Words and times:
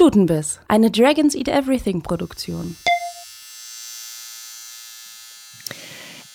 Stutenbiss, 0.00 0.60
eine 0.66 0.90
Dragons 0.90 1.34
Eat 1.34 1.48
Everything 1.48 2.00
Produktion. 2.00 2.74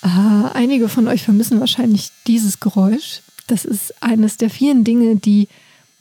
Ah, 0.04 0.52
einige 0.54 0.88
von 0.88 1.08
euch 1.08 1.24
vermissen 1.24 1.60
wahrscheinlich 1.60 2.12
dieses 2.28 2.60
Geräusch. 2.60 3.24
Das 3.48 3.66
ist 3.66 4.04
eines 4.04 4.38
der 4.38 4.52
vielen 4.52 4.84
Dinge, 4.84 5.16
die 5.16 5.48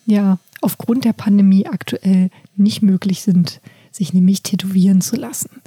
ja 0.04 0.38
aufgrund 0.60 1.06
der 1.06 1.14
Pandemie 1.14 1.66
aktuell 1.66 2.28
nicht 2.54 2.82
möglich 2.82 3.22
sind, 3.22 3.62
sich 3.90 4.12
nämlich 4.12 4.42
tätowieren 4.42 5.00
zu 5.00 5.16
lassen. 5.16 5.62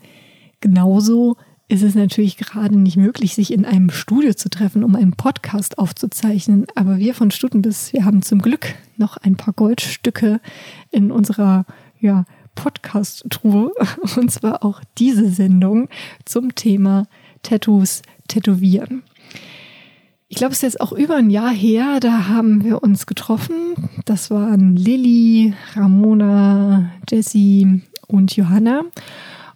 Genauso 0.61 1.35
ist 1.67 1.81
es 1.81 1.95
natürlich 1.95 2.37
gerade 2.37 2.77
nicht 2.77 2.97
möglich, 2.97 3.33
sich 3.33 3.51
in 3.51 3.65
einem 3.65 3.89
Studio 3.89 4.35
zu 4.35 4.49
treffen, 4.49 4.83
um 4.83 4.95
einen 4.95 5.13
Podcast 5.13 5.79
aufzuzeichnen. 5.79 6.67
Aber 6.75 6.97
wir 6.97 7.15
von 7.15 7.31
Stutenbiss, 7.31 7.91
wir 7.91 8.05
haben 8.05 8.21
zum 8.21 8.43
Glück 8.43 8.75
noch 8.97 9.17
ein 9.17 9.35
paar 9.35 9.55
Goldstücke 9.55 10.39
in 10.91 11.11
unserer 11.11 11.65
ja, 11.99 12.25
Podcast-Truhe. 12.55 13.71
Und 14.17 14.31
zwar 14.31 14.63
auch 14.63 14.81
diese 14.97 15.29
Sendung 15.29 15.89
zum 16.25 16.55
Thema 16.55 17.07
Tattoos, 17.43 18.01
Tätowieren. 18.27 19.03
Ich 20.29 20.37
glaube, 20.37 20.51
es 20.51 20.57
ist 20.57 20.63
jetzt 20.73 20.81
auch 20.81 20.91
über 20.91 21.15
ein 21.15 21.29
Jahr 21.29 21.53
her, 21.53 21.99
da 22.01 22.27
haben 22.27 22.63
wir 22.63 22.83
uns 22.83 23.05
getroffen. 23.05 23.75
Das 24.03 24.29
waren 24.29 24.75
Lilly, 24.75 25.53
Ramona, 25.73 26.91
Jessie 27.09 27.81
und 28.07 28.35
Johanna. 28.35 28.81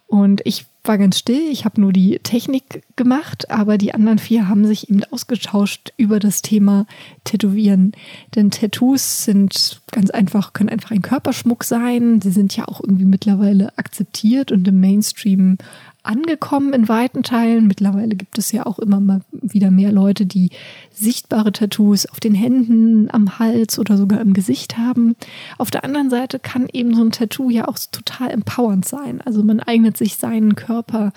Und 0.07 0.41
ich 0.45 0.65
war 0.83 0.97
ganz 0.97 1.19
still. 1.19 1.49
Ich 1.51 1.63
habe 1.65 1.79
nur 1.79 1.93
die 1.93 2.19
Technik 2.19 2.83
gemacht, 2.95 3.51
aber 3.51 3.77
die 3.77 3.93
anderen 3.93 4.17
vier 4.17 4.47
haben 4.47 4.65
sich 4.65 4.89
eben 4.89 5.03
ausgetauscht 5.05 5.93
über 5.97 6.19
das 6.19 6.41
Thema 6.41 6.87
Tätowieren. 7.23 7.91
Denn 8.35 8.49
Tattoos 8.49 9.25
sind 9.25 9.81
ganz 9.91 10.09
einfach, 10.09 10.53
können 10.53 10.69
einfach 10.69 10.91
ein 10.91 11.03
Körperschmuck 11.03 11.63
sein. 11.63 12.19
Sie 12.21 12.31
sind 12.31 12.55
ja 12.57 12.67
auch 12.67 12.81
irgendwie 12.81 13.05
mittlerweile 13.05 13.77
akzeptiert 13.77 14.51
und 14.51 14.67
im 14.67 14.79
Mainstream 14.79 15.57
angekommen 16.03 16.73
in 16.73 16.89
weiten 16.89 17.23
Teilen. 17.23 17.67
Mittlerweile 17.67 18.15
gibt 18.15 18.37
es 18.37 18.51
ja 18.51 18.65
auch 18.65 18.79
immer 18.79 18.99
mal 18.99 19.21
wieder 19.31 19.71
mehr 19.71 19.91
Leute, 19.91 20.25
die 20.25 20.49
sichtbare 20.91 21.51
Tattoos 21.51 22.05
auf 22.05 22.19
den 22.19 22.33
Händen, 22.33 23.09
am 23.11 23.39
Hals 23.39 23.77
oder 23.77 23.97
sogar 23.97 24.21
im 24.21 24.33
Gesicht 24.33 24.77
haben. 24.77 25.15
Auf 25.57 25.71
der 25.71 25.83
anderen 25.83 26.09
Seite 26.09 26.39
kann 26.39 26.67
eben 26.71 26.95
so 26.95 27.03
ein 27.03 27.11
Tattoo 27.11 27.49
ja 27.49 27.67
auch 27.67 27.77
total 27.91 28.31
empowernd 28.31 28.85
sein. 28.85 29.21
Also 29.21 29.43
man 29.43 29.59
eignet 29.59 29.97
sich 29.97 30.17
seinen 30.17 30.55
Körper 30.55 31.11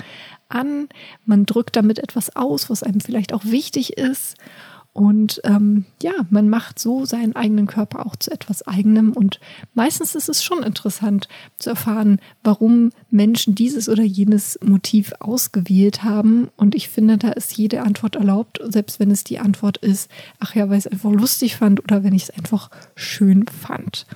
an, 0.49 0.89
man 1.25 1.47
drückt 1.47 1.77
damit 1.77 1.99
etwas 1.99 2.37
aus, 2.37 2.71
was 2.71 2.83
einem 2.83 3.01
vielleicht 3.01 3.33
auch 3.33 3.45
wichtig 3.45 3.97
ist. 3.97 4.37
Und 4.95 5.41
ähm, 5.43 5.87
ja, 6.01 6.13
man 6.31 6.49
macht 6.49 6.79
so 6.79 7.05
seinen 7.05 7.35
eigenen 7.35 7.67
Körper 7.67 8.07
auch 8.07 8.15
zu 8.15 8.31
etwas 8.31 8.67
eigenem. 8.67 9.13
Und 9.13 9.41
meistens 9.75 10.15
ist 10.15 10.29
es 10.29 10.45
schon 10.45 10.63
interessant 10.63 11.29
zu 11.57 11.71
erfahren, 11.71 12.21
warum 12.45 12.91
Menschen 13.11 13.57
dieses 13.57 13.89
oder 13.89 14.05
jenes 14.05 14.57
Motiv 14.65 15.13
ausgewählt 15.19 16.05
haben. 16.05 16.49
Und 16.57 16.77
ich 16.77 16.89
finde, 16.89 17.19
da 17.19 17.31
ist 17.31 17.57
jede 17.57 17.83
Antwort 17.83 18.15
erlaubt, 18.15 18.61
selbst 18.63 19.01
wenn 19.01 19.11
es 19.11 19.25
die 19.25 19.41
Antwort 19.41 19.79
ist, 19.79 20.09
ach 20.39 20.55
ja, 20.55 20.71
weil 20.71 20.79
ich 20.79 20.87
es 20.87 20.93
einfach 20.93 21.11
lustig 21.11 21.57
fand 21.57 21.83
oder 21.83 22.05
wenn 22.05 22.15
ich 22.15 22.23
es 22.23 22.31
einfach 22.31 22.71
schön 22.95 23.47
fand. 23.49 24.07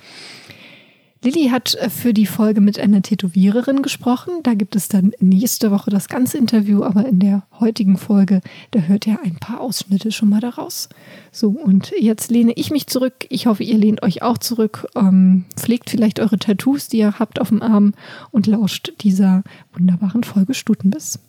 Lilly 1.21 1.49
hat 1.49 1.75
äh, 1.75 1.89
für 1.89 2.13
die 2.13 2.25
Folge 2.25 2.61
mit 2.61 2.79
einer 2.79 3.01
Tätowiererin 3.01 3.81
gesprochen. 3.81 4.41
Da 4.43 4.53
gibt 4.53 4.75
es 4.75 4.87
dann 4.87 5.11
nächste 5.19 5.69
Woche 5.71 5.89
das 5.89 6.07
ganze 6.07 6.37
Interview, 6.37 6.83
aber 6.83 7.05
in 7.05 7.19
der 7.19 7.43
heutigen 7.59 7.97
Folge, 7.97 8.41
da 8.71 8.79
hört 8.79 9.05
ihr 9.05 9.19
ein 9.21 9.35
paar 9.35 9.59
Ausschnitte 9.59 10.11
schon 10.11 10.29
mal 10.29 10.39
daraus. 10.39 10.87
So, 11.31 11.49
und 11.49 11.91
jetzt 11.99 12.31
lehne 12.31 12.53
ich 12.55 12.71
mich 12.71 12.87
zurück. 12.87 13.25
Ich 13.29 13.47
hoffe, 13.47 13.63
ihr 13.63 13.77
lehnt 13.77 14.01
euch 14.01 14.21
auch 14.21 14.37
zurück. 14.37 14.87
Ähm, 14.95 15.45
pflegt 15.57 15.89
vielleicht 15.89 16.21
eure 16.21 16.39
Tattoos, 16.39 16.87
die 16.87 16.99
ihr 16.99 17.19
habt 17.19 17.41
auf 17.41 17.49
dem 17.49 17.61
Arm 17.61 17.93
und 18.31 18.47
lauscht 18.47 18.93
dieser 19.01 19.43
wunderbaren 19.73 20.23
Folge 20.23 20.53
Stutenbiss. 20.53 21.19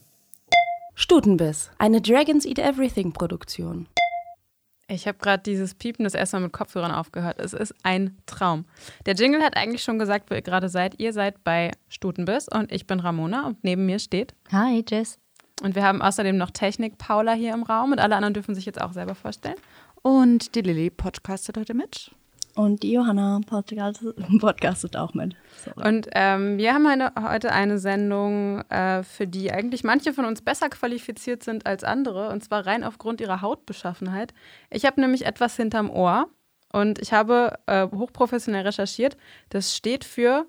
Stutenbiss, 0.94 1.70
eine 1.78 2.00
Dragons 2.00 2.44
Eat 2.44 2.58
Everything 2.58 3.12
Produktion. 3.12 3.87
Ich 4.90 5.06
habe 5.06 5.18
gerade 5.18 5.42
dieses 5.42 5.74
Piepen 5.74 6.02
das 6.04 6.14
erste 6.14 6.36
Mal 6.36 6.44
mit 6.44 6.52
Kopfhörern 6.52 6.90
aufgehört. 6.90 7.38
Es 7.38 7.52
ist 7.52 7.72
ein 7.84 8.18
Traum. 8.26 8.64
Der 9.06 9.14
Jingle 9.14 9.40
hat 9.42 9.56
eigentlich 9.56 9.84
schon 9.84 10.00
gesagt, 10.00 10.30
wo 10.30 10.34
ihr 10.34 10.42
gerade 10.42 10.68
seid. 10.68 10.98
Ihr 10.98 11.12
seid 11.12 11.44
bei 11.44 11.70
Stutenbiss 11.88 12.48
und 12.48 12.72
ich 12.72 12.88
bin 12.88 12.98
Ramona 12.98 13.46
und 13.46 13.62
neben 13.62 13.86
mir 13.86 14.00
steht. 14.00 14.34
Hi, 14.50 14.84
Jess. 14.88 15.18
Und 15.62 15.76
wir 15.76 15.84
haben 15.84 16.02
außerdem 16.02 16.36
noch 16.36 16.50
Technik 16.50 16.98
Paula 16.98 17.34
hier 17.34 17.54
im 17.54 17.62
Raum 17.62 17.92
und 17.92 18.00
alle 18.00 18.16
anderen 18.16 18.34
dürfen 18.34 18.54
sich 18.54 18.66
jetzt 18.66 18.80
auch 18.80 18.92
selber 18.92 19.14
vorstellen. 19.14 19.56
Und 20.02 20.54
die 20.56 20.62
Lilly 20.62 20.90
podcastet 20.90 21.56
heute 21.56 21.74
mit. 21.74 22.10
Und 22.55 22.83
die 22.83 22.93
Johanna 22.93 23.41
podcastet 24.41 24.97
auch 24.97 25.15
mit. 25.15 25.37
Sorry. 25.65 25.88
Und 25.88 26.09
ähm, 26.12 26.59
wir 26.59 26.75
haben 26.75 26.87
eine, 26.87 27.12
heute 27.21 27.53
eine 27.53 27.78
Sendung, 27.78 28.62
äh, 28.71 29.03
für 29.03 29.27
die 29.27 29.53
eigentlich 29.53 29.84
manche 29.84 30.12
von 30.12 30.25
uns 30.25 30.43
besser 30.43 30.69
qualifiziert 30.69 31.43
sind 31.43 31.66
als 31.66 31.84
andere. 31.84 32.31
Und 32.31 32.43
zwar 32.43 32.66
rein 32.66 32.84
aufgrund 32.84 33.21
ihrer 33.21 33.41
Hautbeschaffenheit. 33.43 34.34
Ich 34.71 34.84
habe 34.84 35.00
nämlich 35.00 35.27
etwas 35.27 35.56
hinterm 35.56 35.91
Ohr 35.91 36.28
und 36.72 37.00
ich 37.00 37.12
habe 37.12 37.59
äh, 37.66 37.87
hochprofessionell 37.88 38.67
recherchiert. 38.67 39.17
Das 39.49 39.77
steht 39.77 40.05
für 40.05 40.47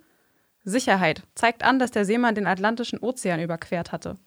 Sicherheit. 0.63 1.23
Zeigt 1.35 1.63
an, 1.63 1.79
dass 1.79 1.91
der 1.91 2.05
Seemann 2.05 2.35
den 2.35 2.47
Atlantischen 2.47 2.99
Ozean 2.99 3.39
überquert 3.39 3.91
hatte. 3.91 4.17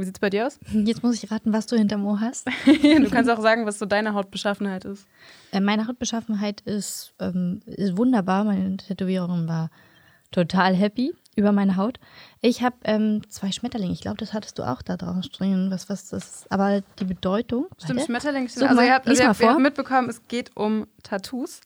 Wie 0.00 0.04
sieht 0.04 0.16
es 0.16 0.20
bei 0.20 0.30
dir 0.30 0.46
aus? 0.46 0.58
Jetzt 0.72 1.02
muss 1.02 1.22
ich 1.22 1.30
raten, 1.30 1.52
was 1.52 1.66
du 1.66 1.76
hinterm 1.76 2.04
Ohr 2.06 2.20
hast. 2.20 2.46
du 2.66 3.10
kannst 3.10 3.30
auch 3.30 3.40
sagen, 3.40 3.66
was 3.66 3.78
so 3.78 3.86
deine 3.86 4.14
Hautbeschaffenheit 4.14 4.84
ist. 4.84 5.06
Äh, 5.52 5.60
meine 5.60 5.86
Hautbeschaffenheit 5.86 6.60
ist, 6.62 7.14
ähm, 7.20 7.62
ist 7.66 7.96
wunderbar. 7.96 8.44
Meine 8.44 8.76
Tätowiererin 8.76 9.46
war 9.48 9.70
total 10.30 10.74
happy 10.74 11.12
über 11.36 11.52
meine 11.52 11.76
Haut. 11.76 11.98
Ich 12.40 12.62
habe 12.62 12.76
ähm, 12.84 13.22
zwei 13.28 13.52
Schmetterlinge. 13.52 13.92
Ich 13.92 14.00
glaube, 14.00 14.16
das 14.16 14.32
hattest 14.32 14.58
du 14.58 14.62
auch 14.62 14.82
da 14.82 14.96
drauf 14.96 15.24
stehen. 15.24 15.70
Was, 15.70 15.88
was 15.88 16.08
das? 16.08 16.46
Aber 16.50 16.82
die 16.98 17.04
Bedeutung. 17.04 17.66
Stimmt, 17.82 18.02
Schmetterlinge. 18.02 18.46
Also, 18.46 18.64
ihr 18.64 18.94
habt, 18.94 19.08
also 19.08 19.22
ihr 19.22 19.28
habt, 19.28 19.40
ihr 19.40 19.50
habt 19.50 19.60
mitbekommen, 19.60 20.08
es 20.08 20.26
geht 20.28 20.56
um 20.56 20.86
Tattoos. 21.02 21.60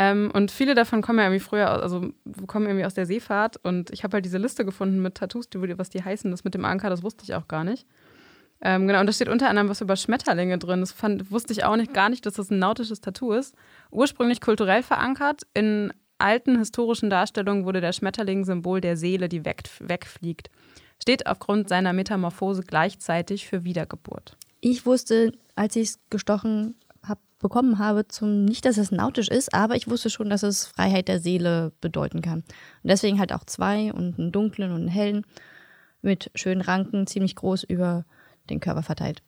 Ähm, 0.00 0.30
und 0.32 0.52
viele 0.52 0.76
davon 0.76 1.02
kommen 1.02 1.18
ja 1.18 1.24
irgendwie 1.24 1.40
früher, 1.40 1.68
also 1.68 2.12
kommen 2.46 2.66
irgendwie 2.66 2.84
aus 2.84 2.94
der 2.94 3.04
Seefahrt. 3.04 3.56
Und 3.56 3.90
ich 3.90 4.04
habe 4.04 4.14
halt 4.14 4.24
diese 4.24 4.38
Liste 4.38 4.64
gefunden 4.64 5.02
mit 5.02 5.16
Tattoos, 5.16 5.50
die, 5.50 5.76
was 5.76 5.90
die 5.90 6.04
heißen. 6.04 6.30
Das 6.30 6.44
mit 6.44 6.54
dem 6.54 6.64
Anker, 6.64 6.88
das 6.88 7.02
wusste 7.02 7.24
ich 7.24 7.34
auch 7.34 7.48
gar 7.48 7.64
nicht. 7.64 7.84
Ähm, 8.60 8.86
genau, 8.86 9.00
und 9.00 9.06
da 9.06 9.12
steht 9.12 9.28
unter 9.28 9.48
anderem 9.48 9.68
was 9.68 9.80
über 9.80 9.96
Schmetterlinge 9.96 10.56
drin. 10.56 10.78
Das 10.78 10.92
fand, 10.92 11.32
wusste 11.32 11.52
ich 11.52 11.64
auch 11.64 11.74
nicht, 11.74 11.94
gar 11.94 12.10
nicht, 12.10 12.24
dass 12.26 12.34
das 12.34 12.48
ein 12.48 12.60
nautisches 12.60 13.00
Tattoo 13.00 13.32
ist. 13.32 13.56
Ursprünglich 13.90 14.40
kulturell 14.40 14.84
verankert. 14.84 15.42
In 15.52 15.92
alten 16.18 16.56
historischen 16.58 17.10
Darstellungen 17.10 17.64
wurde 17.64 17.80
der 17.80 17.92
Schmetterling 17.92 18.44
Symbol 18.44 18.80
der 18.80 18.96
Seele, 18.96 19.28
die 19.28 19.44
weg, 19.44 19.64
wegfliegt. 19.80 20.48
Steht 21.02 21.26
aufgrund 21.26 21.68
seiner 21.68 21.92
Metamorphose 21.92 22.62
gleichzeitig 22.62 23.48
für 23.48 23.64
Wiedergeburt. 23.64 24.36
Ich 24.60 24.86
wusste, 24.86 25.32
als 25.56 25.74
ich 25.74 25.88
es 25.88 26.00
gestochen 26.08 26.76
bekommen 27.38 27.78
habe, 27.78 28.08
zum, 28.08 28.44
nicht, 28.44 28.64
dass 28.64 28.76
es 28.78 28.90
nautisch 28.90 29.28
ist, 29.28 29.54
aber 29.54 29.76
ich 29.76 29.88
wusste 29.88 30.10
schon, 30.10 30.30
dass 30.30 30.42
es 30.42 30.66
Freiheit 30.66 31.08
der 31.08 31.20
Seele 31.20 31.72
bedeuten 31.80 32.20
kann. 32.20 32.40
Und 32.40 32.90
deswegen 32.90 33.18
halt 33.18 33.32
auch 33.32 33.44
zwei 33.44 33.92
und 33.92 34.18
einen 34.18 34.32
dunklen 34.32 34.72
und 34.72 34.80
einen 34.80 34.88
hellen 34.88 35.24
mit 36.02 36.30
schönen 36.34 36.60
Ranken, 36.60 37.06
ziemlich 37.06 37.36
groß 37.36 37.64
über 37.64 38.04
den 38.50 38.60
Körper 38.60 38.82
verteilt. 38.82 39.22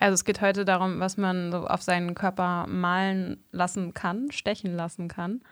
Also 0.00 0.14
es 0.14 0.24
geht 0.24 0.40
heute 0.40 0.64
darum, 0.64 1.00
was 1.00 1.16
man 1.16 1.50
so 1.50 1.66
auf 1.66 1.82
seinen 1.82 2.14
Körper 2.14 2.66
malen 2.66 3.44
lassen 3.50 3.94
kann, 3.94 4.30
stechen 4.30 4.74
lassen 4.74 5.08
kann. 5.08 5.42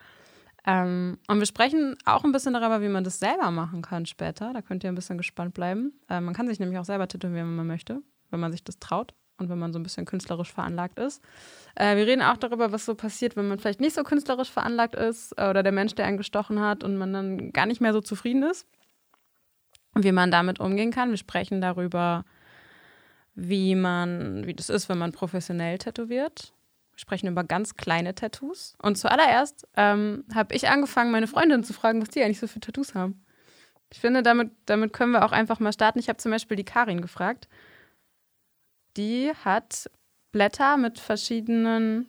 Ähm, 0.66 1.18
und 1.28 1.38
wir 1.38 1.46
sprechen 1.46 1.96
auch 2.04 2.24
ein 2.24 2.32
bisschen 2.32 2.52
darüber, 2.52 2.80
wie 2.80 2.88
man 2.88 3.04
das 3.04 3.18
selber 3.18 3.50
machen 3.50 3.82
kann 3.82 4.06
später. 4.06 4.52
Da 4.52 4.62
könnt 4.62 4.82
ihr 4.84 4.90
ein 4.90 4.96
bisschen 4.96 5.18
gespannt 5.18 5.54
bleiben. 5.54 5.92
Äh, 6.08 6.20
man 6.20 6.34
kann 6.34 6.48
sich 6.48 6.58
nämlich 6.58 6.78
auch 6.78 6.84
selber 6.84 7.08
tätowieren, 7.08 7.48
wenn 7.48 7.56
man 7.56 7.66
möchte, 7.66 8.02
wenn 8.30 8.40
man 8.40 8.52
sich 8.52 8.64
das 8.64 8.78
traut 8.78 9.14
und 9.38 9.48
wenn 9.48 9.58
man 9.58 9.72
so 9.72 9.78
ein 9.78 9.82
bisschen 9.82 10.06
künstlerisch 10.06 10.52
veranlagt 10.52 10.98
ist. 10.98 11.22
Äh, 11.74 11.96
wir 11.96 12.06
reden 12.06 12.22
auch 12.22 12.36
darüber, 12.36 12.72
was 12.72 12.86
so 12.86 12.94
passiert, 12.94 13.36
wenn 13.36 13.48
man 13.48 13.58
vielleicht 13.58 13.80
nicht 13.80 13.94
so 13.94 14.02
künstlerisch 14.02 14.50
veranlagt 14.50 14.94
ist 14.94 15.32
äh, 15.36 15.48
oder 15.48 15.62
der 15.62 15.72
Mensch, 15.72 15.94
der 15.94 16.06
einen 16.06 16.16
gestochen 16.16 16.60
hat 16.60 16.84
und 16.84 16.96
man 16.96 17.12
dann 17.12 17.52
gar 17.52 17.66
nicht 17.66 17.80
mehr 17.80 17.92
so 17.92 18.00
zufrieden 18.00 18.42
ist 18.42 18.66
und 19.94 20.04
wie 20.04 20.12
man 20.12 20.30
damit 20.30 20.60
umgehen 20.60 20.90
kann. 20.90 21.10
Wir 21.10 21.16
sprechen 21.16 21.60
darüber, 21.60 22.24
wie 23.34 23.74
man, 23.74 24.46
wie 24.46 24.54
das 24.54 24.70
ist, 24.70 24.88
wenn 24.88 24.98
man 24.98 25.12
professionell 25.12 25.78
tätowiert. 25.78 26.52
Wir 26.92 27.00
sprechen 27.00 27.28
über 27.28 27.44
ganz 27.44 27.76
kleine 27.76 28.14
Tattoos. 28.14 28.74
Und 28.80 28.96
zuallererst 28.96 29.68
ähm, 29.76 30.24
habe 30.34 30.54
ich 30.54 30.68
angefangen, 30.68 31.10
meine 31.10 31.26
Freundin 31.26 31.62
zu 31.62 31.74
fragen, 31.74 32.00
was 32.00 32.08
die 32.08 32.22
eigentlich 32.22 32.40
so 32.40 32.46
für 32.46 32.60
Tattoos 32.60 32.94
haben. 32.94 33.22
Ich 33.92 34.00
finde, 34.00 34.22
damit, 34.22 34.50
damit 34.64 34.92
können 34.92 35.12
wir 35.12 35.24
auch 35.24 35.32
einfach 35.32 35.60
mal 35.60 35.72
starten. 35.72 35.98
Ich 35.98 36.08
habe 36.08 36.16
zum 36.16 36.32
Beispiel 36.32 36.56
die 36.56 36.64
Karin 36.64 37.02
gefragt, 37.02 37.48
die 38.96 39.32
hat 39.44 39.90
Blätter 40.32 40.76
mit 40.76 40.98
verschiedenen. 40.98 42.08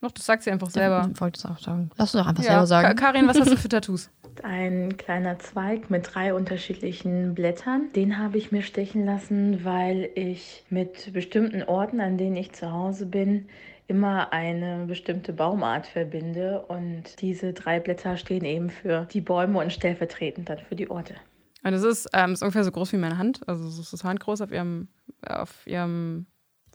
Noch, 0.00 0.10
das 0.10 0.26
sagt 0.26 0.42
sie 0.42 0.50
einfach 0.50 0.70
selber. 0.70 1.08
Ich 1.12 1.20
wollte 1.20 1.38
es 1.38 1.46
auch 1.46 1.58
sagen. 1.58 1.90
Lass 1.96 2.14
uns 2.14 2.24
doch 2.24 2.28
einfach 2.28 2.42
ja. 2.42 2.50
selber 2.50 2.66
sagen. 2.66 2.96
Karin, 2.96 3.28
was 3.28 3.38
hast 3.38 3.52
du 3.52 3.56
für 3.56 3.68
Tattoos? 3.70 4.10
Ein 4.42 4.96
kleiner 4.96 5.38
Zweig 5.38 5.90
mit 5.90 6.14
drei 6.14 6.34
unterschiedlichen 6.34 7.34
Blättern. 7.34 7.92
Den 7.94 8.18
habe 8.18 8.38
ich 8.38 8.50
mir 8.50 8.62
stechen 8.62 9.04
lassen, 9.04 9.64
weil 9.64 10.10
ich 10.14 10.64
mit 10.70 11.12
bestimmten 11.12 11.62
Orten, 11.62 12.00
an 12.00 12.18
denen 12.18 12.36
ich 12.36 12.52
zu 12.52 12.72
Hause 12.72 13.06
bin, 13.06 13.48
immer 13.86 14.32
eine 14.32 14.86
bestimmte 14.86 15.32
Baumart 15.32 15.86
verbinde. 15.86 16.64
Und 16.66 17.20
diese 17.20 17.52
drei 17.52 17.78
Blätter 17.78 18.16
stehen 18.16 18.44
eben 18.44 18.70
für 18.70 19.06
die 19.12 19.20
Bäume 19.20 19.60
und 19.60 19.72
stellvertretend 19.72 20.48
dann 20.48 20.58
für 20.58 20.74
die 20.74 20.90
Orte. 20.90 21.14
Und 21.64 21.74
es 21.74 21.84
ist, 21.84 22.08
ähm, 22.12 22.32
ist 22.32 22.42
ungefähr 22.42 22.64
so 22.64 22.72
groß 22.72 22.92
wie 22.92 22.96
meine 22.96 23.18
Hand. 23.18 23.40
Also 23.46 23.68
es 23.68 23.92
ist 23.92 24.02
handgroß 24.02 24.40
auf 24.40 24.50
ihrem, 24.50 24.88
auf 25.26 25.66
ihrem 25.66 26.26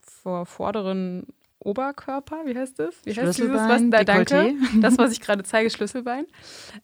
vor 0.01 0.45
vorderen 0.45 1.27
Oberkörper, 1.67 2.37
wie 2.45 2.57
heißt 2.57 2.79
das? 2.79 2.95
Wie 3.03 3.09
heißt 3.09 3.37
dieses, 3.37 3.51
was, 3.51 3.67
Schlüsselbein, 3.67 3.91
da, 3.91 4.03
danke. 4.03 4.53
Das, 4.81 4.97
was 4.97 5.11
ich 5.11 5.19
gerade 5.19 5.43
zeige, 5.43 5.69
Schlüsselbein. 5.69 6.25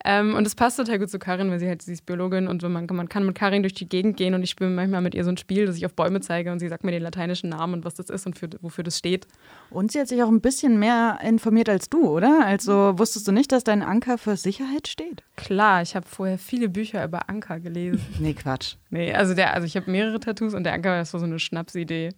Ähm, 0.03 0.35
und 0.35 0.45
es 0.45 0.55
passt 0.55 0.77
total 0.77 0.99
gut 0.99 1.09
zu 1.09 1.19
Karin, 1.19 1.49
weil 1.49 1.59
sie 1.59 1.67
halt, 1.67 1.81
sie 1.81 1.93
ist 1.93 2.05
Biologin 2.05 2.47
und 2.47 2.61
man, 2.63 2.85
man 2.85 3.07
kann 3.07 3.25
mit 3.25 3.35
Karin 3.35 3.63
durch 3.63 3.73
die 3.73 3.87
Gegend 3.87 4.17
gehen 4.17 4.33
und 4.33 4.43
ich 4.43 4.49
spiele 4.49 4.69
manchmal 4.69 5.01
mit 5.01 5.15
ihr 5.15 5.23
so 5.23 5.29
ein 5.29 5.37
Spiel, 5.37 5.65
dass 5.65 5.77
ich 5.77 5.85
auf 5.85 5.93
Bäume 5.93 6.19
zeige 6.19 6.51
und 6.51 6.59
sie 6.59 6.67
sagt 6.67 6.83
mir 6.83 6.91
den 6.91 7.01
lateinischen 7.01 7.49
Namen 7.49 7.75
und 7.75 7.85
was 7.85 7.95
das 7.95 8.09
ist 8.09 8.25
und 8.25 8.37
für, 8.37 8.49
wofür 8.61 8.83
das 8.83 8.97
steht. 8.97 9.25
Und 9.69 9.93
sie 9.93 10.01
hat 10.01 10.09
sich 10.09 10.21
auch 10.21 10.29
ein 10.29 10.41
bisschen 10.41 10.77
mehr 10.77 11.19
informiert 11.23 11.69
als 11.69 11.89
du, 11.89 12.09
oder? 12.09 12.45
Also 12.45 12.93
wusstest 12.97 13.25
du 13.25 13.31
nicht, 13.31 13.53
dass 13.53 13.63
dein 13.63 13.83
Anker 13.83 14.17
für 14.17 14.35
Sicherheit 14.35 14.89
steht? 14.89 15.23
Klar, 15.37 15.81
ich 15.81 15.95
habe 15.95 16.05
vorher 16.05 16.37
viele 16.37 16.67
Bücher 16.67 17.05
über 17.05 17.29
Anker 17.29 17.61
gelesen. 17.61 18.05
Nee, 18.19 18.33
Quatsch. 18.33 18.75
Nee, 18.89 19.13
also 19.13 19.33
der, 19.33 19.53
also 19.53 19.65
ich 19.65 19.77
habe 19.77 19.89
mehrere 19.89 20.19
Tattoos 20.19 20.53
und 20.53 20.65
der 20.65 20.73
Anker 20.73 20.91
war 20.91 21.05
so 21.05 21.17
eine 21.17 21.39
Schnapsidee. 21.39 22.09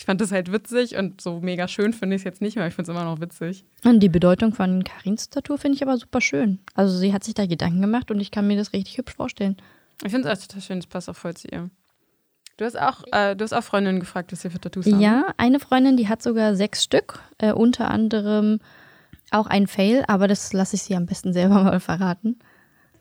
Ich 0.00 0.06
fand 0.06 0.18
das 0.22 0.32
halt 0.32 0.50
witzig 0.50 0.96
und 0.96 1.20
so 1.20 1.40
mega 1.40 1.68
schön 1.68 1.92
finde 1.92 2.16
ich 2.16 2.22
es 2.22 2.24
jetzt 2.24 2.40
nicht 2.40 2.56
mehr. 2.56 2.66
Ich 2.66 2.72
finde 2.72 2.90
es 2.90 2.96
immer 2.96 3.04
noch 3.04 3.20
witzig. 3.20 3.66
Und 3.84 4.00
die 4.00 4.08
Bedeutung 4.08 4.54
von 4.54 4.82
Karins 4.82 5.28
Tattoo 5.28 5.58
finde 5.58 5.76
ich 5.76 5.82
aber 5.82 5.94
super 5.98 6.22
schön. 6.22 6.58
Also 6.72 6.96
sie 6.96 7.12
hat 7.12 7.22
sich 7.22 7.34
da 7.34 7.44
Gedanken 7.44 7.82
gemacht 7.82 8.10
und 8.10 8.18
ich 8.18 8.30
kann 8.30 8.46
mir 8.46 8.56
das 8.56 8.72
richtig 8.72 8.96
hübsch 8.96 9.12
vorstellen. 9.12 9.58
Ich 10.02 10.10
finde 10.10 10.30
es 10.30 10.38
auch 10.38 10.46
total 10.46 10.62
schön, 10.62 10.78
das 10.78 10.86
passt 10.86 11.10
auch 11.10 11.16
voll 11.16 11.34
zu 11.34 11.48
ihr. 11.48 11.68
Du 12.56 12.64
hast 12.64 12.80
auch, 12.80 13.02
äh, 13.12 13.36
du 13.36 13.44
hast 13.44 13.52
auch 13.52 13.62
Freundinnen 13.62 14.00
gefragt, 14.00 14.32
was 14.32 14.40
sie 14.40 14.48
für 14.48 14.58
Tattoos 14.58 14.86
haben. 14.86 15.02
Ja, 15.02 15.34
eine 15.36 15.60
Freundin, 15.60 15.98
die 15.98 16.08
hat 16.08 16.22
sogar 16.22 16.54
sechs 16.54 16.82
Stück, 16.82 17.20
äh, 17.36 17.52
unter 17.52 17.90
anderem 17.90 18.60
auch 19.32 19.48
ein 19.48 19.66
Fail, 19.66 20.04
aber 20.08 20.28
das 20.28 20.54
lasse 20.54 20.76
ich 20.76 20.82
sie 20.82 20.96
am 20.96 21.04
besten 21.04 21.34
selber 21.34 21.62
mal 21.62 21.78
verraten. 21.78 22.38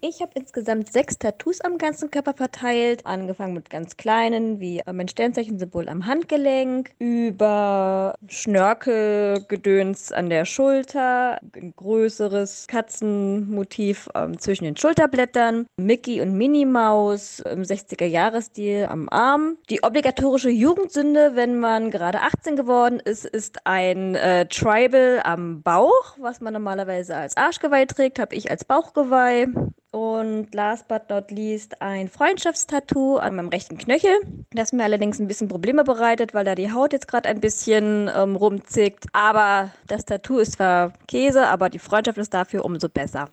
Ich 0.01 0.21
habe 0.21 0.31
insgesamt 0.35 0.93
sechs 0.93 1.17
Tattoos 1.17 1.59
am 1.59 1.77
ganzen 1.77 2.09
Körper 2.09 2.33
verteilt. 2.33 3.05
Angefangen 3.05 3.53
mit 3.53 3.69
ganz 3.69 3.97
kleinen, 3.97 4.61
wie 4.61 4.79
äh, 4.79 4.93
mein 4.93 5.09
Sternzeichensymbol 5.09 5.89
am 5.89 6.05
Handgelenk, 6.05 6.91
über 6.99 8.15
Schnörkelgedöns 8.27 10.13
an 10.13 10.29
der 10.29 10.45
Schulter, 10.45 11.41
ein 11.53 11.73
größeres 11.75 12.67
Katzenmotiv 12.67 14.07
ähm, 14.15 14.39
zwischen 14.39 14.63
den 14.63 14.77
Schulterblättern, 14.77 15.67
Mickey 15.75 16.21
und 16.21 16.31
Minnie 16.37 16.65
Maus 16.65 17.41
im 17.41 17.63
60er-Jahres-Stil 17.63 18.85
am 18.89 19.09
Arm. 19.09 19.57
Die 19.69 19.83
obligatorische 19.83 20.49
Jugendsünde, 20.49 21.31
wenn 21.35 21.59
man 21.59 21.91
gerade 21.91 22.21
18 22.21 22.55
geworden 22.55 23.01
ist, 23.01 23.25
ist 23.25 23.65
ein 23.65 24.15
äh, 24.15 24.45
Tribal 24.45 25.19
am 25.25 25.61
Bauch, 25.61 26.15
was 26.19 26.39
man 26.39 26.53
normalerweise 26.53 27.17
als 27.17 27.35
Arschgeweih 27.35 27.85
trägt, 27.85 28.17
habe 28.17 28.33
ich 28.35 28.49
als 28.49 28.63
Bauchgeweih. 28.63 29.47
Und 29.91 30.53
last 30.53 30.88
but 30.88 31.09
not 31.09 31.31
least 31.31 31.81
ein 31.81 32.09
Freundschaftstattoo 32.09 33.18
an 33.18 33.36
meinem 33.36 33.50
rechten 33.50 33.77
Knöchel, 33.77 34.12
das 34.51 34.71
mir 34.71 34.83
allerdings 34.83 35.19
ein 35.19 35.27
bisschen 35.27 35.47
Probleme 35.47 35.83
bereitet, 35.83 36.36
weil 36.36 36.45
da 36.45 36.53
die 36.53 36.71
Haut 36.71 36.94
jetzt 36.94 37.07
gerade 37.07 37.27
ein 37.27 37.39
bisschen 37.39 38.09
ähm, 38.15 38.36
rumzickt. 38.36 39.07
Aber 39.13 39.71
das 39.88 40.06
Tattoo 40.06 40.38
ist 40.38 40.53
zwar 40.53 40.94
Käse, 41.07 41.47
aber 41.47 41.69
die 41.69 41.80
Freundschaft 41.80 42.19
ist 42.19 42.33
dafür 42.36 42.65
umso 42.65 42.88
besser. 42.88 43.30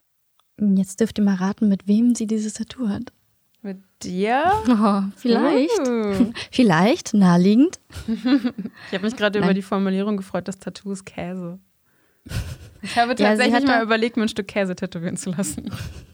Jetzt 0.58 1.00
dürft 1.00 1.18
ihr 1.18 1.24
mal 1.24 1.34
raten, 1.34 1.68
mit 1.68 1.86
wem 1.86 2.14
sie 2.14 2.26
dieses 2.26 2.54
Tattoo 2.54 2.88
hat. 2.88 3.12
Mit 3.60 3.82
dir? 4.02 4.44
Oh, 4.68 5.02
vielleicht. 5.16 5.86
Uh. 5.86 6.32
Vielleicht, 6.50 7.14
naheliegend. 7.14 7.80
Ich 8.88 8.94
habe 8.94 9.04
mich 9.04 9.16
gerade 9.16 9.40
über 9.40 9.52
die 9.52 9.62
Formulierung 9.62 10.16
gefreut, 10.16 10.46
das 10.46 10.58
Tattoo 10.58 10.92
ist 10.92 11.04
Käse. 11.04 11.58
Ich 12.82 12.96
habe 12.96 13.10
Ja, 13.18 13.28
tatsächlich 13.30 13.54
hat 13.54 13.64
mal 13.64 13.82
überlegt, 13.82 14.16
mir 14.16 14.22
ein 14.24 14.28
Stück 14.28 14.48
Käse 14.48 14.76
tätowieren 14.76 15.16
zu 15.16 15.30
lassen. 15.30 15.70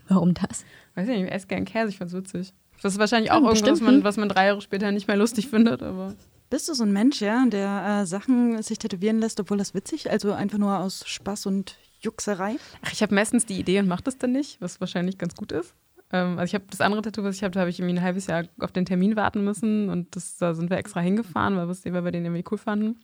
Warum 0.09 0.35
das? 0.35 0.64
Weiß 0.94 1.09
ich 1.09 1.17
nicht, 1.17 1.26
ich 1.26 1.32
esse 1.32 1.47
gern 1.47 1.64
Käse, 1.64 1.88
ich 1.88 1.99
fand's 1.99 2.14
witzig. 2.14 2.53
Das 2.82 2.94
ist 2.94 2.99
wahrscheinlich 2.99 3.31
auch 3.31 3.43
Ja, 3.43 3.49
irgendwas, 3.49 3.70
was 3.70 3.81
man, 3.81 4.05
was 4.05 4.17
man 4.17 4.29
drei 4.29 4.47
Jahre 4.47 4.61
später 4.61 4.91
nicht 4.91 5.06
mehr 5.06 5.17
lustig 5.17 5.49
findet, 5.49 5.82
aber. 5.82 6.14
Bist 6.50 6.69
du 6.69 6.75
so 6.75 6.85
ein 6.85 6.93
Mensch, 6.93 7.20
ja, 7.20 7.44
der 7.47 8.00
äh, 8.03 8.06
Sachen 8.06 8.62
sich 8.62 8.79
tätowieren 8.79 9.20
lässt, 9.20 9.41
obwohl 9.41 9.56
das 9.56 9.75
witzig, 9.75 10.11
also 10.11 10.32
einfach 10.32 10.59
nur 10.59 10.79
aus 10.79 11.05
Spaß 11.06 11.47
und 11.47 11.76
Juxerei? 12.00 12.56
Ach, 12.82 12.93
ich 12.93 13.03
habe 13.03 13.14
meistens 13.14 13.47
die 13.47 13.59
Idee 13.59 13.79
und 13.79 13.88
mache 13.88 14.03
das 14.03 14.19
dann 14.19 14.32
nicht, 14.32 14.61
was 14.61 14.81
wahrscheinlich 14.81 15.17
ganz 15.19 15.35
gut 15.35 15.53
ist. 15.53 15.75
Ähm, 16.12 16.38
also 16.38 16.44
ich 16.44 16.55
habe 16.55 16.64
das 16.69 16.81
andere 16.81 17.00
Tattoo, 17.03 17.23
was 17.23 17.37
ich 17.37 17.43
habe, 17.43 17.53
da 17.53 17.61
habe 17.61 17.70
ich 17.70 17.79
irgendwie 17.79 17.97
ein 17.99 18.03
halbes 18.03 18.26
Jahr 18.26 18.44
auf 18.59 18.73
den 18.73 18.85
Termin 18.85 19.17
warten 19.17 19.44
müssen 19.44 19.88
und 19.88 20.14
das, 20.14 20.37
da 20.37 20.53
sind 20.53 20.69
wir 20.69 20.76
extra 20.76 21.00
hingefahren, 21.00 21.56
weil 21.56 21.67
wir 21.67 21.73
es 21.73 21.85
weil 21.85 22.05
wir 22.05 22.12
den 22.12 22.25
irgendwie 22.25 22.44
cool 22.50 22.59
fanden. 22.59 23.00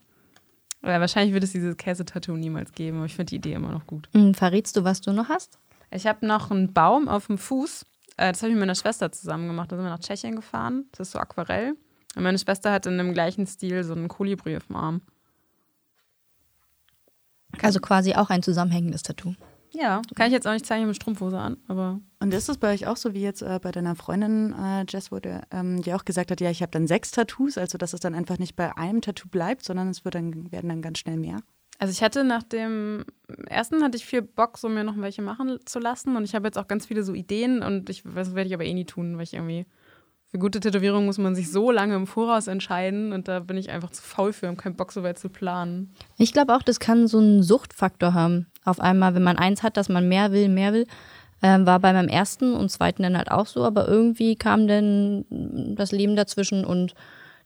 Aber 0.83 1.01
wahrscheinlich 1.01 1.35
wird 1.35 1.45
es 1.45 1.53
dieses 1.53 1.77
Käsetattoo 1.77 2.37
niemals 2.37 2.73
geben, 2.73 2.99
aber 2.99 3.07
ich 3.07 3.15
finde 3.15 3.31
die 3.31 3.37
Idee 3.37 3.55
immer 3.55 3.73
noch 3.73 3.87
gut. 3.87 4.09
Hm, 4.13 4.35
verrätst 4.35 4.77
du, 4.77 4.85
was 4.85 5.01
du 5.01 5.13
noch 5.13 5.29
hast? 5.29 5.59
Ich 5.91 6.07
habe 6.07 6.27
noch 6.27 6.51
einen 6.51 6.73
Baum 6.73 7.09
auf 7.09 7.27
dem 7.27 7.39
Fuß. 7.39 7.85
Äh, 8.17 8.33
das 8.33 8.43
habe 8.43 8.51
ich 8.51 8.55
mit 8.55 8.61
meiner 8.61 8.75
Schwester 8.75 9.11
zusammen 9.11 9.49
gemacht. 9.49 9.73
Da 9.73 9.77
sind 9.77 9.85
wir 9.85 9.91
nach 9.91 9.99
Tschechien 10.01 10.37
gefahren. 10.37 10.85
Das 10.93 11.09
ist 11.09 11.13
so 11.13 11.19
Aquarell. 11.19 11.75
Und 12.15 12.23
meine 12.23 12.39
Schwester 12.39 12.73
hat 12.73 12.87
in 12.87 12.99
dem 12.99 13.13
gleichen 13.13 13.47
Stil 13.47 13.83
so 13.85 13.95
einen 13.95 14.09
Kolibri 14.09 14.57
auf 14.57 14.67
dem 14.67 14.77
Arm. 14.77 15.03
Also 17.63 17.81
quasi 17.81 18.15
auch 18.15 18.31
ein 18.31 18.43
zusammenhängendes 18.43 19.03
Tattoo. 19.03 19.35
Ja, 19.73 20.03
kann 20.15 20.29
ich 20.29 20.33
jetzt 20.33 20.47
auch 20.47 20.53
nicht 20.53 20.67
zeigen, 20.67 20.81
ich 20.81 20.85
habe 20.85 20.89
eine 20.91 20.95
Strumpfhose 20.95 21.39
an, 21.39 21.59
aber 21.69 22.01
Und 22.21 22.33
ist 22.33 22.49
es 22.49 22.59
bei 22.59 22.73
euch 22.73 22.87
auch 22.87 22.97
so 22.97 23.15
wie 23.15 23.23
jetzt 23.23 23.43
äh, 23.43 23.59
bei 23.63 23.71
deiner 23.71 23.95
Freundin 23.95 24.53
äh, 24.53 24.85
Jess, 24.89 25.13
wo 25.13 25.19
der, 25.19 25.43
ähm, 25.51 25.83
die 25.83 25.93
auch 25.95 26.05
gesagt 26.05 26.31
hat, 26.31 26.41
ja, 26.41 26.51
ich 26.51 26.63
habe 26.63 26.71
dann 26.71 26.87
sechs 26.87 27.11
Tattoos, 27.11 27.59
also 27.59 27.79
dass 27.79 27.93
es 27.93 28.01
dann 28.01 28.15
einfach 28.15 28.39
nicht 28.39 28.57
bei 28.57 28.77
einem 28.77 29.01
Tattoo 29.01 29.29
bleibt, 29.29 29.65
sondern 29.65 29.89
es 29.89 30.05
wird 30.05 30.15
dann, 30.15 30.51
werden 30.51 30.69
dann 30.69 30.83
ganz 30.83 30.99
schnell 30.99 31.17
mehr? 31.17 31.41
Also 31.79 31.93
ich 31.93 32.03
hatte 32.03 32.25
nach 32.25 32.43
dem 32.43 33.05
ersten 33.47 33.83
hatte 33.85 33.97
ich 33.97 34.05
viel 34.05 34.23
Bock, 34.23 34.59
so 34.59 34.69
mir 34.69 34.83
noch 34.83 34.97
welche 34.97 35.23
machen 35.23 35.61
zu 35.65 35.79
lassen. 35.79 36.17
Und 36.17 36.25
ich 36.25 36.35
habe 36.35 36.49
jetzt 36.49 36.59
auch 36.59 36.67
ganz 36.67 36.87
viele 36.87 37.05
so 37.05 37.15
Ideen 37.15 37.63
und 37.63 37.89
ich, 37.89 38.03
das 38.03 38.35
werde 38.35 38.49
ich 38.49 38.55
aber 38.55 38.65
eh 38.65 38.75
nie 38.75 38.85
tun, 38.85 39.17
weil 39.17 39.23
ich 39.23 39.35
irgendwie 39.35 39.65
für 40.31 40.39
gute 40.39 40.61
Tätowierungen 40.61 41.07
muss 41.07 41.19
man 41.19 41.35
sich 41.35 41.51
so 41.51 41.71
lange 41.71 41.95
im 41.95 42.07
Voraus 42.07 42.49
entscheiden 42.49 43.13
und 43.13 43.29
da 43.29 43.41
bin 43.41 43.57
ich 43.57 43.71
einfach 43.71 43.91
zu 43.91 44.03
faul 44.03 44.33
für, 44.35 44.49
um 44.49 44.59
keinen 44.59 44.77
Bock 44.77 44.93
so 44.93 45.03
weit 45.03 45.19
zu 45.19 45.31
planen. 45.31 45.95
Ich 46.19 46.33
glaube 46.33 46.55
auch, 46.55 46.63
das 46.63 46.81
kann 46.81 47.09
so 47.09 47.19
einen 47.19 47.43
Suchtfaktor 47.43 48.13
haben. 48.13 48.47
Auf 48.65 48.79
einmal, 48.79 49.15
wenn 49.15 49.23
man 49.23 49.39
eins 49.39 49.63
hat, 49.63 49.79
dass 49.79 49.89
man 49.89 50.09
mehr 50.09 50.33
will, 50.33 50.49
mehr 50.49 50.75
will. 50.75 50.87
Ähm, 51.41 51.67
war 51.67 51.79
bei 51.79 51.93
meinem 51.93 52.09
ersten 52.09 52.53
und 52.55 52.69
zweiten 52.69 53.05
dann 53.05 53.17
halt 53.17 53.31
auch 53.31 53.47
so, 53.47 53.65
aber 53.65 53.87
irgendwie 53.87 54.35
kam 54.37 54.67
dann 54.67 55.25
das 55.77 55.93
Leben 55.93 56.17
dazwischen 56.17 56.65
und 56.65 56.95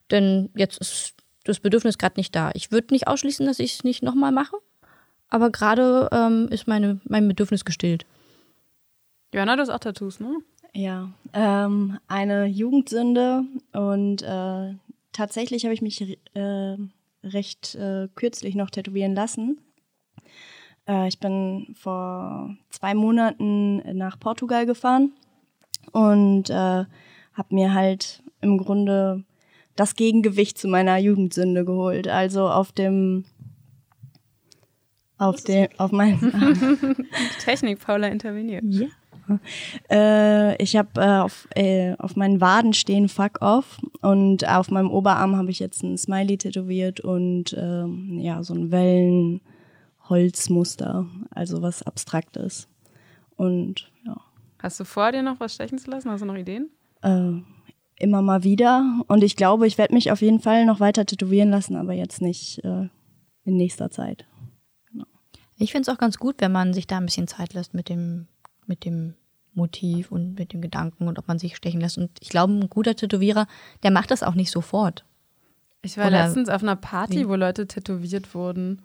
dann 0.08 0.48
jetzt 0.56 0.78
ist 0.78 1.14
das 1.44 1.60
Bedürfnis 1.60 1.98
gerade 1.98 2.18
nicht 2.18 2.34
da. 2.34 2.50
Ich 2.54 2.72
würde 2.72 2.94
nicht 2.94 3.06
ausschließen, 3.06 3.44
dass 3.46 3.58
ich 3.58 3.74
es 3.74 3.84
nicht 3.84 4.02
nochmal 4.02 4.32
mache, 4.32 4.56
aber 5.28 5.50
gerade 5.50 6.08
ähm, 6.10 6.48
ist 6.50 6.66
meine, 6.66 7.00
mein 7.04 7.28
Bedürfnis 7.28 7.64
gestillt. 7.64 8.06
Johanna, 9.34 9.56
du 9.56 9.62
hast 9.62 9.70
auch 9.70 9.78
Tattoos, 9.78 10.20
ne? 10.20 10.38
Ja, 10.74 11.10
ähm, 11.34 11.98
eine 12.08 12.46
Jugendsünde 12.46 13.44
und 13.72 14.22
äh, 14.22 14.74
tatsächlich 15.12 15.64
habe 15.64 15.74
ich 15.74 15.82
mich 15.82 16.18
äh, 16.34 16.76
recht 17.22 17.74
äh, 17.74 18.08
kürzlich 18.14 18.54
noch 18.54 18.70
tätowieren 18.70 19.14
lassen. 19.14 19.60
Äh, 20.88 21.08
ich 21.08 21.18
bin 21.18 21.74
vor 21.78 22.56
zwei 22.70 22.94
Monaten 22.94 23.76
nach 23.96 24.18
Portugal 24.18 24.64
gefahren 24.64 25.12
und 25.92 26.48
äh, 26.48 26.84
habe 27.34 27.54
mir 27.54 27.74
halt 27.74 28.22
im 28.40 28.56
Grunde 28.56 29.24
das 29.76 29.94
Gegengewicht 29.94 30.58
zu 30.58 30.68
meiner 30.68 30.96
Jugendsünde 30.96 31.64
geholt. 31.64 32.08
Also 32.08 32.48
auf 32.48 32.72
dem 32.72 33.24
auf 35.18 35.42
dem 35.42 35.68
auf 35.76 35.92
meinem 35.92 36.18
Technik, 37.44 37.80
Paula 37.80 38.08
interveniert. 38.08 38.64
ja. 38.66 38.88
Äh, 39.90 40.62
ich 40.62 40.76
habe 40.76 41.00
äh, 41.00 41.20
auf, 41.20 41.48
äh, 41.54 41.94
auf 41.98 42.16
meinen 42.16 42.40
Waden 42.40 42.72
stehen 42.72 43.08
Fuck 43.08 43.40
off 43.40 43.78
und 44.00 44.48
auf 44.48 44.70
meinem 44.70 44.90
Oberarm 44.90 45.36
habe 45.36 45.50
ich 45.50 45.58
jetzt 45.58 45.82
ein 45.82 45.96
Smiley 45.96 46.38
tätowiert 46.38 47.00
und 47.00 47.54
ähm, 47.58 48.18
ja, 48.18 48.42
so 48.42 48.54
ein 48.54 48.70
Wellenholzmuster, 48.70 51.06
also 51.30 51.62
was 51.62 51.82
Abstraktes. 51.82 52.68
Und 53.36 53.90
ja, 54.04 54.16
Hast 54.58 54.80
du 54.80 54.84
vor, 54.84 55.12
dir 55.12 55.22
noch 55.22 55.40
was 55.40 55.54
stechen 55.54 55.78
zu 55.78 55.90
lassen? 55.90 56.10
Hast 56.10 56.20
du 56.20 56.26
noch 56.26 56.36
Ideen? 56.36 56.70
äh, 57.02 57.32
immer 57.98 58.22
mal 58.22 58.44
wieder. 58.44 59.00
Und 59.08 59.22
ich 59.22 59.36
glaube, 59.36 59.66
ich 59.66 59.78
werde 59.78 59.94
mich 59.94 60.10
auf 60.10 60.22
jeden 60.22 60.40
Fall 60.40 60.64
noch 60.64 60.80
weiter 60.80 61.04
tätowieren 61.04 61.50
lassen, 61.50 61.76
aber 61.76 61.92
jetzt 61.92 62.22
nicht 62.22 62.64
äh, 62.64 62.88
in 63.44 63.56
nächster 63.56 63.90
Zeit. 63.90 64.26
Ich 65.58 65.70
finde 65.70 65.88
es 65.88 65.94
auch 65.94 66.00
ganz 66.00 66.18
gut, 66.18 66.36
wenn 66.38 66.50
man 66.50 66.72
sich 66.72 66.86
da 66.86 66.96
ein 66.96 67.04
bisschen 67.04 67.28
Zeit 67.28 67.54
lässt 67.54 67.74
mit 67.74 67.88
dem, 67.88 68.26
mit 68.66 68.84
dem 68.84 69.14
Motiv 69.54 70.10
und 70.10 70.38
mit 70.38 70.52
dem 70.52 70.62
Gedanken 70.62 71.08
und 71.08 71.18
ob 71.18 71.28
man 71.28 71.38
sich 71.38 71.56
stechen 71.56 71.80
lässt. 71.80 71.98
Und 71.98 72.10
ich 72.20 72.28
glaube, 72.28 72.52
ein 72.52 72.70
guter 72.70 72.96
Tätowierer, 72.96 73.46
der 73.82 73.90
macht 73.90 74.10
das 74.10 74.22
auch 74.22 74.34
nicht 74.34 74.50
sofort. 74.50 75.04
Ich 75.82 75.98
war 75.98 76.06
Oder 76.06 76.24
letztens 76.24 76.48
auf 76.48 76.62
einer 76.62 76.76
Party, 76.76 77.20
wie? 77.20 77.28
wo 77.28 77.34
Leute 77.34 77.66
tätowiert 77.66 78.34
wurden. 78.34 78.82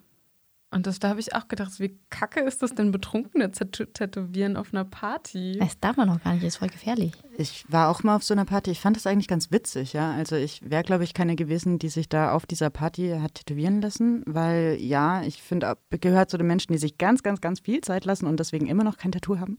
Und 0.69 0.85
das, 0.85 0.99
da 0.99 1.07
habe 1.09 1.21
ich 1.21 1.33
auch 1.33 1.47
gedacht, 1.47 1.79
wie 1.79 1.97
kacke 2.09 2.41
ist 2.41 2.61
das 2.61 2.75
denn, 2.75 2.91
Betrunkene 2.91 3.53
zu 3.53 3.69
tätowieren 3.71 4.57
auf 4.57 4.73
einer 4.73 4.83
Party? 4.83 5.57
Das 5.59 5.79
darf 5.79 5.95
man 5.95 6.09
auch 6.09 6.21
gar 6.21 6.33
nicht, 6.33 6.43
das 6.43 6.55
ist 6.55 6.57
voll 6.57 6.67
gefährlich. 6.67 7.13
Ich 7.37 7.63
war 7.69 7.89
auch 7.89 8.03
mal 8.03 8.17
auf 8.17 8.23
so 8.23 8.33
einer 8.33 8.43
Party. 8.43 8.71
Ich 8.71 8.81
fand 8.81 8.97
das 8.97 9.07
eigentlich 9.07 9.29
ganz 9.29 9.49
witzig, 9.49 9.93
ja. 9.93 10.11
Also 10.11 10.35
ich 10.35 10.69
wäre, 10.69 10.83
glaube 10.83 11.05
ich, 11.05 11.13
keine 11.13 11.37
gewesen, 11.37 11.79
die 11.79 11.87
sich 11.87 12.09
da 12.09 12.33
auf 12.33 12.45
dieser 12.45 12.69
Party 12.69 13.17
hat 13.21 13.35
tätowieren 13.35 13.81
lassen, 13.81 14.23
weil 14.25 14.77
ja, 14.81 15.23
ich 15.23 15.41
finde, 15.41 15.77
gehört 15.89 16.29
zu 16.29 16.37
den 16.37 16.47
Menschen, 16.47 16.73
die 16.73 16.79
sich 16.79 16.97
ganz, 16.97 17.23
ganz, 17.23 17.39
ganz 17.39 17.61
viel 17.61 17.79
Zeit 17.79 18.03
lassen 18.03 18.27
und 18.27 18.37
deswegen 18.37 18.67
immer 18.67 18.83
noch 18.83 18.97
kein 18.97 19.13
Tattoo 19.13 19.39
haben. 19.39 19.57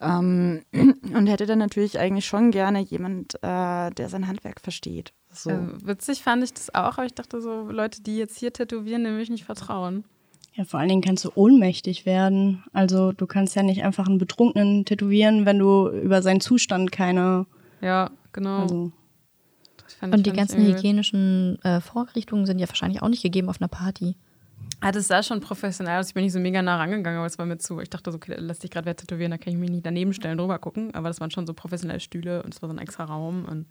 Ähm, 0.00 0.62
und 0.72 1.26
hätte 1.26 1.46
dann 1.46 1.58
natürlich 1.58 1.98
eigentlich 1.98 2.26
schon 2.26 2.52
gerne 2.52 2.78
jemand, 2.78 3.34
äh, 3.42 3.90
der 3.90 4.08
sein 4.08 4.28
Handwerk 4.28 4.60
versteht. 4.60 5.12
So. 5.32 5.50
Also, 5.50 5.86
witzig 5.86 6.22
fand 6.22 6.44
ich 6.44 6.54
das 6.54 6.72
auch, 6.72 6.96
aber 6.96 7.06
ich 7.06 7.14
dachte 7.14 7.40
so, 7.40 7.68
Leute, 7.68 8.02
die 8.02 8.18
jetzt 8.18 8.38
hier 8.38 8.52
tätowieren, 8.52 9.02
dem 9.02 9.14
will 9.14 9.22
ich 9.22 9.30
nicht 9.30 9.44
vertrauen. 9.44 10.04
Ja, 10.56 10.64
vor 10.64 10.78
allen 10.78 10.88
Dingen 10.88 11.02
kannst 11.02 11.24
du 11.24 11.32
ohnmächtig 11.34 12.06
werden. 12.06 12.62
Also 12.72 13.12
du 13.12 13.26
kannst 13.26 13.56
ja 13.56 13.62
nicht 13.62 13.82
einfach 13.82 14.06
einen 14.06 14.18
Betrunkenen 14.18 14.84
tätowieren, 14.84 15.46
wenn 15.46 15.58
du 15.58 15.88
über 15.88 16.22
seinen 16.22 16.40
Zustand 16.40 16.92
keine. 16.92 17.46
Ja, 17.80 18.10
genau. 18.32 18.60
Also, 18.60 18.92
und 20.00 20.26
die 20.26 20.32
ganzen 20.32 20.64
hygienischen 20.64 21.58
äh, 21.62 21.80
Vorrichtungen 21.80 22.46
sind 22.46 22.58
ja 22.58 22.68
wahrscheinlich 22.68 23.02
auch 23.02 23.08
nicht 23.08 23.22
gegeben 23.22 23.48
auf 23.48 23.60
einer 23.60 23.68
Party. 23.68 24.16
Ah, 24.80 24.92
das 24.92 25.08
sah 25.08 25.22
schon 25.22 25.40
professionell 25.40 25.98
aus. 25.98 26.08
Ich 26.08 26.14
bin 26.14 26.24
nicht 26.24 26.32
so 26.32 26.38
mega 26.38 26.62
nah 26.62 26.76
rangegangen, 26.76 27.18
aber 27.18 27.26
es 27.26 27.38
war 27.38 27.46
mir 27.46 27.58
zu. 27.58 27.80
Ich 27.80 27.90
dachte 27.90 28.10
so, 28.10 28.16
okay, 28.16 28.34
lass 28.38 28.58
dich 28.60 28.70
gerade 28.70 28.86
wer 28.86 28.96
tätowieren, 28.96 29.30
da 29.30 29.38
kann 29.38 29.52
ich 29.52 29.58
mich 29.58 29.70
nicht 29.70 29.86
daneben 29.86 30.12
stellen, 30.12 30.38
drüber 30.38 30.58
gucken. 30.58 30.94
Aber 30.94 31.08
das 31.08 31.20
waren 31.20 31.30
schon 31.30 31.46
so 31.46 31.54
professionelle 31.54 32.00
Stühle 32.00 32.42
und 32.42 32.54
es 32.54 32.62
war 32.62 32.68
so 32.68 32.74
ein 32.74 32.78
extra 32.78 33.04
Raum. 33.04 33.44
Und 33.44 33.66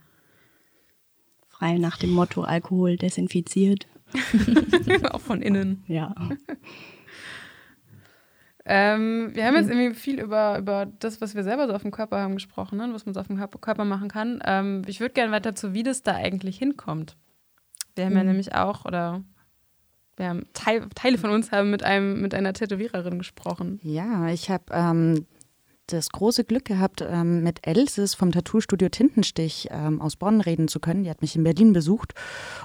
frei 1.50 1.78
nach 1.78 1.98
dem 1.98 2.12
Motto 2.12 2.42
Alkohol 2.42 2.98
desinfiziert. 2.98 3.88
auch 5.12 5.22
von 5.22 5.42
innen. 5.42 5.84
Ja. 5.88 6.14
ähm, 8.66 9.32
wir 9.34 9.46
haben 9.46 9.56
jetzt 9.56 9.70
irgendwie 9.70 9.94
viel 9.94 10.20
über, 10.20 10.58
über 10.58 10.86
das, 10.86 11.22
was 11.22 11.36
wir 11.36 11.44
selber 11.44 11.68
so 11.68 11.74
auf 11.74 11.82
dem 11.82 11.92
Körper 11.92 12.20
haben, 12.20 12.36
gesprochen, 12.36 12.78
ne? 12.78 12.90
was 12.92 13.06
man 13.06 13.14
so 13.14 13.20
auf 13.20 13.28
dem 13.28 13.38
Körper 13.38 13.86
machen 13.86 14.10
kann. 14.10 14.42
Ähm, 14.46 14.84
ich 14.88 15.00
würde 15.00 15.14
gerne 15.14 15.32
weiter 15.32 15.56
zu, 15.56 15.74
wie 15.74 15.84
das 15.84 16.04
da 16.04 16.16
eigentlich 16.16 16.58
hinkommt. 16.58 17.18
Wir 17.96 18.06
haben 18.06 18.14
mhm. 18.14 18.18
ja 18.18 18.24
nämlich 18.24 18.56
auch, 18.56 18.86
oder 18.86 19.24
wir 20.16 20.28
haben 20.28 20.46
Teil, 20.54 20.88
Teile 20.96 21.18
von 21.18 21.32
uns 21.32 21.52
haben 21.52 21.72
mit 21.72 21.84
einem 21.84 22.22
mit 22.22 22.34
einer 22.34 22.54
Tätowiererin 22.54 23.18
gesprochen. 23.18 23.80
Ja, 23.84 24.28
ich 24.30 24.50
habe 24.50 24.66
ähm, 24.72 25.26
das 25.88 26.10
große 26.10 26.44
Glück 26.44 26.66
gehabt, 26.66 27.04
ähm, 27.08 27.44
mit 27.44 27.68
Elsis 27.68 28.14
vom 28.14 28.32
Tattoo-Studio 28.32 28.90
Tintenstich 28.90 29.68
ähm, 29.72 30.02
aus 30.02 30.16
Bonn 30.16 30.42
reden 30.42 30.68
zu 30.68 30.80
können. 30.80 31.04
Die 31.04 31.10
hat 31.10 31.22
mich 31.22 31.36
in 31.36 31.44
Berlin 31.44 31.74
besucht. 31.74 32.14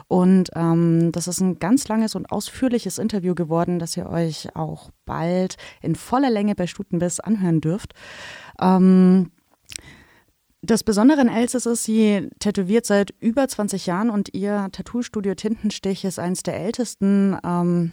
Und 0.06 0.50
ähm, 0.54 1.10
das 1.12 1.26
ist 1.26 1.40
ein 1.40 1.58
ganz 1.58 1.88
langes 1.88 2.14
und 2.14 2.30
ausführliches 2.30 2.98
Interview 2.98 3.34
geworden, 3.34 3.78
das 3.78 3.96
ihr 3.96 4.08
euch 4.08 4.54
auch 4.54 4.90
bald 5.04 5.56
in 5.82 5.96
voller 5.96 6.30
Länge 6.30 6.54
bei 6.54 6.66
Stutenbiss 6.66 7.20
anhören 7.20 7.60
dürft. 7.60 7.94
Ähm, 8.60 9.32
das 10.60 10.82
Besondere 10.82 11.20
an 11.20 11.28
Elsis 11.28 11.66
ist, 11.66 11.84
sie 11.84 12.28
tätowiert 12.40 12.84
seit 12.84 13.14
über 13.20 13.46
20 13.46 13.86
Jahren 13.86 14.10
und 14.10 14.34
ihr 14.34 14.68
Tattoo-Studio 14.72 15.34
Tintenstich 15.34 16.04
ist 16.04 16.18
eines 16.18 16.42
der 16.42 16.58
ältesten 16.58 17.36
ähm, 17.44 17.92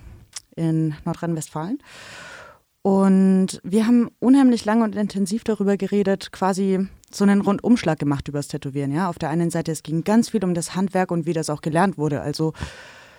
in 0.56 0.96
Nordrhein-Westfalen. 1.06 1.80
Und 2.86 3.60
wir 3.64 3.88
haben 3.88 4.12
unheimlich 4.20 4.64
lange 4.64 4.84
und 4.84 4.96
intensiv 4.96 5.44
darüber 5.44 5.76
geredet, 5.76 6.32
quasi 6.32 6.88
so 7.12 7.24
einen 7.24 7.42
Rundumschlag 7.42 7.98
gemacht 7.98 8.28
über 8.28 8.38
das 8.38 8.48
Tätowieren. 8.48 8.94
Ja? 8.94 9.10
Auf 9.10 9.18
der 9.18 9.30
einen 9.30 9.50
Seite, 9.50 9.72
es 9.72 9.82
ging 9.82 10.04
ganz 10.04 10.30
viel 10.30 10.44
um 10.44 10.54
das 10.54 10.76
Handwerk 10.76 11.10
und 11.10 11.26
wie 11.26 11.34
das 11.34 11.50
auch 11.50 11.62
gelernt 11.62 11.98
wurde. 11.98 12.22
Also 12.22 12.54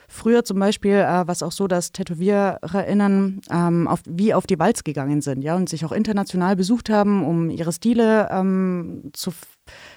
früher 0.06 0.44
zum 0.44 0.60
Beispiel 0.60 0.92
äh, 0.92 1.04
war 1.04 1.30
es 1.30 1.42
auch 1.42 1.50
so, 1.50 1.66
dass 1.66 1.90
TätowiererInnen 1.90 3.40
ähm, 3.50 3.88
auf, 3.88 4.02
wie 4.06 4.34
auf 4.34 4.46
die 4.46 4.60
Walz 4.60 4.84
gegangen 4.84 5.20
sind 5.20 5.42
ja? 5.42 5.56
und 5.56 5.68
sich 5.68 5.84
auch 5.84 5.90
international 5.90 6.54
besucht 6.54 6.88
haben, 6.88 7.26
um 7.26 7.50
ihre 7.50 7.72
Stile 7.72 8.28
ähm, 8.30 9.10
zu, 9.14 9.32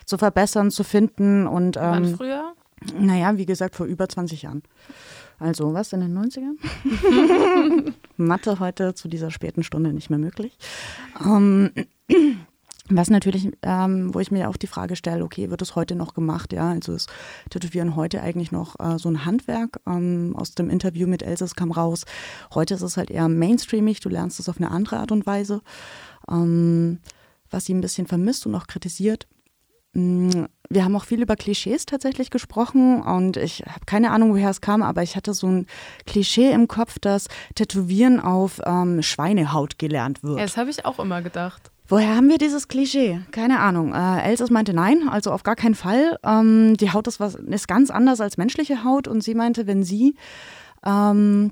zu 0.03 0.17
verbessern, 0.17 0.71
zu 0.71 0.83
finden. 0.83 1.45
Und, 1.45 1.77
ähm, 1.77 1.83
Wann 1.83 2.15
früher? 2.15 2.53
Naja, 2.97 3.38
wie 3.38 3.45
gesagt, 3.45 3.75
vor 3.75 3.85
über 3.85 4.09
20 4.09 4.41
Jahren. 4.41 4.63
Also 5.39 5.74
was 5.74 5.93
in 5.93 6.01
den 6.01 6.17
90ern? 6.17 6.58
Mathe 8.17 8.60
heute 8.60 8.93
zu 8.93 9.08
dieser 9.08 9.31
späten 9.31 9.63
Stunde 9.63 9.93
nicht 9.93 10.10
mehr 10.10 10.19
möglich. 10.19 10.58
Ähm, 11.24 11.72
was 12.89 13.10
natürlich, 13.10 13.51
ähm, 13.62 14.13
wo 14.13 14.19
ich 14.19 14.31
mir 14.31 14.50
auch 14.50 14.58
die 14.58 14.67
Frage 14.67 14.96
stelle, 14.96 15.24
okay, 15.24 15.50
wird 15.50 15.62
es 15.62 15.75
heute 15.75 15.96
noch 15.96 16.13
gemacht? 16.13 16.51
Ja, 16.51 16.69
also 16.69 16.93
ist 16.93 17.10
Tätowieren 17.50 17.96
heute 17.96 18.22
eigentlich 18.22 18.51
noch 18.51 18.79
äh, 18.79 18.98
so 18.98 19.10
ein 19.10 19.25
Handwerk? 19.25 19.79
Ähm, 19.88 20.36
aus 20.36 20.55
dem 20.55 20.69
Interview 20.69 21.08
mit 21.08 21.24
Elsass 21.24 21.55
kam 21.55 21.72
raus. 21.72 22.05
Heute 22.53 22.74
ist 22.74 22.81
es 22.81 22.98
halt 22.98 23.12
eher 23.12 23.29
mainstreamig, 23.29 24.01
du 24.01 24.10
lernst 24.10 24.39
es 24.39 24.50
auf 24.50 24.58
eine 24.58 24.72
andere 24.72 24.98
Art 24.98 25.12
und 25.12 25.25
Weise. 25.25 25.62
Ähm, 26.29 27.00
was 27.51 27.65
sie 27.65 27.74
ein 27.74 27.81
bisschen 27.81 28.05
vermisst 28.05 28.46
und 28.46 28.55
auch 28.55 28.67
kritisiert, 28.67 29.27
Mm, 29.93 30.46
wir 30.69 30.85
haben 30.85 30.95
auch 30.95 31.05
viel 31.05 31.21
über 31.21 31.35
Klischees 31.35 31.85
tatsächlich 31.85 32.29
gesprochen 32.29 33.01
und 33.01 33.38
ich 33.38 33.63
habe 33.67 33.85
keine 33.85 34.11
Ahnung, 34.11 34.33
woher 34.33 34.51
es 34.51 34.61
kam, 34.61 34.83
aber 34.83 35.01
ich 35.01 35.15
hatte 35.15 35.33
so 35.33 35.47
ein 35.47 35.67
Klischee 36.05 36.51
im 36.51 36.67
Kopf, 36.67 36.99
dass 36.99 37.27
Tätowieren 37.55 38.19
auf 38.19 38.61
ähm, 38.65 39.01
Schweinehaut 39.01 39.79
gelernt 39.79 40.21
wird. 40.21 40.38
Ja, 40.38 40.45
das 40.45 40.57
habe 40.57 40.69
ich 40.69 40.85
auch 40.85 40.99
immer 40.99 41.21
gedacht. 41.21 41.71
Woher 41.88 42.15
haben 42.15 42.29
wir 42.29 42.38
dieses 42.38 42.67
Klischee? 42.67 43.21
Keine 43.31 43.59
Ahnung. 43.59 43.95
Äh, 43.95 44.21
Elsass 44.21 44.51
meinte 44.51 44.73
nein, 44.73 45.09
also 45.09 45.31
auf 45.31 45.41
gar 45.41 45.55
keinen 45.55 45.73
Fall. 45.73 46.19
Ähm, 46.23 46.77
die 46.77 46.93
Haut 46.93 47.07
ist, 47.07 47.19
was, 47.19 47.33
ist 47.33 47.67
ganz 47.67 47.89
anders 47.89 48.21
als 48.21 48.38
menschliche 48.38 48.83
Haut 48.83 49.07
und 49.07 49.23
sie 49.23 49.33
meinte, 49.33 49.65
wenn 49.65 49.83
sie 49.83 50.13
ähm, 50.85 51.51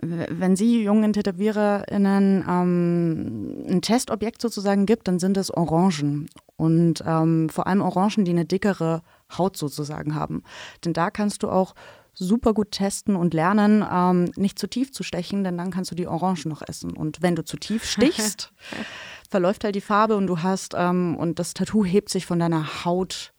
wenn 0.00 0.56
sie 0.56 0.82
jungen 0.82 1.12
TätowiererInnen 1.12 2.44
ähm, 2.48 3.64
ein 3.68 3.82
Testobjekt 3.82 4.40
sozusagen 4.40 4.86
gibt, 4.86 5.08
dann 5.08 5.18
sind 5.18 5.36
es 5.36 5.50
Orangen. 5.52 6.28
Und 6.56 7.02
ähm, 7.06 7.48
vor 7.48 7.66
allem 7.66 7.80
Orangen, 7.80 8.24
die 8.24 8.30
eine 8.30 8.44
dickere 8.44 9.02
Haut 9.36 9.56
sozusagen 9.56 10.14
haben. 10.14 10.42
Denn 10.84 10.92
da 10.92 11.10
kannst 11.10 11.42
du 11.42 11.48
auch 11.48 11.74
super 12.14 12.52
gut 12.52 12.72
testen 12.72 13.16
und 13.16 13.34
lernen, 13.34 13.84
ähm, 13.90 14.30
nicht 14.36 14.58
zu 14.58 14.66
tief 14.66 14.92
zu 14.92 15.02
stechen, 15.02 15.44
denn 15.44 15.56
dann 15.56 15.70
kannst 15.70 15.90
du 15.90 15.94
die 15.94 16.06
Orangen 16.06 16.48
noch 16.48 16.62
essen. 16.62 16.92
Und 16.92 17.22
wenn 17.22 17.34
du 17.34 17.44
zu 17.44 17.56
tief 17.56 17.84
stichst, 17.84 18.52
verläuft 19.30 19.64
halt 19.64 19.74
die 19.74 19.80
Farbe 19.80 20.16
und 20.16 20.26
du 20.26 20.42
hast, 20.42 20.74
ähm, 20.76 21.16
und 21.16 21.38
das 21.38 21.54
Tattoo 21.54 21.84
hebt 21.84 22.10
sich 22.10 22.26
von 22.26 22.38
deiner 22.38 22.84
Haut 22.84 23.32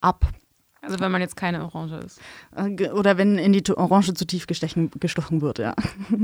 ab. 0.00 0.26
Also 0.80 1.00
wenn 1.00 1.10
man 1.10 1.20
jetzt 1.20 1.36
keine 1.36 1.64
Orange 1.64 1.96
ist. 1.96 2.20
Äh, 2.54 2.90
oder 2.90 3.18
wenn 3.18 3.36
in 3.36 3.52
die 3.52 3.64
Orange 3.76 4.14
zu 4.14 4.26
tief 4.26 4.46
gestechen, 4.46 4.90
gestochen 5.00 5.40
wird, 5.40 5.58
ja. 5.58 5.74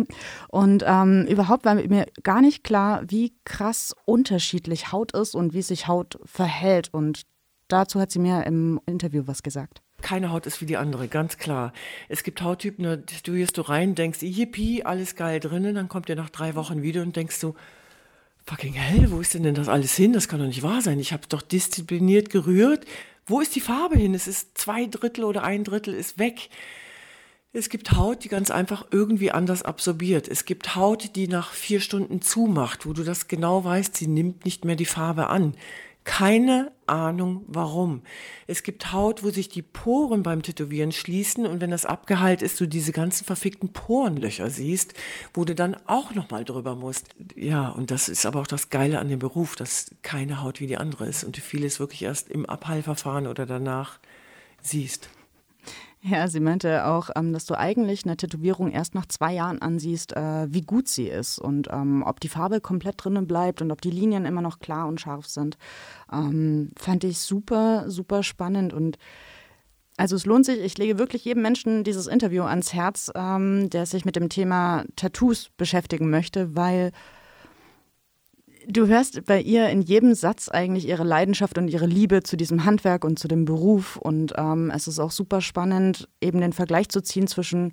Und 0.49 0.85
ähm, 0.87 1.27
überhaupt 1.27 1.65
war 1.65 1.75
mir 1.75 2.07
gar 2.23 2.41
nicht 2.41 2.63
klar, 2.63 3.03
wie 3.07 3.35
krass 3.45 3.95
unterschiedlich 4.05 4.93
Haut 4.93 5.13
ist 5.13 5.35
und 5.35 5.55
wie 5.55 5.63
sich 5.63 5.89
Haut 5.89 6.19
verhält. 6.25 6.93
Und 6.93 7.23
dazu 7.69 8.01
hat 8.01 8.11
sie 8.11 8.21
mir 8.21 8.45
im 8.47 8.81
Interview 8.87 9.25
was 9.27 9.43
gesagt. 9.43 9.81
Keine 10.03 10.31
Haut 10.31 10.47
ist 10.47 10.61
wie 10.61 10.67
die 10.67 10.77
andere, 10.77 11.09
ganz 11.09 11.39
klar. 11.39 11.73
Es 12.09 12.23
gibt 12.23 12.43
Hauttypen, 12.43 12.85
da 12.85 12.99
studierst 13.17 13.57
du 13.57 13.63
rein, 13.63 13.95
denkst, 13.95 14.23
yippie, 14.23 14.85
alles 14.85 15.17
geil 15.17 15.41
drinnen, 15.41 15.75
dann 15.75 15.89
kommt 15.89 16.09
ihr 16.09 16.17
nach 16.17 16.31
drei 16.31 16.55
Wochen 16.55 16.83
wieder 16.83 17.03
und 17.03 17.17
denkst 17.17 17.41
du, 17.41 17.55
fucking 18.45 18.75
hell, 18.75 19.11
wo 19.11 19.21
ist 19.21 19.35
denn 19.35 19.45
denn 19.45 19.55
das 19.55 19.69
alles 19.69 19.95
hin? 19.97 20.13
Das 20.13 20.29
kann 20.29 20.41
doch 20.41 20.47
nicht 20.47 20.63
wahr 20.63 20.83
sein. 20.83 21.01
Ich 21.01 21.13
habe 21.13 21.23
doch 21.29 21.41
diszipliniert 21.41 22.29
gerührt, 22.29 22.85
wo 23.27 23.41
ist 23.41 23.55
die 23.55 23.61
Farbe 23.61 23.97
hin? 23.97 24.15
Es 24.15 24.27
ist 24.27 24.57
zwei 24.59 24.87
Drittel 24.87 25.25
oder 25.25 25.43
ein 25.45 25.65
Drittel 25.65 25.95
ist 25.95 26.19
weg. 26.19 26.51
Es 27.53 27.69
gibt 27.69 27.93
Haut, 27.93 28.25
die 28.25 28.29
ganz 28.29 28.51
einfach 28.51 28.87
irgendwie 28.91 29.31
anders 29.31 29.63
absorbiert. 29.63 30.27
Es 30.27 30.45
gibt 30.45 30.75
Haut, 30.75 31.15
die 31.15 31.29
nach 31.29 31.53
vier 31.53 31.81
Stunden 31.81 32.21
zumacht, 32.21 32.85
wo 32.85 32.93
du 32.93 33.05
das 33.05 33.29
genau 33.29 33.65
weißt, 33.65 33.97
sie 33.97 34.09
nimmt 34.09 34.45
nicht 34.45 34.65
mehr 34.65 34.75
die 34.75 34.85
Farbe 34.85 35.29
an. 35.29 35.55
Keine 36.05 36.71
Ahnung 36.87 37.45
warum. 37.47 38.03
Es 38.47 38.63
gibt 38.63 38.93
Haut, 38.93 39.23
wo 39.23 39.31
sich 39.31 39.49
die 39.49 39.63
Poren 39.63 40.23
beim 40.23 40.43
Tätowieren 40.43 40.93
schließen 40.93 41.47
und 41.47 41.63
wenn 41.63 41.71
das 41.71 41.87
abgeheilt 41.87 42.43
ist, 42.43 42.61
du 42.61 42.67
diese 42.67 42.93
ganzen 42.93 43.25
verfickten 43.25 43.73
Porenlöcher 43.73 44.51
siehst, 44.51 44.93
wo 45.33 45.47
du 45.47 45.55
dann 45.55 45.77
auch 45.87 46.15
nochmal 46.15 46.45
drüber 46.45 46.75
musst. 46.75 47.09
Ja, 47.37 47.71
und 47.71 47.91
das 47.91 48.11
ist 48.11 48.27
aber 48.27 48.41
auch 48.41 48.47
das 48.47 48.69
Geile 48.69 48.99
an 48.99 49.09
dem 49.09 49.19
Beruf, 49.19 49.57
dass 49.57 49.95
keine 50.03 50.43
Haut 50.43 50.61
wie 50.61 50.67
die 50.67 50.77
andere 50.77 51.07
ist 51.07 51.25
und 51.25 51.39
du 51.39 51.41
vieles 51.41 51.81
wirklich 51.81 52.03
erst 52.03 52.29
im 52.29 52.45
Abheilverfahren 52.45 53.27
oder 53.27 53.47
danach 53.47 53.99
siehst. 54.61 55.09
Ja, 56.07 56.29
sie 56.29 56.41
meinte 56.41 56.85
auch, 56.85 57.09
ähm, 57.17 57.33
dass 57.33 57.47
du 57.47 57.59
eigentlich 57.59 58.05
eine 58.05 58.19
Tätowierung 58.19 58.71
erst 58.71 58.95
nach 58.95 59.07
zwei 59.07 59.33
Jahren 59.33 59.63
ansiehst, 59.63 60.15
äh, 60.15 60.53
wie 60.53 60.61
gut 60.61 60.87
sie 60.87 61.09
ist 61.09 61.39
und 61.39 61.69
ähm, 61.73 62.03
ob 62.07 62.21
die 62.21 62.29
Farbe 62.29 62.61
komplett 62.61 62.97
drinnen 63.03 63.27
bleibt 63.27 63.63
und 63.63 63.73
ob 63.73 63.81
die 63.81 63.91
Linien 63.91 64.27
immer 64.27 64.43
noch 64.43 64.59
klar 64.59 64.87
und 64.87 65.01
scharf 65.01 65.27
sind. 65.27 65.57
Ähm, 66.13 66.73
fand 66.77 67.05
ich 67.05 67.21
super, 67.21 67.89
super 67.89 68.23
spannend 68.23 68.75
und 68.75 68.99
also 69.97 70.15
es 70.15 70.27
lohnt 70.27 70.45
sich, 70.45 70.61
ich 70.61 70.77
lege 70.77 70.99
wirklich 70.99 71.25
jedem 71.25 71.43
Menschen 71.43 71.85
dieses 71.85 72.07
Interview 72.07 72.43
ans 72.43 72.75
Herz, 72.75 73.13
der 73.15 73.87
sich 73.87 74.05
mit 74.05 74.17
dem 74.17 74.29
Thema 74.29 74.85
Tattoos 74.97 75.51
beschäftigen 75.57 76.11
möchte, 76.11 76.57
weil 76.57 76.91
Du 78.67 78.87
hörst 78.87 79.25
bei 79.27 79.41
ihr 79.41 79.69
in 79.69 79.83
jedem 79.83 80.15
Satz 80.15 80.49
eigentlich 80.49 80.89
ihre 80.89 81.05
Leidenschaft 81.05 81.59
und 81.59 81.69
ihre 81.69 81.87
Liebe 81.87 82.23
zu 82.23 82.37
diesem 82.37 82.65
Handwerk 82.65 83.05
und 83.05 83.19
zu 83.19 83.29
dem 83.29 83.45
Beruf. 83.45 83.97
Und 83.97 84.35
ähm, 84.37 84.71
es 84.75 84.89
ist 84.89 84.99
auch 84.99 85.11
super 85.11 85.41
spannend, 85.41 86.09
eben 86.21 86.41
den 86.41 86.53
Vergleich 86.53 86.89
zu 86.89 87.03
ziehen 87.03 87.27
zwischen 87.27 87.73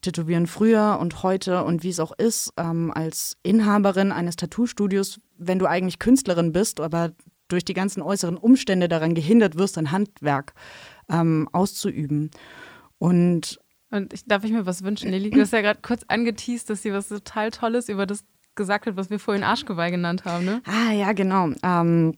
Tätowieren 0.00 0.46
früher 0.46 0.98
und 1.00 1.22
heute 1.22 1.64
und 1.64 1.82
wie 1.82 1.88
es 1.88 1.98
auch 1.98 2.12
ist, 2.16 2.52
ähm, 2.56 2.92
als 2.94 3.36
Inhaberin 3.42 4.12
eines 4.12 4.36
Tattoo-Studios, 4.36 5.20
wenn 5.36 5.58
du 5.58 5.66
eigentlich 5.66 5.98
Künstlerin 5.98 6.52
bist, 6.52 6.80
aber 6.80 7.12
durch 7.48 7.64
die 7.64 7.74
ganzen 7.74 8.02
äußeren 8.02 8.36
Umstände 8.36 8.88
daran 8.88 9.14
gehindert 9.14 9.58
wirst, 9.58 9.76
ein 9.76 9.90
Handwerk 9.90 10.54
ähm, 11.08 11.48
auszuüben. 11.52 12.30
Und 12.98 13.60
und 13.90 14.12
ich, 14.12 14.26
darf 14.26 14.44
ich 14.44 14.52
mir 14.52 14.66
was 14.66 14.84
wünschen, 14.84 15.10
Lili? 15.10 15.30
Du 15.30 15.40
hast 15.40 15.52
ja 15.52 15.62
gerade 15.62 15.80
kurz 15.80 16.02
angeteased, 16.08 16.68
dass 16.68 16.82
sie 16.82 16.92
was 16.92 17.08
total 17.08 17.50
Tolles 17.50 17.88
über 17.88 18.04
das 18.04 18.22
gesagt 18.58 18.84
hat, 18.84 18.96
was 18.96 19.08
wir 19.08 19.18
vorhin 19.18 19.42
Arschgeweih 19.42 19.90
genannt 19.90 20.26
haben, 20.26 20.44
ne? 20.44 20.60
Ah, 20.66 20.92
ja, 20.92 21.12
genau. 21.12 21.48
Ähm, 21.62 22.14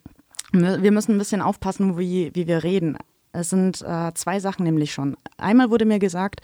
wir 0.53 0.91
müssen 0.91 1.15
ein 1.15 1.19
bisschen 1.19 1.43
aufpassen, 1.43 1.97
wie, 1.97 2.33
wie 2.35 2.49
wir 2.49 2.65
reden. 2.65 2.99
Es 3.33 3.51
sind 3.51 3.81
äh, 3.83 4.13
zwei 4.15 4.41
Sachen 4.41 4.65
nämlich 4.65 4.93
schon. 4.93 5.17
Einmal 5.37 5.71
wurde 5.71 5.85
mir 5.85 6.01
gesagt, 6.01 6.41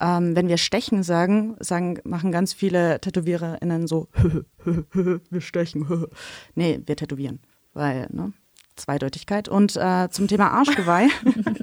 ähm, 0.00 0.36
wenn 0.36 0.46
wir 0.46 0.56
stechen 0.56 1.02
sagen, 1.02 1.56
sagen, 1.58 1.98
machen 2.04 2.30
ganz 2.30 2.52
viele 2.52 3.00
TätowiererInnen 3.00 3.88
so, 3.88 4.06
wir 4.94 5.40
stechen. 5.40 6.06
nee, 6.54 6.80
wir 6.86 6.94
tätowieren. 6.94 7.40
Weil, 7.74 8.06
ne? 8.12 8.32
Zweideutigkeit. 8.76 9.48
Und 9.48 9.76
äh, 9.76 10.08
zum 10.10 10.28
Thema 10.28 10.52
Arschgeweih. 10.52 11.08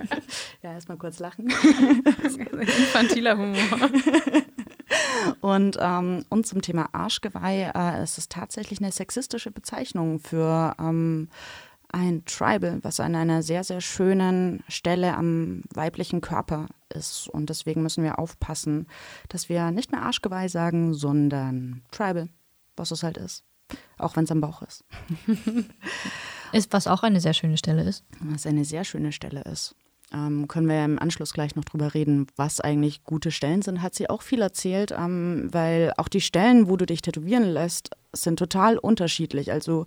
ja, 0.61 0.73
erstmal 0.73 0.97
kurz 0.97 1.19
lachen. 1.19 1.49
Infantiler 2.59 3.37
Humor. 3.37 3.89
Und, 5.41 5.77
ähm, 5.79 6.25
und 6.29 6.45
zum 6.45 6.61
Thema 6.61 6.89
Arschgeweih 6.93 7.71
äh, 7.73 8.03
ist 8.03 8.17
es 8.17 8.29
tatsächlich 8.29 8.79
eine 8.79 8.91
sexistische 8.91 9.51
Bezeichnung 9.51 10.19
für 10.19 10.75
ähm, 10.79 11.29
ein 11.91 12.25
Tribal, 12.25 12.79
was 12.83 12.99
an 12.99 13.15
einer 13.15 13.41
sehr, 13.41 13.63
sehr 13.63 13.81
schönen 13.81 14.63
Stelle 14.67 15.15
am 15.15 15.61
weiblichen 15.73 16.21
Körper 16.21 16.67
ist. 16.89 17.29
Und 17.29 17.49
deswegen 17.49 17.83
müssen 17.83 18.03
wir 18.03 18.19
aufpassen, 18.19 18.87
dass 19.29 19.49
wir 19.49 19.71
nicht 19.71 19.91
mehr 19.91 20.01
Arschgeweih 20.01 20.47
sagen, 20.49 20.93
sondern 20.93 21.83
Tribal, 21.91 22.29
was 22.75 22.91
es 22.91 23.03
halt 23.03 23.17
ist. 23.17 23.43
Auch 23.97 24.15
wenn 24.15 24.25
es 24.25 24.31
am 24.31 24.41
Bauch 24.41 24.61
ist. 24.61 24.83
ist, 26.51 26.73
was 26.73 26.87
auch 26.87 27.03
eine 27.03 27.21
sehr 27.21 27.33
schöne 27.33 27.57
Stelle 27.57 27.83
ist. 27.83 28.03
Was 28.19 28.45
eine 28.45 28.65
sehr 28.65 28.83
schöne 28.83 29.11
Stelle 29.11 29.41
ist. 29.43 29.75
Ähm, 30.13 30.47
können 30.47 30.67
wir 30.67 30.85
im 30.85 30.99
Anschluss 30.99 31.33
gleich 31.33 31.55
noch 31.55 31.65
drüber 31.65 31.93
reden, 31.93 32.27
was 32.35 32.61
eigentlich 32.61 33.03
gute 33.03 33.31
Stellen 33.31 33.61
sind, 33.61 33.81
hat 33.81 33.95
sie 33.95 34.09
auch 34.09 34.21
viel 34.21 34.41
erzählt, 34.41 34.91
ähm, 34.91 35.49
weil 35.51 35.93
auch 35.97 36.07
die 36.07 36.21
Stellen, 36.21 36.69
wo 36.69 36.77
du 36.77 36.85
dich 36.85 37.01
tätowieren 37.01 37.43
lässt, 37.43 37.89
sind 38.13 38.37
total 38.37 38.77
unterschiedlich. 38.77 39.51
Also 39.51 39.85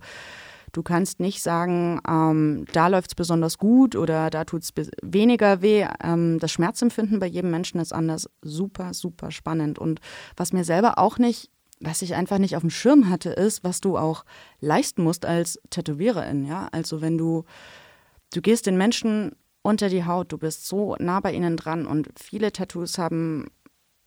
du 0.73 0.83
kannst 0.83 1.19
nicht 1.19 1.41
sagen, 1.41 2.01
ähm, 2.07 2.65
da 2.73 2.87
läuft 2.87 3.11
es 3.11 3.15
besonders 3.15 3.57
gut 3.57 3.95
oder 3.95 4.29
da 4.29 4.43
tut 4.43 4.63
es 4.63 4.73
weniger 5.01 5.61
weh. 5.61 5.87
Ähm, 6.03 6.37
das 6.39 6.51
Schmerzempfinden 6.51 7.19
bei 7.19 7.27
jedem 7.27 7.51
Menschen 7.51 7.79
ist 7.79 7.93
anders. 7.93 8.29
Super, 8.41 8.93
super 8.93 9.31
spannend. 9.31 9.79
Und 9.79 10.01
was 10.35 10.53
mir 10.53 10.63
selber 10.63 10.97
auch 10.97 11.17
nicht 11.17 11.49
was 11.81 12.01
ich 12.01 12.13
einfach 12.13 12.39
nicht 12.39 12.55
auf 12.55 12.61
dem 12.61 12.69
Schirm 12.69 13.09
hatte, 13.09 13.29
ist, 13.29 13.63
was 13.63 13.79
du 13.79 13.97
auch 13.97 14.25
leisten 14.59 15.01
musst 15.01 15.25
als 15.25 15.59
Tätowiererin. 15.69 16.45
Ja? 16.45 16.67
Also 16.73 17.01
wenn 17.01 17.17
du, 17.17 17.45
du 18.33 18.41
gehst 18.41 18.65
den 18.65 18.77
Menschen 18.77 19.31
unter 19.69 19.87
die 19.87 20.03
Haut, 20.03 20.31
du 20.31 20.39
bist 20.39 20.65
so 20.67 20.95
nah 20.99 21.19
bei 21.19 21.31
ihnen 21.31 21.55
dran 21.55 21.85
und 21.85 22.09
viele 22.19 22.51
Tattoos 22.51 22.97
haben 22.97 23.51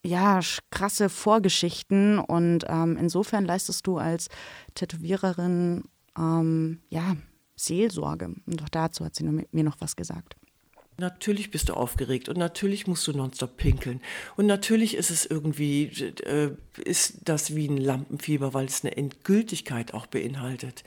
ja 0.05 0.41
krasse 0.71 1.09
Vorgeschichten 1.09 2.19
und 2.19 2.65
ähm, 2.69 2.97
insofern 2.99 3.45
leistest 3.45 3.87
du 3.87 3.99
als 3.99 4.29
Tätowiererin 4.75 5.85
ähm, 6.19 6.81
ja 6.91 7.17
Seelsorge. 7.55 8.35
Und 8.45 8.63
auch 8.63 8.69
dazu 8.69 9.05
hat 9.05 9.15
sie 9.15 9.23
mir 9.25 9.65
noch 9.65 9.81
was 9.81 9.95
gesagt. 9.95 10.35
Natürlich 10.99 11.53
bist 11.53 11.69
du 11.69 11.75
aufgeregt 11.75 12.29
und 12.29 12.39
natürlich 12.39 12.89
musst 12.89 13.07
du 13.07 13.13
nonstop 13.13 13.57
pinkeln. 13.57 14.01
Und 14.37 14.47
natürlich 14.47 14.97
ist 14.97 15.11
es 15.11 15.25
irgendwie, 15.25 15.85
äh, 16.25 16.51
ist 16.85 17.21
das 17.25 17.55
wie 17.55 17.69
ein 17.69 17.79
Lampenfieber, 17.79 18.53
weil 18.53 18.67
es 18.67 18.85
eine 18.85 18.97
Endgültigkeit 18.97 19.95
auch 19.95 20.07
beinhaltet. 20.07 20.83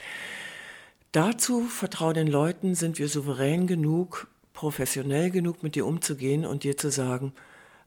Dazu, 1.16 1.62
vertraue 1.62 2.14
den 2.14 2.28
Leuten, 2.28 2.76
sind 2.76 3.00
wir 3.00 3.08
souverän 3.08 3.68
genug, 3.68 4.28
professionell 4.56 5.30
genug, 5.30 5.62
mit 5.62 5.76
dir 5.76 5.86
umzugehen 5.86 6.46
und 6.46 6.64
dir 6.64 6.78
zu 6.78 6.90
sagen, 6.90 7.34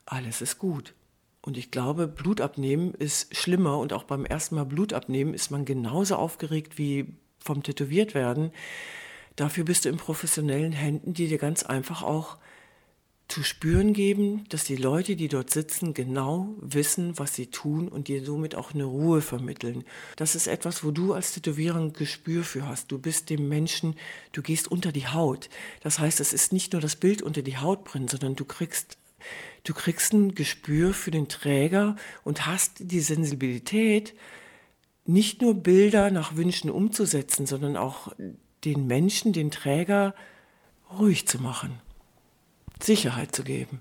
alles 0.07 0.41
ist 0.41 0.59
gut. 0.59 0.95
Und 1.41 1.57
ich 1.57 1.71
glaube, 1.71 2.07
Blut 2.07 2.41
abnehmen 2.41 2.95
ist 2.95 3.35
schlimmer 3.37 3.79
und 3.79 3.93
auch 3.93 4.05
beim 4.05 4.25
ersten 4.25 4.55
Mal 4.55 4.65
Blut 4.65 4.93
abnehmen 4.93 5.35
ist 5.35 5.51
man 5.51 5.65
genauso 5.65 6.17
aufgeregt 6.17 6.79
wie 6.79 7.15
vom 7.41 7.63
Tätowiert 7.63 8.15
werden. 8.15 8.53
Dafür 9.35 9.65
bist 9.65 9.85
du 9.85 9.89
in 9.89 9.97
professionellen 9.97 10.73
Händen, 10.73 11.15
die 11.15 11.29
dir 11.29 11.39
ganz 11.39 11.63
einfach 11.63 12.03
auch 12.03 12.37
zu 13.29 13.43
spüren 13.43 13.93
geben, 13.93 14.45
dass 14.49 14.65
die 14.65 14.77
Leute, 14.77 15.15
die 15.15 15.29
dort 15.29 15.51
sitzen, 15.51 15.93
genau 15.93 16.55
wissen, 16.61 17.19
was 17.19 17.35
sie 17.35 17.49
tun 17.49 17.89
und 17.89 18.09
dir 18.09 18.25
somit 18.25 18.55
auch 18.55 18.73
eine 18.73 18.85
Ruhe 18.85 19.21
vermitteln. 19.21 19.85
Das 20.17 20.35
ist 20.35 20.47
etwas, 20.47 20.83
wo 20.83 20.91
du 20.91 21.13
als 21.13 21.33
Tätowierer 21.33 21.79
ein 21.79 21.93
Gespür 21.93 22.43
für 22.43 22.67
hast. 22.67 22.91
Du 22.91 22.99
bist 22.99 23.29
dem 23.29 23.47
Menschen, 23.47 23.97
du 24.33 24.41
gehst 24.41 24.69
unter 24.69 24.93
die 24.93 25.07
Haut. 25.07 25.51
Das 25.83 25.99
heißt, 25.99 26.21
es 26.21 26.33
ist 26.33 26.55
nicht 26.55 26.73
nur 26.73 26.81
das 26.81 26.97
Bild 26.97 27.21
unter 27.21 27.43
die 27.43 27.59
Haut 27.59 27.85
brennen, 27.85 28.09
sondern 28.09 28.35
du 28.35 28.47
kriegst, 28.47 28.97
du 29.65 29.75
kriegst 29.75 30.15
ein 30.15 30.35
Gespür 30.35 30.95
für 30.95 31.11
den 31.11 31.29
Träger 31.29 31.97
und 32.25 32.47
hast 32.47 32.77
die 32.79 33.01
Sensibilität, 33.01 34.15
nicht 35.05 35.43
nur 35.43 35.55
Bilder 35.55 36.11
nach 36.11 36.37
Wünschen 36.37 36.71
umzusetzen, 36.71 37.45
sondern 37.45 37.77
auch 37.77 38.11
den 38.65 38.87
Menschen, 38.87 39.35
den 39.35 39.51
Träger, 39.51 40.15
ruhig 40.91 41.29
zu 41.29 41.39
machen, 41.43 41.79
Sicherheit 42.81 43.35
zu 43.35 43.43
geben. 43.45 43.81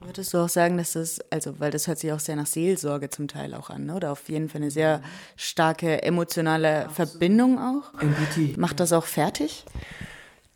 Würdest 0.00 0.32
du 0.32 0.38
auch 0.38 0.48
sagen, 0.48 0.78
dass 0.78 0.92
das, 0.92 1.20
also, 1.30 1.60
weil 1.60 1.70
das 1.70 1.86
hört 1.86 1.98
sich 1.98 2.12
auch 2.12 2.20
sehr 2.20 2.36
nach 2.36 2.46
Seelsorge 2.46 3.10
zum 3.10 3.28
Teil 3.28 3.54
auch 3.54 3.68
an, 3.68 3.86
ne? 3.86 3.94
oder 3.94 4.12
auf 4.12 4.28
jeden 4.28 4.48
Fall 4.48 4.62
eine 4.62 4.70
sehr 4.70 5.02
starke 5.36 6.02
emotionale 6.02 6.88
Verbindung 6.90 7.58
auch? 7.58 8.00
Empathie. 8.00 8.54
Macht 8.56 8.80
das 8.80 8.92
auch 8.92 9.04
fertig? 9.04 9.64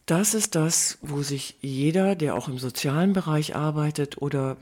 Das 0.07 0.35
ist 0.35 0.55
das, 0.55 0.99
wo 1.03 1.23
sich 1.23 1.57
jeder, 1.61 2.15
der 2.15 2.35
auch 2.37 2.49
im 2.49 2.59
sozialen 2.59 3.13
Bereich 3.13 3.55
arbeitet 3.55 4.21
oder 4.21 4.57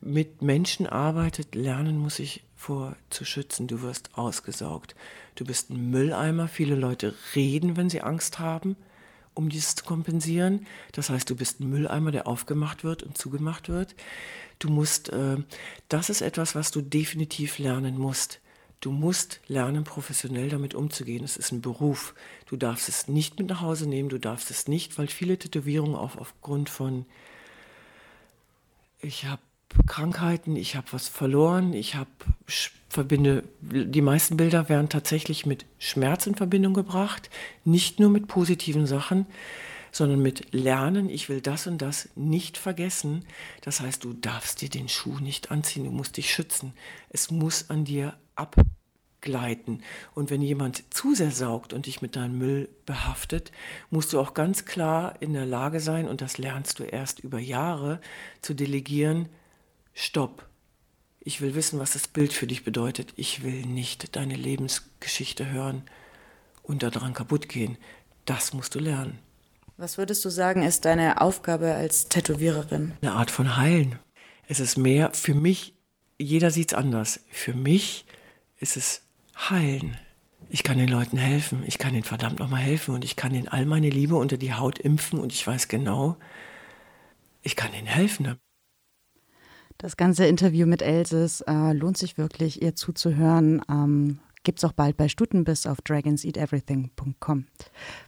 mit 0.00 0.42
Menschen 0.42 0.86
arbeitet, 0.86 1.54
lernen 1.54 1.98
muss, 1.98 2.16
sich 2.16 2.44
vor 2.56 2.96
zu 3.10 3.24
schützen. 3.24 3.66
Du 3.66 3.82
wirst 3.82 4.10
ausgesaugt. 4.16 4.94
Du 5.34 5.44
bist 5.44 5.70
ein 5.70 5.90
Mülleimer. 5.90 6.48
Viele 6.48 6.76
Leute 6.76 7.14
reden, 7.34 7.76
wenn 7.76 7.90
sie 7.90 8.02
Angst 8.02 8.38
haben, 8.38 8.76
um 9.34 9.48
dies 9.48 9.74
zu 9.74 9.84
kompensieren. 9.84 10.66
Das 10.92 11.10
heißt, 11.10 11.28
du 11.28 11.36
bist 11.36 11.60
ein 11.60 11.68
Mülleimer, 11.68 12.12
der 12.12 12.26
aufgemacht 12.26 12.84
wird 12.84 13.02
und 13.02 13.18
zugemacht 13.18 13.68
wird. 13.68 13.94
Du 14.58 14.68
musst, 14.68 15.10
äh, 15.10 15.36
das 15.88 16.10
ist 16.10 16.22
etwas, 16.22 16.54
was 16.54 16.70
du 16.70 16.80
definitiv 16.80 17.58
lernen 17.58 17.98
musst. 17.98 18.40
Du 18.80 18.92
musst 18.92 19.40
lernen, 19.46 19.84
professionell 19.84 20.50
damit 20.50 20.74
umzugehen. 20.74 21.24
Es 21.24 21.36
ist 21.36 21.52
ein 21.52 21.62
Beruf. 21.62 22.14
Du 22.46 22.56
darfst 22.56 22.88
es 22.88 23.08
nicht 23.08 23.38
mit 23.38 23.48
nach 23.48 23.62
Hause 23.62 23.88
nehmen. 23.88 24.10
Du 24.10 24.18
darfst 24.18 24.50
es 24.50 24.68
nicht, 24.68 24.98
weil 24.98 25.08
viele 25.08 25.38
Tätowierungen 25.38 25.96
auch 25.96 26.16
aufgrund 26.16 26.68
von, 26.68 27.06
ich 29.00 29.24
habe 29.24 29.40
Krankheiten, 29.86 30.56
ich 30.56 30.76
habe 30.76 30.86
was 30.92 31.08
verloren, 31.08 31.72
ich 31.72 31.94
habe 31.94 32.10
verbinde 32.88 33.42
die 33.60 34.02
meisten 34.02 34.36
Bilder 34.36 34.68
werden 34.68 34.88
tatsächlich 34.88 35.46
mit 35.46 35.66
Schmerz 35.78 36.26
in 36.26 36.36
Verbindung 36.36 36.74
gebracht, 36.74 37.28
nicht 37.64 37.98
nur 37.98 38.10
mit 38.10 38.28
positiven 38.28 38.86
Sachen, 38.86 39.26
sondern 39.90 40.20
mit 40.20 40.52
Lernen, 40.52 41.08
ich 41.08 41.28
will 41.28 41.40
das 41.40 41.66
und 41.66 41.78
das 41.80 42.08
nicht 42.16 42.58
vergessen. 42.58 43.24
Das 43.62 43.80
heißt, 43.80 44.04
du 44.04 44.12
darfst 44.12 44.60
dir 44.60 44.68
den 44.68 44.88
Schuh 44.88 45.18
nicht 45.18 45.50
anziehen, 45.50 45.84
du 45.84 45.90
musst 45.90 46.16
dich 46.16 46.32
schützen. 46.32 46.72
Es 47.10 47.30
muss 47.30 47.70
an 47.70 47.84
dir 47.84 48.16
abgleiten. 48.34 49.82
Und 50.14 50.30
wenn 50.30 50.42
jemand 50.42 50.82
zu 50.92 51.14
sehr 51.14 51.30
saugt 51.30 51.72
und 51.72 51.86
dich 51.86 52.02
mit 52.02 52.16
deinem 52.16 52.38
Müll 52.38 52.68
behaftet, 52.86 53.52
musst 53.90 54.12
du 54.12 54.20
auch 54.20 54.34
ganz 54.34 54.64
klar 54.64 55.14
in 55.20 55.32
der 55.32 55.46
Lage 55.46 55.80
sein, 55.80 56.08
und 56.08 56.20
das 56.20 56.38
lernst 56.38 56.80
du 56.80 56.84
erst 56.84 57.20
über 57.20 57.38
Jahre, 57.38 58.00
zu 58.42 58.54
delegieren, 58.54 59.28
Stopp. 59.94 60.46
Ich 61.20 61.40
will 61.40 61.54
wissen, 61.54 61.78
was 61.78 61.92
das 61.92 62.06
Bild 62.06 62.32
für 62.32 62.46
dich 62.46 62.64
bedeutet. 62.64 63.14
Ich 63.16 63.42
will 63.42 63.64
nicht 63.64 64.14
deine 64.16 64.34
Lebensgeschichte 64.34 65.50
hören 65.50 65.82
und 66.62 66.82
daran 66.82 67.14
kaputt 67.14 67.48
gehen. 67.48 67.78
Das 68.26 68.52
musst 68.52 68.74
du 68.74 68.78
lernen. 68.78 69.18
Was 69.76 69.98
würdest 69.98 70.24
du 70.24 70.28
sagen, 70.28 70.62
ist 70.62 70.84
deine 70.84 71.20
Aufgabe 71.20 71.74
als 71.74 72.08
Tätowiererin? 72.08 72.92
Eine 73.00 73.12
Art 73.12 73.30
von 73.30 73.56
Heilen. 73.56 73.98
Es 74.46 74.60
ist 74.60 74.76
mehr, 74.76 75.10
für 75.14 75.34
mich, 75.34 75.74
jeder 76.18 76.50
sieht 76.50 76.72
es 76.72 76.78
anders. 76.78 77.20
Für 77.30 77.54
mich 77.54 78.04
ist 78.58 78.76
es 78.76 79.02
Heilen. 79.36 79.96
Ich 80.50 80.62
kann 80.62 80.78
den 80.78 80.88
Leuten 80.88 81.16
helfen. 81.16 81.64
Ich 81.66 81.78
kann 81.78 81.94
ihnen 81.94 82.04
verdammt 82.04 82.38
nochmal 82.38 82.60
helfen 82.60 82.94
und 82.94 83.04
ich 83.04 83.16
kann 83.16 83.34
ihnen 83.34 83.48
all 83.48 83.66
meine 83.66 83.90
Liebe 83.90 84.14
unter 84.14 84.36
die 84.36 84.54
Haut 84.54 84.78
impfen 84.78 85.18
und 85.18 85.32
ich 85.32 85.46
weiß 85.46 85.68
genau, 85.68 86.16
ich 87.42 87.56
kann 87.56 87.74
ihnen 87.74 87.86
helfen. 87.86 88.36
Das 89.78 89.96
ganze 89.96 90.26
Interview 90.26 90.66
mit 90.66 90.82
Elsis 90.82 91.40
äh, 91.42 91.72
lohnt 91.72 91.98
sich 91.98 92.16
wirklich, 92.16 92.62
ihr 92.62 92.74
zuzuhören. 92.74 93.62
Ähm, 93.68 94.18
Gibt 94.44 94.58
es 94.58 94.64
auch 94.64 94.72
bald 94.72 94.96
bei 94.96 95.08
Stutenbiss 95.08 95.66
auf 95.66 95.80
dragonseateverything.com. 95.80 97.46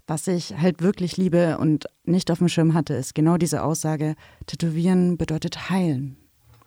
Was 0.06 0.26
ich 0.26 0.56
halt 0.58 0.82
wirklich 0.82 1.16
liebe 1.16 1.56
und 1.58 1.86
nicht 2.04 2.30
auf 2.30 2.38
dem 2.38 2.48
Schirm 2.48 2.74
hatte, 2.74 2.92
ist 2.94 3.14
genau 3.14 3.38
diese 3.38 3.62
Aussage, 3.62 4.16
Tätowieren 4.46 5.16
bedeutet 5.16 5.70
heilen. 5.70 6.18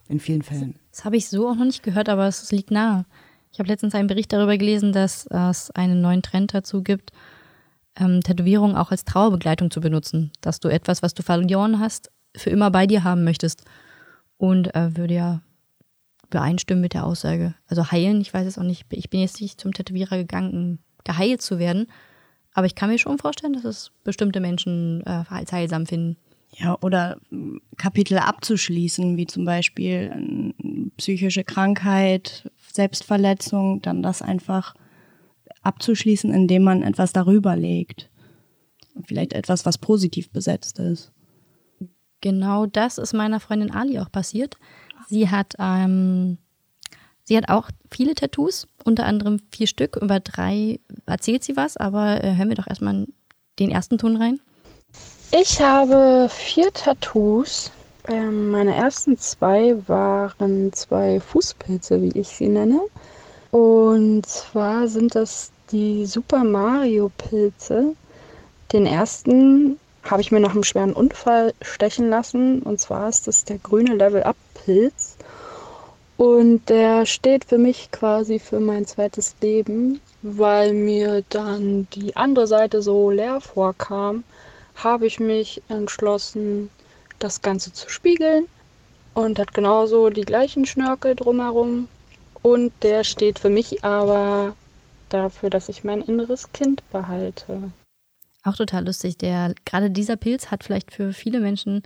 in 0.08 0.20
vielen 0.20 0.42
Fällen. 0.42 0.76
Das 0.92 1.06
habe 1.06 1.18
ich 1.18 1.30
so 1.30 1.48
auch 1.48 1.56
noch 1.56 1.66
nicht 1.66 1.84
gehört, 1.84 2.10
aber 2.10 2.28
es 2.28 2.52
liegt 2.52 2.72
nahe. 2.72 3.06
Ich 3.52 3.60
habe 3.60 3.70
letztens 3.70 3.94
einen 3.94 4.08
Bericht 4.08 4.34
darüber 4.34 4.58
gelesen, 4.58 4.92
dass 4.92 5.28
es 5.28 5.70
einen 5.72 6.02
neuen 6.02 6.24
Trend 6.24 6.54
dazu 6.54 6.82
gibt, 6.82 7.12
ähm, 7.96 8.22
Tätowierungen 8.22 8.76
auch 8.76 8.90
als 8.90 9.06
Trauerbegleitung 9.06 9.70
zu 9.70 9.82
benutzen. 9.82 10.32
Dass 10.42 10.60
du 10.60 10.68
etwas, 10.68 11.04
was 11.04 11.14
du 11.14 11.22
verloren 11.22 11.80
hast, 11.80 12.12
für 12.36 12.50
immer 12.50 12.72
bei 12.72 12.88
dir 12.88 13.04
haben 13.04 13.24
möchtest. 13.24 13.64
Und 14.40 14.74
äh, 14.74 14.98
würde 14.98 15.14
ja 15.14 15.42
übereinstimmen 16.30 16.82
mit 16.82 16.94
der 16.94 17.06
Aussage. 17.06 17.54
Also 17.68 17.92
heilen, 17.92 18.22
ich 18.22 18.34
weiß 18.34 18.48
es 18.48 18.58
auch 18.58 18.64
nicht. 18.64 18.86
Ich 18.92 19.12
bin 19.12 19.20
jetzt 19.20 19.42
nicht 19.42 19.60
zum 19.60 19.74
Tätowierer 19.74 20.18
gegangen, 20.18 20.54
um 20.54 20.80
geheilt 21.04 21.42
zu 21.42 21.60
werden. 21.60 21.88
Aber 22.54 22.66
ich 22.66 22.76
kann 22.76 22.90
mir 22.90 22.98
schon 22.98 23.18
vorstellen, 23.18 23.54
dass 23.54 23.66
es 23.66 23.92
bestimmte 24.04 24.40
Menschen 24.40 25.04
äh, 25.06 25.24
als 25.30 25.52
heilsam 25.52 25.86
finden. 25.86 26.18
Ja, 26.56 26.78
oder 26.82 27.18
Kapitel 27.78 28.18
abzuschließen, 28.18 29.18
wie 29.18 29.28
zum 29.28 29.46
Beispiel 29.46 30.54
äh, 30.58 30.90
psychische 30.98 31.44
Krankheit, 31.44 32.50
Selbstverletzung, 32.72 33.82
dann 33.82 34.02
das 34.02 34.22
einfach 34.22 34.74
abzuschließen, 35.62 36.34
indem 36.34 36.64
man 36.64 36.82
etwas 36.82 37.14
darüber 37.14 37.56
legt. 37.56 38.10
Vielleicht 39.06 39.34
etwas, 39.34 39.66
was 39.66 39.78
positiv 39.78 40.32
besetzt 40.32 40.80
ist. 40.80 41.12
Genau 42.22 42.66
das 42.66 42.98
ist 42.98 43.14
meiner 43.14 43.40
Freundin 43.40 43.72
Ali 43.72 44.00
auch 44.00 44.12
passiert. 44.12 44.58
Sie 45.08 45.30
hat, 45.30 45.56
ähm, 45.58 46.38
sie 47.24 47.38
hat 47.38 47.50
auch 47.50 47.70
viele 47.92 48.16
Tattoos, 48.16 48.68
unter 48.84 49.06
anderem 49.06 49.40
vier 49.52 49.68
Stück. 49.68 49.96
Über 49.96 50.20
drei 50.20 50.80
erzählt 51.06 51.44
sie 51.44 51.56
was, 51.56 51.78
aber 51.78 52.24
äh, 52.24 52.36
hören 52.36 52.50
wir 52.50 52.56
doch 52.56 52.68
erstmal 52.68 53.08
den 53.60 53.72
ersten 53.72 53.98
Ton 53.98 54.18
rein. 54.18 54.40
Ich 55.32 55.62
habe 55.62 56.28
vier 56.30 56.74
Tattoos. 56.74 57.72
Ähm, 58.08 58.50
meine 58.50 58.76
ersten 58.76 59.18
zwei 59.18 59.76
waren 59.88 60.74
zwei 60.74 61.20
Fußpilze, 61.20 62.02
wie 62.02 62.20
ich 62.20 62.28
sie 62.28 62.48
nenne. 62.48 62.82
Und 63.52 64.26
zwar 64.26 64.88
sind 64.88 65.16
das 65.16 65.52
die 65.72 66.06
Super 66.06 66.44
Mario 66.44 67.12
Pilze. 67.18 67.96
Den 68.72 68.86
ersten 68.86 69.80
habe 70.04 70.22
ich 70.22 70.32
mir 70.32 70.40
nach 70.40 70.52
einem 70.52 70.64
schweren 70.64 70.94
Unfall 70.94 71.54
stechen 71.62 72.10
lassen. 72.10 72.62
Und 72.62 72.80
zwar 72.80 73.10
ist 73.10 73.28
das 73.28 73.46
der 73.46 73.58
grüne 73.58 73.96
Level-Up-Pilz. 73.96 75.18
Und 76.18 76.68
der 76.68 77.06
steht 77.06 77.46
für 77.46 77.58
mich 77.58 77.92
quasi 77.92 78.40
für 78.40 78.60
mein 78.60 78.86
zweites 78.86 79.36
Leben, 79.42 80.02
weil 80.22 80.74
mir 80.74 81.24
dann 81.30 81.88
die 81.94 82.18
andere 82.18 82.46
Seite 82.46 82.82
so 82.82 83.10
leer 83.10 83.40
vorkam, 83.40 84.26
habe 84.76 85.08
ich 85.08 85.20
mich 85.20 85.62
entschlossen, 85.70 86.70
das 87.20 87.42
Ganze 87.42 87.72
zu 87.72 87.90
spiegeln 87.90 88.48
und 89.14 89.40
hat 89.40 89.54
genauso 89.54 90.10
die 90.10 90.26
gleichen 90.26 90.66
Schnörkel 90.66 91.16
drumherum. 91.16 91.88
Und 92.42 92.72
der 92.84 93.04
steht 93.04 93.40
für 93.40 93.50
mich 93.50 93.84
aber 93.84 94.56
dafür, 95.10 95.50
dass 95.50 95.70
ich 95.70 95.84
mein 95.84 96.02
inneres 96.02 96.52
Kind 96.54 96.84
behalte. 96.92 97.72
Auch 98.44 98.56
total 98.56 98.86
lustig. 98.86 99.18
Der, 99.18 99.54
gerade 99.66 99.92
dieser 99.92 100.16
Pilz 100.16 100.52
hat 100.52 100.64
vielleicht 100.64 100.92
für 100.92 101.14
viele 101.14 101.40
Menschen 101.40 101.84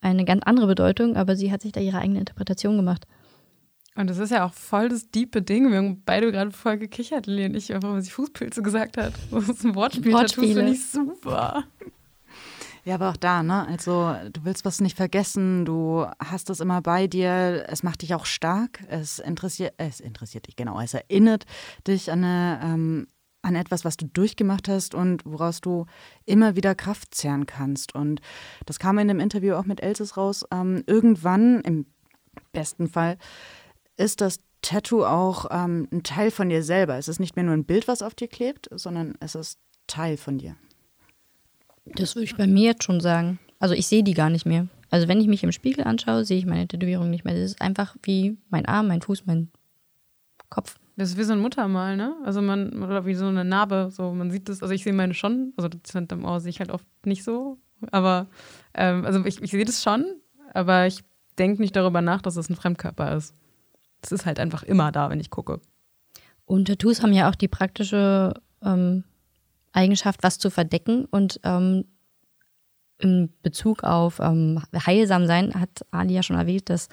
eine 0.00 0.24
ganz 0.24 0.42
andere 0.44 0.66
Bedeutung, 0.66 1.16
aber 1.16 1.36
sie 1.36 1.52
hat 1.52 1.62
sich 1.62 1.72
da 1.72 1.80
ihre 1.80 1.98
eigene 1.98 2.18
Interpretation 2.18 2.76
gemacht. 2.76 3.06
Und 3.94 4.08
das 4.08 4.18
ist 4.18 4.30
ja 4.30 4.46
auch 4.46 4.54
voll 4.54 4.88
das 4.88 5.10
diepe 5.10 5.42
Ding. 5.42 5.70
Wir 5.70 5.78
haben 5.78 6.02
beide 6.04 6.32
gerade 6.32 6.50
voll 6.50 6.78
gekichert, 6.78 7.26
Lili 7.26 7.44
und 7.44 7.54
ich, 7.54 7.68
weil 7.68 8.00
sie 8.00 8.10
Fußpilze 8.10 8.62
gesagt 8.62 8.96
hat. 8.96 9.12
Das 9.30 9.48
ist 9.48 9.64
ein 9.64 9.74
Wortspiel. 9.74 10.12
Wortspiele. 10.12 10.46
Das 10.48 10.56
finde 10.56 10.72
ich 10.72 10.86
super. 10.86 11.64
Ja, 12.84 12.96
aber 12.96 13.10
auch 13.10 13.16
da, 13.16 13.44
ne? 13.44 13.66
Also, 13.68 14.14
du 14.32 14.44
willst 14.44 14.64
was 14.64 14.80
nicht 14.80 14.96
vergessen, 14.96 15.64
du 15.64 16.04
hast 16.18 16.50
es 16.50 16.58
immer 16.58 16.82
bei 16.82 17.06
dir, 17.06 17.64
es 17.68 17.84
macht 17.84 18.02
dich 18.02 18.12
auch 18.14 18.26
stark, 18.26 18.82
es 18.88 19.20
interessiert, 19.20 19.74
es 19.76 20.00
interessiert 20.00 20.48
dich, 20.48 20.56
genau, 20.56 20.80
es 20.80 20.94
erinnert 20.94 21.44
dich 21.86 22.10
an 22.10 22.24
eine, 22.24 22.60
ähm, 22.64 23.06
an 23.42 23.56
etwas, 23.56 23.84
was 23.84 23.96
du 23.96 24.06
durchgemacht 24.06 24.68
hast 24.68 24.94
und 24.94 25.24
woraus 25.24 25.60
du 25.60 25.86
immer 26.24 26.56
wieder 26.56 26.74
Kraft 26.74 27.14
zehren 27.14 27.46
kannst. 27.46 27.94
Und 27.94 28.20
das 28.66 28.78
kam 28.78 28.98
in 28.98 29.08
dem 29.08 29.20
Interview 29.20 29.54
auch 29.54 29.66
mit 29.66 29.82
Elsis 29.82 30.16
raus. 30.16 30.44
Ähm, 30.50 30.84
irgendwann, 30.86 31.60
im 31.62 31.86
besten 32.52 32.88
Fall, 32.88 33.18
ist 33.96 34.20
das 34.20 34.38
Tattoo 34.62 35.04
auch 35.04 35.46
ähm, 35.50 35.88
ein 35.92 36.04
Teil 36.04 36.30
von 36.30 36.48
dir 36.48 36.62
selber. 36.62 36.96
Es 36.96 37.08
ist 37.08 37.18
nicht 37.18 37.34
mehr 37.36 37.44
nur 37.44 37.54
ein 37.54 37.64
Bild, 37.64 37.88
was 37.88 38.00
auf 38.00 38.14
dir 38.14 38.28
klebt, 38.28 38.68
sondern 38.70 39.14
es 39.20 39.34
ist 39.34 39.58
Teil 39.88 40.16
von 40.16 40.38
dir. 40.38 40.56
Das 41.84 42.14
würde 42.14 42.24
ich 42.24 42.36
bei 42.36 42.46
mir 42.46 42.70
jetzt 42.70 42.84
schon 42.84 43.00
sagen. 43.00 43.40
Also 43.58 43.74
ich 43.74 43.88
sehe 43.88 44.04
die 44.04 44.14
gar 44.14 44.30
nicht 44.30 44.46
mehr. 44.46 44.68
Also 44.90 45.08
wenn 45.08 45.20
ich 45.20 45.26
mich 45.26 45.42
im 45.42 45.52
Spiegel 45.52 45.84
anschaue, 45.84 46.24
sehe 46.24 46.38
ich 46.38 46.46
meine 46.46 46.68
Tätowierung 46.68 47.10
nicht 47.10 47.24
mehr. 47.24 47.34
Das 47.34 47.42
ist 47.42 47.60
einfach 47.60 47.96
wie 48.02 48.36
mein 48.50 48.66
Arm, 48.66 48.88
mein 48.88 49.02
Fuß, 49.02 49.26
mein 49.26 49.50
Kopf. 50.52 50.78
Das 50.96 51.08
ist 51.08 51.16
wie 51.16 51.24
so 51.24 51.32
ein 51.32 51.40
Muttermal, 51.40 51.96
ne? 51.96 52.14
Also 52.24 52.42
man, 52.42 52.82
oder 52.82 53.06
wie 53.06 53.14
so 53.14 53.26
eine 53.26 53.44
Narbe, 53.44 53.88
so 53.90 54.12
man 54.12 54.30
sieht 54.30 54.50
das, 54.50 54.62
also 54.62 54.74
ich 54.74 54.84
sehe 54.84 54.92
meine 54.92 55.14
schon, 55.14 55.54
also 55.56 55.68
das 55.68 55.92
hinterm 55.92 56.24
Ohr 56.24 56.40
sehe 56.40 56.50
ich 56.50 56.60
halt 56.60 56.70
oft 56.70 56.84
nicht 57.06 57.24
so, 57.24 57.58
aber 57.90 58.26
ähm, 58.74 59.06
also 59.06 59.24
ich, 59.24 59.42
ich 59.42 59.50
sehe 59.50 59.64
das 59.64 59.82
schon, 59.82 60.04
aber 60.52 60.86
ich 60.86 61.02
denke 61.38 61.62
nicht 61.62 61.74
darüber 61.74 62.02
nach, 62.02 62.20
dass 62.20 62.36
es 62.36 62.50
ein 62.50 62.56
Fremdkörper 62.56 63.16
ist. 63.16 63.34
Es 64.02 64.12
ist 64.12 64.26
halt 64.26 64.38
einfach 64.38 64.62
immer 64.62 64.92
da, 64.92 65.08
wenn 65.08 65.20
ich 65.20 65.30
gucke. 65.30 65.60
Und 66.44 66.66
Tattoos 66.66 67.02
haben 67.02 67.14
ja 67.14 67.30
auch 67.30 67.34
die 67.34 67.48
praktische 67.48 68.34
ähm, 68.62 69.04
Eigenschaft, 69.72 70.22
was 70.22 70.38
zu 70.38 70.50
verdecken 70.50 71.06
und 71.06 71.40
ähm, 71.44 71.86
in 72.98 73.32
Bezug 73.42 73.84
auf 73.84 74.20
ähm, 74.20 74.62
heilsam 74.74 75.26
sein 75.26 75.54
hat 75.54 75.86
Ali 75.90 76.12
ja 76.12 76.22
schon 76.22 76.36
erwähnt, 76.36 76.68
dass 76.68 76.88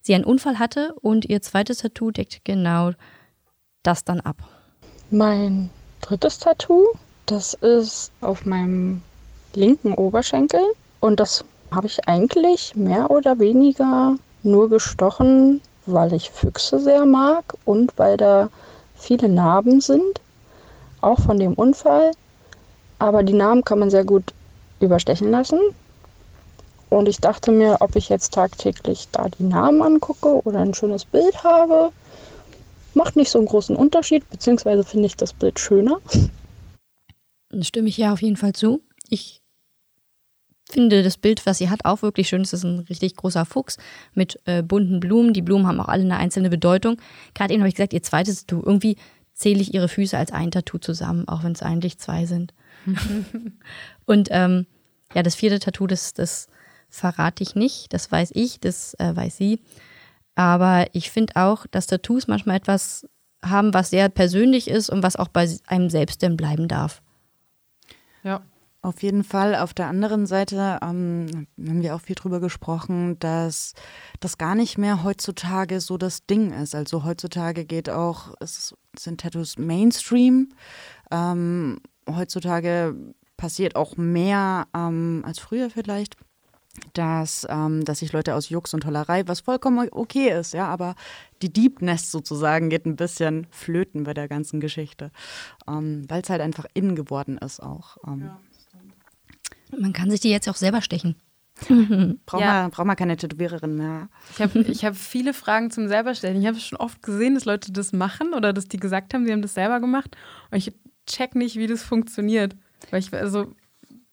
sie 0.00 0.14
einen 0.14 0.24
Unfall 0.24 0.58
hatte 0.58 0.94
und 1.00 1.24
ihr 1.24 1.42
zweites 1.42 1.78
Tattoo 1.78 2.10
deckt 2.10 2.44
genau 2.44 2.92
das 3.82 4.04
dann 4.04 4.20
ab? 4.20 4.36
Mein 5.10 5.70
drittes 6.00 6.38
Tattoo, 6.38 6.86
das 7.26 7.54
ist 7.54 8.12
auf 8.20 8.46
meinem 8.46 9.02
linken 9.54 9.94
Oberschenkel 9.94 10.60
und 11.00 11.20
das 11.20 11.44
habe 11.70 11.86
ich 11.86 12.08
eigentlich 12.08 12.74
mehr 12.74 13.10
oder 13.10 13.38
weniger 13.38 14.16
nur 14.42 14.68
gestochen, 14.68 15.60
weil 15.86 16.12
ich 16.12 16.30
Füchse 16.30 16.78
sehr 16.78 17.04
mag 17.04 17.54
und 17.64 17.92
weil 17.96 18.16
da 18.16 18.48
viele 18.94 19.28
Narben 19.28 19.80
sind, 19.80 20.20
auch 21.00 21.20
von 21.20 21.38
dem 21.38 21.54
Unfall. 21.54 22.12
Aber 22.98 23.22
die 23.22 23.32
Narben 23.32 23.64
kann 23.64 23.78
man 23.78 23.90
sehr 23.90 24.04
gut 24.04 24.34
überstechen 24.80 25.30
lassen. 25.30 25.58
Und 26.90 27.08
ich 27.08 27.18
dachte 27.18 27.52
mir, 27.52 27.78
ob 27.80 27.96
ich 27.96 28.08
jetzt 28.08 28.34
tagtäglich 28.34 29.08
da 29.12 29.28
die 29.28 29.44
Namen 29.44 29.80
angucke 29.80 30.42
oder 30.44 30.58
ein 30.58 30.74
schönes 30.74 31.04
Bild 31.04 31.42
habe, 31.44 31.92
Macht 32.94 33.16
nicht 33.16 33.30
so 33.30 33.38
einen 33.38 33.46
großen 33.46 33.76
Unterschied, 33.76 34.28
beziehungsweise 34.30 34.84
finde 34.84 35.06
ich 35.06 35.16
das 35.16 35.32
Bild 35.32 35.58
schöner. 35.60 36.00
Stimme 37.60 37.88
ich 37.88 37.96
ja 37.96 38.12
auf 38.12 38.22
jeden 38.22 38.36
Fall 38.36 38.52
zu. 38.52 38.82
Ich 39.08 39.40
finde 40.68 41.02
das 41.02 41.16
Bild, 41.16 41.46
was 41.46 41.58
sie 41.58 41.70
hat, 41.70 41.84
auch 41.84 42.02
wirklich 42.02 42.28
schön. 42.28 42.42
Es 42.42 42.52
ist 42.52 42.64
ein 42.64 42.80
richtig 42.80 43.16
großer 43.16 43.44
Fuchs 43.44 43.76
mit 44.14 44.40
äh, 44.44 44.62
bunten 44.62 45.00
Blumen. 45.00 45.32
Die 45.32 45.42
Blumen 45.42 45.66
haben 45.66 45.80
auch 45.80 45.88
alle 45.88 46.02
eine 46.02 46.16
einzelne 46.16 46.50
Bedeutung. 46.50 46.96
Gerade 47.34 47.54
eben 47.54 47.62
habe 47.62 47.68
ich 47.68 47.74
gesagt, 47.74 47.92
ihr 47.92 48.02
zweites 48.02 48.46
Tattoo. 48.46 48.62
Irgendwie 48.64 48.96
zähle 49.34 49.60
ich 49.60 49.72
ihre 49.72 49.88
Füße 49.88 50.16
als 50.16 50.32
ein 50.32 50.50
Tattoo 50.50 50.78
zusammen, 50.78 51.28
auch 51.28 51.44
wenn 51.44 51.52
es 51.52 51.62
eigentlich 51.62 51.98
zwei 51.98 52.26
sind. 52.26 52.54
Und 54.06 54.28
ähm, 54.30 54.66
ja, 55.14 55.22
das 55.22 55.34
vierte 55.36 55.60
Tattoo, 55.60 55.86
das, 55.86 56.12
das 56.12 56.48
verrate 56.90 57.42
ich 57.42 57.54
nicht. 57.54 57.92
Das 57.92 58.10
weiß 58.10 58.30
ich, 58.34 58.60
das 58.60 58.94
äh, 58.94 59.14
weiß 59.14 59.36
sie. 59.36 59.60
Aber 60.34 60.86
ich 60.92 61.10
finde 61.10 61.36
auch, 61.36 61.66
dass 61.70 61.86
Tattoos 61.86 62.26
manchmal 62.26 62.56
etwas 62.56 63.06
haben, 63.44 63.74
was 63.74 63.90
sehr 63.90 64.08
persönlich 64.08 64.68
ist 64.68 64.90
und 64.90 65.02
was 65.02 65.16
auch 65.16 65.28
bei 65.28 65.48
einem 65.66 65.90
selbst 65.90 66.22
denn 66.22 66.36
bleiben 66.36 66.68
darf. 66.68 67.02
Ja. 68.22 68.42
Auf 68.82 69.02
jeden 69.02 69.24
Fall. 69.24 69.56
Auf 69.56 69.74
der 69.74 69.88
anderen 69.88 70.24
Seite 70.24 70.78
ähm, 70.82 71.46
haben 71.58 71.82
wir 71.82 71.94
auch 71.94 72.00
viel 72.00 72.16
drüber 72.16 72.40
gesprochen, 72.40 73.18
dass 73.18 73.74
das 74.20 74.38
gar 74.38 74.54
nicht 74.54 74.78
mehr 74.78 75.04
heutzutage 75.04 75.80
so 75.82 75.98
das 75.98 76.24
Ding 76.24 76.50
ist. 76.50 76.74
Also 76.74 77.04
heutzutage 77.04 77.66
geht 77.66 77.90
auch, 77.90 78.34
es 78.40 78.74
sind 78.98 79.20
Tattoos 79.20 79.58
Mainstream. 79.58 80.54
Ähm, 81.10 81.80
heutzutage 82.08 82.96
passiert 83.36 83.76
auch 83.76 83.98
mehr 83.98 84.66
ähm, 84.74 85.24
als 85.26 85.40
früher 85.40 85.68
vielleicht 85.68 86.16
dass, 86.92 87.46
ähm, 87.50 87.84
dass 87.84 87.98
sich 87.98 88.12
Leute 88.12 88.34
aus 88.34 88.48
Jux 88.48 88.72
und 88.74 88.82
Tollerei, 88.82 89.26
was 89.26 89.40
vollkommen 89.40 89.88
okay 89.90 90.30
ist, 90.30 90.54
ja, 90.54 90.66
aber 90.66 90.94
die 91.42 91.52
Deepness 91.52 92.10
sozusagen 92.10 92.70
geht 92.70 92.86
ein 92.86 92.96
bisschen 92.96 93.46
flöten 93.50 94.04
bei 94.04 94.14
der 94.14 94.28
ganzen 94.28 94.60
Geschichte, 94.60 95.10
ähm, 95.68 96.04
weil 96.08 96.22
es 96.22 96.30
halt 96.30 96.40
einfach 96.40 96.66
innen 96.74 96.94
geworden 96.94 97.38
ist 97.38 97.60
auch. 97.60 97.96
Ähm. 98.06 98.22
Ja, 98.22 99.78
man 99.78 99.92
kann 99.92 100.10
sich 100.10 100.20
die 100.20 100.30
jetzt 100.30 100.48
auch 100.48 100.56
selber 100.56 100.82
stechen. 100.82 101.16
braucht, 102.26 102.40
ja. 102.40 102.62
man, 102.62 102.70
braucht 102.70 102.86
man 102.86 102.96
keine 102.96 103.16
Tätowiererin 103.16 103.76
mehr. 103.76 104.08
Ich 104.32 104.40
habe 104.40 104.58
ich 104.60 104.84
hab 104.84 104.96
viele 104.96 105.34
Fragen 105.34 105.70
zum 105.70 105.88
selberstellen. 105.88 106.40
Ich 106.40 106.46
habe 106.46 106.58
schon 106.58 106.78
oft 106.78 107.02
gesehen, 107.02 107.34
dass 107.34 107.44
Leute 107.44 107.70
das 107.70 107.92
machen 107.92 108.32
oder 108.32 108.54
dass 108.54 108.66
die 108.66 108.78
gesagt 108.78 109.12
haben, 109.12 109.26
sie 109.26 109.32
haben 109.32 109.42
das 109.42 109.54
selber 109.54 109.78
gemacht. 109.78 110.16
Und 110.50 110.56
ich 110.56 110.72
check 111.06 111.34
nicht, 111.34 111.56
wie 111.56 111.66
das 111.66 111.82
funktioniert. 111.82 112.56
Weil 112.90 113.00
ich, 113.00 113.12
also, 113.12 113.52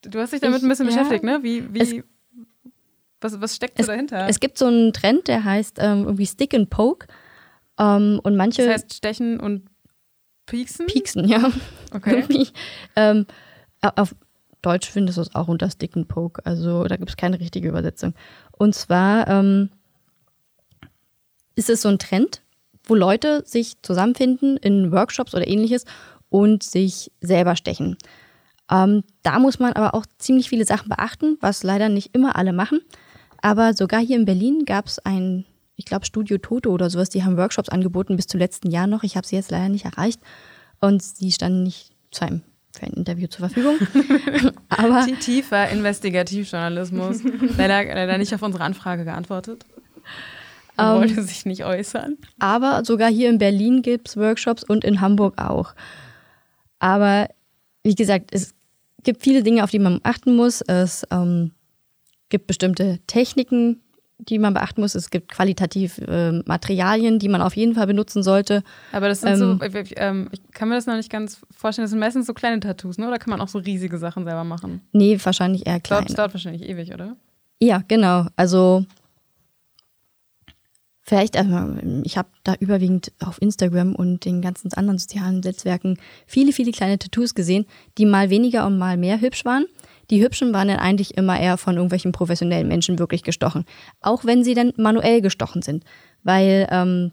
du 0.01 0.19
hast 0.19 0.33
dich 0.33 0.41
damit 0.41 0.57
ich, 0.57 0.63
ein 0.63 0.69
bisschen 0.69 0.89
ja, 0.89 0.91
beschäftigt, 0.91 1.23
ne? 1.23 1.39
Wie, 1.41 1.73
wie 1.73 2.03
Was, 3.21 3.39
was 3.41 3.55
steckt 3.55 3.77
so 3.77 3.81
Es, 3.81 3.87
dahinter? 3.87 4.27
es 4.29 4.39
gibt 4.39 4.57
so 4.57 4.65
einen 4.65 4.93
Trend, 4.93 5.27
der 5.27 5.43
heißt 5.43 5.77
ähm, 5.79 6.03
irgendwie 6.03 6.25
Stick 6.25 6.53
and 6.53 6.69
Poke. 6.69 7.07
Ähm, 7.79 8.19
und 8.23 8.35
manche 8.35 8.63
das 8.65 8.73
heißt 8.73 8.93
stechen 8.93 9.39
und 9.39 9.69
pieksen? 10.45 10.85
pieksen, 10.87 11.27
ja. 11.27 11.51
Okay. 11.93 12.47
Ähm, 12.95 13.27
auf 13.81 14.15
Deutsch 14.63 14.89
findest 14.89 15.17
du 15.17 15.21
es 15.21 15.35
auch 15.35 15.47
unter 15.47 15.69
Stick 15.69 15.95
and 15.95 16.07
Poke. 16.07 16.43
Also 16.45 16.85
da 16.85 16.97
gibt 16.97 17.09
es 17.09 17.17
keine 17.17 17.39
richtige 17.39 17.69
Übersetzung. 17.69 18.13
Und 18.51 18.73
zwar 18.73 19.27
ähm, 19.27 19.69
ist 21.55 21.69
es 21.69 21.81
so 21.81 21.89
ein 21.89 21.99
Trend, 21.99 22.41
wo 22.83 22.95
Leute 22.95 23.43
sich 23.45 23.81
zusammenfinden 23.81 24.57
in 24.57 24.91
Workshops 24.91 25.35
oder 25.35 25.47
ähnliches 25.47 25.85
und 26.29 26.63
sich 26.63 27.11
selber 27.21 27.55
stechen. 27.55 27.97
Ähm, 28.69 29.03
da 29.23 29.39
muss 29.39 29.59
man 29.59 29.73
aber 29.73 29.93
auch 29.93 30.05
ziemlich 30.17 30.49
viele 30.49 30.65
Sachen 30.65 30.89
beachten, 30.89 31.37
was 31.39 31.63
leider 31.63 31.89
nicht 31.89 32.15
immer 32.15 32.35
alle 32.35 32.51
machen. 32.51 32.81
Aber 33.41 33.73
sogar 33.73 33.99
hier 34.01 34.17
in 34.17 34.25
Berlin 34.25 34.63
gab 34.65 34.87
es 34.87 34.99
ein, 34.99 35.45
ich 35.75 35.85
glaube, 35.85 36.05
Studio 36.05 36.37
Toto 36.37 36.71
oder 36.71 36.89
sowas, 36.89 37.09
die 37.09 37.23
haben 37.23 37.37
Workshops 37.37 37.69
angeboten 37.69 38.15
bis 38.15 38.27
zum 38.27 38.39
letzten 38.39 38.69
Jahr 38.71 38.87
noch. 38.87 39.03
Ich 39.03 39.15
habe 39.17 39.27
sie 39.27 39.35
jetzt 39.35 39.51
leider 39.51 39.69
nicht 39.69 39.85
erreicht. 39.85 40.19
Und 40.79 41.01
sie 41.03 41.31
standen 41.31 41.63
nicht 41.63 41.91
zu 42.11 42.25
einem 42.25 42.41
für 42.77 42.85
ein 42.85 42.93
Interview 42.93 43.27
zur 43.27 43.49
Verfügung. 43.49 43.75
aber 44.69 45.05
Tie- 45.05 45.15
Tiefer 45.15 45.69
Investigativjournalismus. 45.69 47.21
leider, 47.57 47.83
leider 47.95 48.17
nicht 48.19 48.33
auf 48.35 48.41
unsere 48.43 48.63
Anfrage 48.63 49.03
geantwortet. 49.03 49.65
Er 50.77 50.93
Ähm, 50.93 50.99
wollte 50.99 51.23
sich 51.23 51.45
nicht 51.47 51.65
äußern. 51.65 52.17
Aber 52.37 52.85
sogar 52.85 53.09
hier 53.09 53.29
in 53.29 53.39
Berlin 53.39 53.81
gibt 53.81 54.09
es 54.09 54.17
Workshops 54.17 54.63
und 54.63 54.83
in 54.83 55.01
Hamburg 55.01 55.39
auch. 55.41 55.73
Aber 56.79 57.27
wie 57.83 57.95
gesagt, 57.95 58.29
es 58.31 58.53
gibt 59.03 59.23
viele 59.23 59.41
Dinge, 59.41 59.63
auf 59.63 59.71
die 59.71 59.79
man 59.79 59.99
achten 60.03 60.35
muss. 60.35 60.61
Es 60.61 61.03
ähm, 61.09 61.51
gibt 62.29 62.47
bestimmte 62.47 62.99
Techniken, 63.07 63.81
die 64.19 64.39
man 64.39 64.53
beachten 64.53 64.81
muss. 64.81 64.95
Es 64.95 65.09
gibt 65.09 65.31
qualitativ 65.31 65.99
äh, 65.99 66.31
Materialien, 66.45 67.19
die 67.19 67.29
man 67.29 67.41
auf 67.41 67.55
jeden 67.55 67.75
Fall 67.75 67.87
benutzen 67.87 68.23
sollte. 68.23 68.63
Aber 68.91 69.07
das 69.07 69.21
sind 69.21 69.39
Ähm, 69.39 69.59
so, 69.61 69.79
ich, 69.79 69.93
ähm, 69.97 70.29
ich 70.31 70.41
kann 70.51 70.69
mir 70.69 70.75
das 70.75 70.87
noch 70.87 70.95
nicht 70.95 71.11
ganz 71.11 71.39
vorstellen, 71.55 71.83
das 71.83 71.91
sind 71.91 71.99
meistens 71.99 72.25
so 72.25 72.33
kleine 72.33 72.59
Tattoos, 72.59 72.97
ne? 72.97 73.07
Oder 73.07 73.19
kann 73.19 73.29
man 73.29 73.41
auch 73.41 73.47
so 73.47 73.59
riesige 73.59 73.97
Sachen 73.97 74.25
selber 74.25 74.43
machen? 74.43 74.81
Nee, 74.91 75.19
wahrscheinlich 75.23 75.67
eher 75.67 75.79
klein. 75.79 76.05
das 76.05 76.15
dauert 76.15 76.33
wahrscheinlich 76.33 76.67
ewig, 76.67 76.93
oder? 76.93 77.15
Ja, 77.59 77.83
genau. 77.87 78.25
Also 78.35 78.85
vielleicht, 81.01 81.37
also 81.37 81.77
ich 82.03 82.17
habe 82.17 82.29
da 82.43 82.55
überwiegend 82.59 83.11
auf 83.19 83.41
Instagram 83.41 83.95
und 83.95 84.25
den 84.25 84.41
ganzen 84.41 84.73
anderen 84.73 84.97
sozialen 84.99 85.39
Netzwerken 85.39 85.97
viele, 86.25 86.51
viele 86.51 86.71
kleine 86.71 86.99
Tattoos 86.99 87.33
gesehen, 87.35 87.65
die 87.97 88.05
mal 88.05 88.29
weniger 88.29 88.65
und 88.65 88.77
mal 88.77 88.97
mehr 88.97 89.21
hübsch 89.21 89.45
waren. 89.45 89.65
Die 90.09 90.23
hübschen 90.23 90.53
waren 90.53 90.67
dann 90.69 90.79
eigentlich 90.79 91.17
immer 91.17 91.39
eher 91.39 91.57
von 91.57 91.75
irgendwelchen 91.75 92.11
professionellen 92.11 92.67
Menschen 92.67 92.99
wirklich 92.99 93.23
gestochen. 93.23 93.65
Auch 94.01 94.25
wenn 94.25 94.43
sie 94.43 94.53
dann 94.53 94.73
manuell 94.77 95.21
gestochen 95.21 95.61
sind. 95.61 95.83
Weil 96.23 96.67
ähm, 96.71 97.11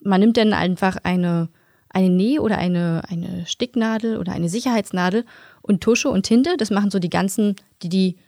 man 0.00 0.20
nimmt 0.20 0.36
dann 0.36 0.52
einfach 0.52 0.96
eine, 1.02 1.48
eine 1.88 2.08
Näh- 2.08 2.38
oder 2.38 2.58
eine, 2.58 3.02
eine 3.08 3.46
Sticknadel 3.46 4.16
oder 4.16 4.32
eine 4.32 4.48
Sicherheitsnadel 4.48 5.24
und 5.62 5.80
Tusche 5.80 6.08
und 6.08 6.24
Tinte. 6.24 6.56
Das 6.56 6.70
machen 6.70 6.90
so 6.90 6.98
die 6.98 7.10
ganzen, 7.10 7.56
die, 7.82 7.88
die 7.88 8.18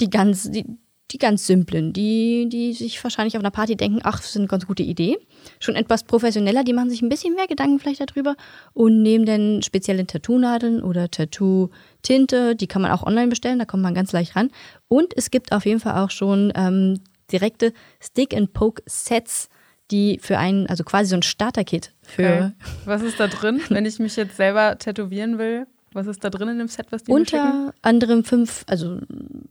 die 0.00 0.10
ganz, 0.10 0.50
die, 0.50 0.66
die 1.10 1.18
ganz 1.18 1.46
simplen, 1.46 1.92
die, 1.92 2.48
die 2.48 2.72
sich 2.72 3.02
wahrscheinlich 3.04 3.36
auf 3.36 3.42
einer 3.42 3.50
Party 3.50 3.76
denken, 3.76 4.00
ach, 4.02 4.16
das 4.16 4.30
ist 4.30 4.36
eine 4.36 4.46
ganz 4.46 4.66
gute 4.66 4.82
Idee. 4.82 5.18
Schon 5.60 5.76
etwas 5.76 6.04
professioneller, 6.04 6.64
die 6.64 6.72
machen 6.72 6.90
sich 6.90 7.02
ein 7.02 7.08
bisschen 7.08 7.34
mehr 7.34 7.46
Gedanken 7.46 7.78
vielleicht 7.78 8.00
darüber 8.00 8.36
und 8.72 9.02
nehmen 9.02 9.26
dann 9.26 9.62
spezielle 9.62 10.06
Tattoo-Nadeln 10.06 10.82
oder 10.82 11.10
Tattoo-Tinte, 11.10 12.56
die 12.56 12.66
kann 12.66 12.82
man 12.82 12.90
auch 12.90 13.02
online 13.02 13.28
bestellen, 13.28 13.58
da 13.58 13.64
kommt 13.64 13.82
man 13.82 13.94
ganz 13.94 14.12
leicht 14.12 14.34
ran. 14.34 14.50
Und 14.88 15.16
es 15.16 15.30
gibt 15.30 15.52
auf 15.52 15.66
jeden 15.66 15.80
Fall 15.80 16.02
auch 16.02 16.10
schon 16.10 16.52
ähm, 16.56 17.00
direkte 17.30 17.72
Stick-and-Poke-Sets, 18.00 19.48
die 19.90 20.18
für 20.22 20.38
einen, 20.38 20.66
also 20.66 20.84
quasi 20.84 21.10
so 21.10 21.16
ein 21.16 21.22
Starter-Kit 21.22 21.92
für 22.02 22.22
Okay. 22.22 22.50
Was 22.86 23.02
ist 23.02 23.20
da 23.20 23.28
drin, 23.28 23.60
wenn 23.68 23.84
ich 23.84 23.98
mich 23.98 24.16
jetzt 24.16 24.36
selber 24.36 24.78
tätowieren 24.78 25.38
will? 25.38 25.66
Was 25.94 26.08
ist 26.08 26.24
da 26.24 26.30
drin 26.30 26.48
in 26.48 26.58
dem 26.58 26.68
Set, 26.68 26.86
was 26.90 27.04
die? 27.04 27.12
Unter 27.12 27.72
anderem 27.80 28.24
fünf, 28.24 28.64
also 28.66 28.98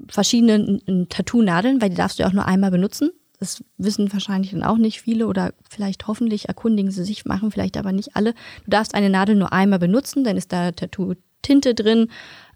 verschiedene 0.10 1.08
Tattoo-Nadeln, 1.08 1.82
weil 1.82 1.90
die 1.90 1.96
darfst 1.96 2.20
du 2.20 2.24
ja 2.24 2.30
auch 2.30 2.34
nur 2.34 2.46
einmal 2.46 2.70
benutzen. 2.70 3.12
Das 3.40 3.64
wissen 3.78 4.12
wahrscheinlich 4.12 4.52
dann 4.52 4.64
auch 4.64 4.78
nicht 4.78 5.02
viele 5.02 5.28
oder 5.28 5.54
vielleicht 5.70 6.08
hoffentlich 6.08 6.50
erkundigen 6.50 6.92
sie 6.92 7.06
sich, 7.06 7.26
machen 7.26 7.50
vielleicht 7.50 7.78
aber 7.78 7.94
nicht 7.94 8.16
alle. 8.16 8.34
Du 8.66 8.70
darfst 8.70 8.94
eine 8.94 9.10
Nadel 9.10 9.36
nur 9.36 9.54
einmal 9.54 9.80
benutzen, 9.80 10.24
dann 10.26 10.38
ist 10.38 10.52
da 10.52 10.72
Tattoo-Tinte 10.72 11.76
drin. 11.76 12.10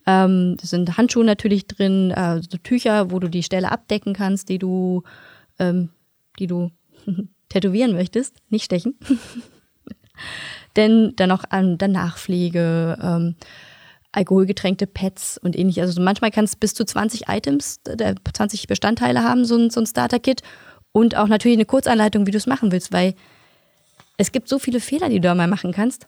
Ähm, 0.06 0.58
es 0.62 0.70
sind 0.70 0.98
Handschuhe 0.98 1.26
natürlich 1.26 1.68
drin, 1.68 2.12
äh, 2.12 2.42
so 2.42 2.58
Tücher, 2.58 3.12
wo 3.12 3.20
du 3.20 3.30
die 3.30 3.44
Stelle 3.44 3.72
abdecken 3.72 4.14
kannst, 4.14 4.50
die 4.50 4.60
du, 4.60 5.04
ähm, 5.60 5.90
die 6.40 6.48
du 6.48 6.72
tätowieren 7.50 7.94
möchtest, 7.94 8.36
nicht 8.50 8.66
stechen. 8.66 8.98
Denn 10.76 11.14
dann 11.16 11.30
noch 11.30 11.44
an 11.50 11.78
der 11.78 11.88
Nachpflege, 11.88 12.98
ähm, 13.02 13.36
alkoholgetränkte 14.18 14.88
Pads 14.88 15.38
und 15.38 15.56
ähnlich. 15.58 15.80
Also 15.80 15.94
so 15.94 16.02
manchmal 16.02 16.32
kann 16.32 16.44
es 16.46 16.56
bis 16.56 16.74
zu 16.74 16.84
20 16.84 17.28
Items, 17.30 17.80
äh, 17.88 18.16
20 18.34 18.68
Bestandteile 18.68 19.24
haben, 19.24 19.46
so 19.46 19.56
ein, 19.56 19.70
so 19.70 19.80
ein 19.80 19.86
Starter-Kit. 19.86 20.42
Und 20.92 21.16
auch 21.16 21.28
natürlich 21.28 21.58
eine 21.58 21.66
Kurzanleitung, 21.66 22.26
wie 22.26 22.32
du 22.32 22.38
es 22.38 22.48
machen 22.48 22.72
willst, 22.72 22.92
weil 22.92 23.14
es 24.18 24.32
gibt 24.32 24.50
so 24.50 24.58
viele 24.58 24.80
Fehler, 24.80 25.10
die 25.10 25.16
du 25.16 25.28
da 25.28 25.36
mal 25.36 25.48
machen 25.48 25.72
kannst. 25.72 26.08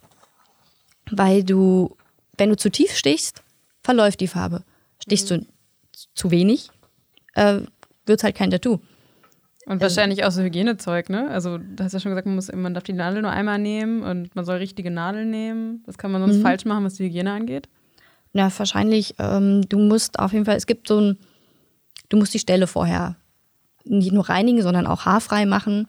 Weil 1.11 1.43
du, 1.43 1.95
wenn 2.37 2.49
du 2.49 2.57
zu 2.57 2.69
tief 2.71 2.95
stichst, 2.95 3.43
verläuft 3.83 4.19
die 4.19 4.27
Farbe. 4.27 4.63
Stichst 5.01 5.29
du 5.29 5.45
zu 6.15 6.31
wenig, 6.31 6.71
äh, 7.35 7.61
wird 8.05 8.19
es 8.19 8.23
halt 8.23 8.35
kein 8.35 8.49
Tattoo. 8.49 8.79
Und 9.67 9.81
wahrscheinlich 9.81 10.23
auch 10.23 10.31
so 10.31 10.41
Hygienezeug, 10.41 11.09
ne? 11.09 11.29
Also, 11.29 11.59
du 11.59 11.83
hast 11.83 11.93
ja 11.93 11.99
schon 11.99 12.09
gesagt, 12.11 12.25
man, 12.25 12.33
muss, 12.35 12.51
man 12.51 12.73
darf 12.73 12.83
die 12.83 12.93
Nadel 12.93 13.21
nur 13.21 13.29
einmal 13.29 13.59
nehmen 13.59 14.01
und 14.01 14.35
man 14.35 14.43
soll 14.43 14.57
richtige 14.57 14.89
Nadeln 14.89 15.29
nehmen. 15.29 15.83
Das 15.85 15.99
kann 15.99 16.11
man 16.11 16.21
sonst 16.21 16.37
Mhm. 16.37 16.41
falsch 16.41 16.65
machen, 16.65 16.83
was 16.85 16.95
die 16.95 17.03
Hygiene 17.03 17.31
angeht. 17.31 17.69
Ja, 18.33 18.51
wahrscheinlich, 18.57 19.15
ähm, 19.19 19.67
du 19.67 19.79
musst 19.79 20.19
auf 20.19 20.33
jeden 20.33 20.45
Fall, 20.45 20.55
es 20.55 20.67
gibt 20.67 20.87
so 20.87 20.99
ein, 20.99 21.17
du 22.09 22.17
musst 22.17 22.33
die 22.33 22.39
Stelle 22.39 22.67
vorher 22.67 23.15
nicht 23.85 24.11
nur 24.11 24.29
reinigen, 24.29 24.61
sondern 24.61 24.85
auch 24.87 25.05
haarfrei 25.05 25.45
machen. 25.45 25.87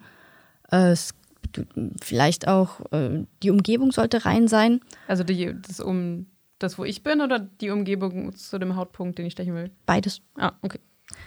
Äh, 0.72 0.90
es, 0.92 1.14
du, 1.52 1.64
vielleicht 2.00 2.48
auch, 2.48 2.80
äh, 2.92 3.24
die 3.42 3.50
Umgebung 3.50 3.92
sollte 3.92 4.24
rein 4.24 4.48
sein. 4.48 4.80
Also 5.06 5.22
die, 5.22 5.54
das, 5.66 5.80
um, 5.80 6.26
das, 6.58 6.78
wo 6.78 6.84
ich 6.84 7.02
bin 7.02 7.20
oder 7.20 7.38
die 7.38 7.70
Umgebung 7.70 8.34
zu 8.34 8.58
dem 8.58 8.76
Hautpunkt, 8.76 9.18
den 9.18 9.26
ich 9.26 9.32
stechen 9.32 9.54
will? 9.54 9.70
Beides. 9.84 10.20
Ah, 10.38 10.52
okay. 10.62 10.78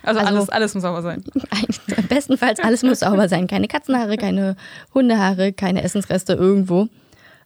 Also, 0.02 0.19
Also- 0.21 0.32
alles, 0.34 0.49
alles 0.49 0.73
muss 0.73 0.82
sauber 0.84 1.02
sein. 1.02 1.23
Bestenfalls 2.10 2.60
alles 2.60 2.82
muss 2.84 3.02
sauber 3.02 3.28
sein. 3.30 3.47
Keine 3.47 3.67
Katzenhaare, 3.67 4.17
keine 4.17 4.56
Hundehaare, 4.93 5.54
keine 5.54 5.84
Essensreste 5.84 6.34
irgendwo. 6.34 6.88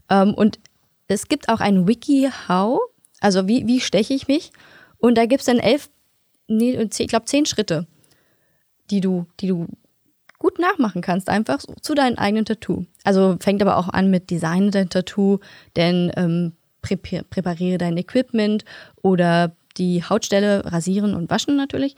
Ähm, 0.09 0.33
und 0.35 0.59
es 1.07 1.27
gibt 1.27 1.49
auch 1.49 1.59
ein 1.59 1.87
Wiki-How, 1.87 2.79
also 3.19 3.47
wie, 3.47 3.67
wie 3.67 3.79
steche 3.79 4.13
ich 4.13 4.27
mich? 4.27 4.51
Und 4.99 5.17
da 5.17 5.25
gibt 5.25 5.41
es 5.41 5.45
dann 5.45 5.59
elf, 5.59 5.89
nee, 6.47 6.77
zehn- 6.89 7.03
ich 7.03 7.07
glaube 7.09 7.25
zehn 7.25 7.45
Schritte, 7.45 7.87
die 8.89 9.01
du, 9.01 9.25
die 9.39 9.47
du 9.47 9.67
gut 10.39 10.59
nachmachen 10.59 11.01
kannst, 11.01 11.29
einfach 11.29 11.59
so, 11.59 11.73
zu 11.81 11.95
deinem 11.95 12.17
eigenen 12.17 12.45
Tattoo. 12.45 12.85
Also 13.03 13.37
fängt 13.39 13.61
aber 13.61 13.77
auch 13.77 13.89
an 13.89 14.09
mit 14.11 14.29
Design 14.29 14.71
dein 14.71 14.89
Tattoo, 14.89 15.39
denn 15.75 16.11
ähm, 16.15 16.53
präpariere 16.81 17.77
dein 17.79 17.97
Equipment 17.97 18.63
oder 19.01 19.51
die 19.77 20.03
Hautstelle 20.03 20.63
rasieren 20.71 21.13
und 21.13 21.29
waschen 21.29 21.55
natürlich. 21.55 21.95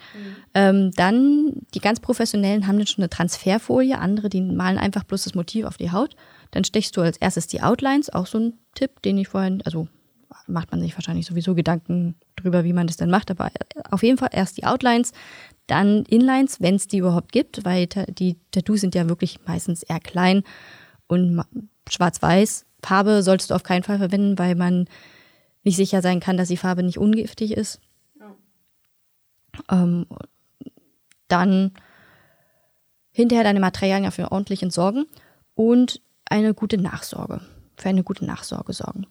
Ähm, 0.53 0.91
dann 0.95 1.53
die 1.73 1.79
ganz 1.79 1.99
professionellen 1.99 2.67
haben 2.67 2.77
dann 2.77 2.87
schon 2.87 3.03
eine 3.03 3.09
Transferfolie, 3.09 3.97
andere, 3.99 4.29
die 4.29 4.41
malen 4.41 4.77
einfach 4.77 5.03
bloß 5.03 5.23
das 5.25 5.35
Motiv 5.35 5.65
auf 5.65 5.77
die 5.77 5.91
Haut. 5.91 6.15
Dann 6.51 6.63
stechst 6.63 6.97
du 6.97 7.01
als 7.01 7.17
erstes 7.17 7.47
die 7.47 7.61
Outlines, 7.61 8.09
auch 8.09 8.25
so 8.25 8.39
ein 8.39 8.53
Tipp, 8.73 9.01
den 9.03 9.17
ich 9.17 9.27
vorhin, 9.29 9.61
also 9.63 9.87
macht 10.47 10.71
man 10.71 10.81
sich 10.81 10.95
wahrscheinlich 10.95 11.25
sowieso 11.25 11.55
Gedanken 11.55 12.15
drüber, 12.35 12.63
wie 12.63 12.73
man 12.73 12.87
das 12.87 12.97
dann 12.97 13.09
macht, 13.09 13.31
aber 13.31 13.51
auf 13.89 14.03
jeden 14.03 14.17
Fall 14.17 14.29
erst 14.31 14.57
die 14.57 14.65
Outlines, 14.65 15.11
dann 15.67 16.03
Inlines, 16.05 16.61
wenn 16.61 16.75
es 16.75 16.87
die 16.87 16.97
überhaupt 16.97 17.31
gibt, 17.31 17.65
weil 17.65 17.87
die 17.87 18.37
Tattoos 18.51 18.81
sind 18.81 18.95
ja 18.95 19.07
wirklich 19.07 19.39
meistens 19.45 19.83
eher 19.83 19.99
klein 19.99 20.43
und 21.07 21.43
schwarz-weiß. 21.89 22.65
Farbe 22.83 23.23
solltest 23.23 23.51
du 23.51 23.55
auf 23.55 23.63
keinen 23.63 23.83
Fall 23.83 23.97
verwenden, 23.97 24.39
weil 24.39 24.55
man 24.55 24.87
nicht 25.63 25.75
sicher 25.75 26.01
sein 26.01 26.19
kann, 26.19 26.37
dass 26.37 26.47
die 26.47 26.57
Farbe 26.57 26.83
nicht 26.83 26.97
ungiftig 26.97 27.51
ist. 27.51 27.79
Ähm, 29.69 30.05
dann 31.27 31.71
hinterher 33.11 33.43
deine 33.43 33.59
Materialien 33.59 34.05
dafür 34.05 34.31
ordentlich 34.31 34.63
entsorgen 34.63 35.05
und 35.55 36.01
eine 36.25 36.53
gute 36.53 36.77
Nachsorge. 36.77 37.41
Für 37.77 37.89
eine 37.89 38.03
gute 38.03 38.25
Nachsorge 38.25 38.73
sorgen. 38.73 39.05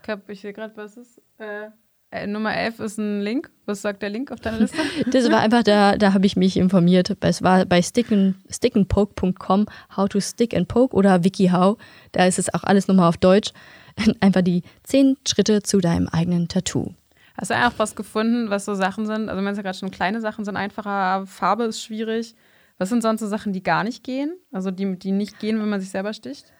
Ich 0.00 0.04
glaube, 0.04 0.32
ich 0.32 0.40
sehe 0.40 0.52
gerade, 0.52 0.76
was 0.76 0.96
ist. 0.96 1.20
Äh, 1.38 1.68
äh, 2.10 2.26
Nummer 2.26 2.56
11 2.56 2.80
ist 2.80 2.98
ein 2.98 3.20
Link. 3.20 3.50
Was 3.66 3.82
sagt 3.82 4.02
der 4.02 4.10
Link 4.10 4.32
auf 4.32 4.40
deiner 4.40 4.58
Liste? 4.60 4.78
Das 5.06 5.30
war 5.30 5.40
einfach, 5.40 5.62
da, 5.62 5.96
da 5.96 6.12
habe 6.12 6.26
ich 6.26 6.36
mich 6.36 6.56
informiert. 6.56 7.16
Es 7.20 7.42
war 7.42 7.64
bei 7.66 7.82
stickand, 7.82 8.36
stickandpoke.com, 8.48 9.66
how 9.96 10.08
to 10.08 10.20
stick 10.20 10.56
and 10.56 10.66
poke 10.66 10.94
oder 10.96 11.22
WikiHow. 11.22 11.78
Da 12.12 12.26
ist 12.26 12.38
es 12.38 12.52
auch 12.52 12.64
alles 12.64 12.88
nochmal 12.88 13.08
auf 13.08 13.16
Deutsch. 13.16 13.52
Einfach 14.20 14.42
die 14.42 14.62
zehn 14.82 15.16
Schritte 15.28 15.62
zu 15.62 15.78
deinem 15.78 16.08
eigenen 16.08 16.48
Tattoo. 16.48 16.94
Hast 17.36 17.50
du 17.50 17.54
einfach 17.54 17.78
was 17.78 17.96
gefunden, 17.96 18.50
was 18.50 18.66
so 18.66 18.74
Sachen 18.74 19.06
sind? 19.06 19.28
Also, 19.28 19.40
meinst 19.40 19.56
ja 19.56 19.62
gerade 19.62 19.78
schon, 19.78 19.90
kleine 19.90 20.20
Sachen 20.20 20.44
sind 20.44 20.56
einfacher, 20.56 21.26
Farbe 21.26 21.64
ist 21.64 21.82
schwierig. 21.82 22.34
Was 22.76 22.90
sind 22.90 23.02
sonst 23.02 23.20
so 23.20 23.28
Sachen, 23.28 23.52
die 23.52 23.62
gar 23.62 23.82
nicht 23.82 24.04
gehen? 24.04 24.34
Also, 24.52 24.70
die, 24.70 24.98
die 24.98 25.12
nicht 25.12 25.38
gehen, 25.38 25.58
wenn 25.58 25.70
man 25.70 25.80
sich 25.80 25.90
selber 25.90 26.12
sticht? 26.12 26.52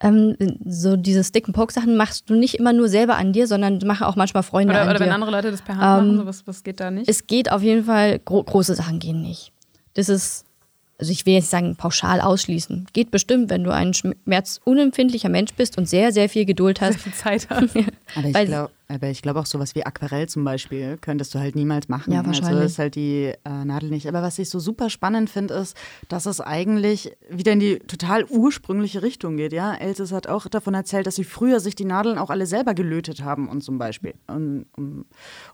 Ähm, 0.00 0.36
so 0.64 0.96
diese 0.96 1.24
Stick-and-Poke-Sachen 1.24 1.96
machst 1.96 2.30
du 2.30 2.34
nicht 2.34 2.54
immer 2.54 2.72
nur 2.72 2.88
selber 2.88 3.16
an 3.16 3.32
dir, 3.32 3.48
sondern 3.48 3.80
machen 3.84 4.04
auch 4.04 4.14
manchmal 4.14 4.44
Freunde 4.44 4.72
oder, 4.72 4.82
an 4.82 4.88
oder 4.88 4.98
dir. 4.98 5.06
wenn 5.06 5.12
andere 5.12 5.30
Leute 5.32 5.50
das 5.50 5.62
per 5.62 5.76
Hand 5.76 6.02
Ähm, 6.02 6.06
machen, 6.08 6.18
so 6.18 6.26
was, 6.26 6.46
was 6.46 6.62
geht 6.62 6.78
da 6.78 6.90
nicht? 6.90 7.08
Es 7.08 7.26
geht 7.26 7.50
auf 7.50 7.62
jeden 7.62 7.84
Fall, 7.84 8.20
gro 8.20 8.44
große 8.44 8.74
Sachen 8.76 9.00
gehen 9.00 9.22
nicht. 9.22 9.52
Das 9.94 10.08
ist, 10.08 10.44
also 10.98 11.12
ich 11.12 11.24
will 11.26 11.34
jetzt 11.34 11.50
sagen, 11.50 11.76
pauschal 11.76 12.20
ausschließen. 12.20 12.88
Geht 12.92 13.12
bestimmt, 13.12 13.50
wenn 13.50 13.62
du 13.62 13.72
ein 13.72 13.94
schmerzunempfindlicher 13.94 15.28
Mensch 15.28 15.52
bist 15.54 15.78
und 15.78 15.88
sehr, 15.88 16.12
sehr 16.12 16.28
viel 16.28 16.44
Geduld 16.44 16.80
hast. 16.80 16.94
Sehr 16.94 17.02
viel 17.02 17.14
Zeit 17.14 17.48
hast. 17.50 17.76
Aber 18.16 18.28
ich 18.28 18.46
glaube 18.46 18.70
aber 18.90 19.10
ich 19.10 19.20
glaub 19.20 19.36
auch 19.36 19.44
sowas 19.44 19.74
wie 19.74 19.84
Aquarell 19.84 20.28
zum 20.30 20.44
Beispiel 20.44 20.96
könntest 20.96 21.34
du 21.34 21.38
halt 21.38 21.54
niemals 21.54 21.88
machen. 21.88 22.10
Ja, 22.10 22.20
Also 22.20 22.30
wahrscheinlich. 22.30 22.64
ist 22.64 22.78
halt 22.78 22.94
die 22.94 23.34
äh, 23.44 23.64
Nadel 23.64 23.90
nicht. 23.90 24.08
Aber 24.08 24.22
was 24.22 24.38
ich 24.38 24.48
so 24.48 24.58
super 24.58 24.88
spannend 24.88 25.28
finde, 25.28 25.54
ist, 25.54 25.76
dass 26.08 26.24
es 26.24 26.40
eigentlich 26.40 27.12
wieder 27.28 27.52
in 27.52 27.60
die 27.60 27.80
total 27.80 28.24
ursprüngliche 28.24 29.02
Richtung 29.02 29.36
geht. 29.36 29.52
Ja, 29.52 29.74
Elsis 29.74 30.10
hat 30.10 30.26
auch 30.26 30.48
davon 30.48 30.72
erzählt, 30.72 31.06
dass 31.06 31.16
sie 31.16 31.24
früher 31.24 31.60
sich 31.60 31.74
die 31.74 31.84
Nadeln 31.84 32.16
auch 32.16 32.30
alle 32.30 32.46
selber 32.46 32.72
gelötet 32.72 33.22
haben 33.22 33.50
und 33.50 33.62
zum 33.62 33.76
Beispiel. 33.76 34.14
Und, 34.26 34.64
um, 34.74 35.04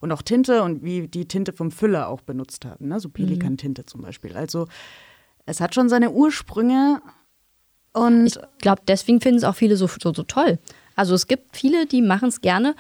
und 0.01 0.13
auch 0.13 0.23
Tinte 0.23 0.63
und 0.63 0.85
wie 0.85 1.09
die 1.09 1.27
Tinte 1.27 1.53
vom 1.53 1.73
Füller 1.73 2.09
auch 2.09 2.21
benutzt 2.21 2.65
haben. 2.65 2.87
Ne? 2.87 3.01
So 3.01 3.09
Pelikantinte 3.09 3.85
zum 3.85 4.03
Beispiel. 4.03 4.37
Also 4.37 4.69
es 5.47 5.61
hat 5.61 5.75
schon 5.75 5.89
seine 5.89 6.11
Ursprünge. 6.11 7.01
Und 7.93 8.27
Ich 8.27 8.39
glaube, 8.59 8.83
deswegen 8.87 9.21
finden 9.21 9.39
es 9.39 9.45
auch 9.45 9.55
viele 9.55 9.77
so, 9.77 9.87
so, 9.87 10.13
so 10.13 10.23
toll. 10.23 10.59
Also 10.97 11.15
es 11.15 11.27
gibt 11.27 11.57
viele, 11.57 11.87
die 11.87 12.03
machen 12.03 12.29
es 12.29 12.41
gerne. 12.41 12.75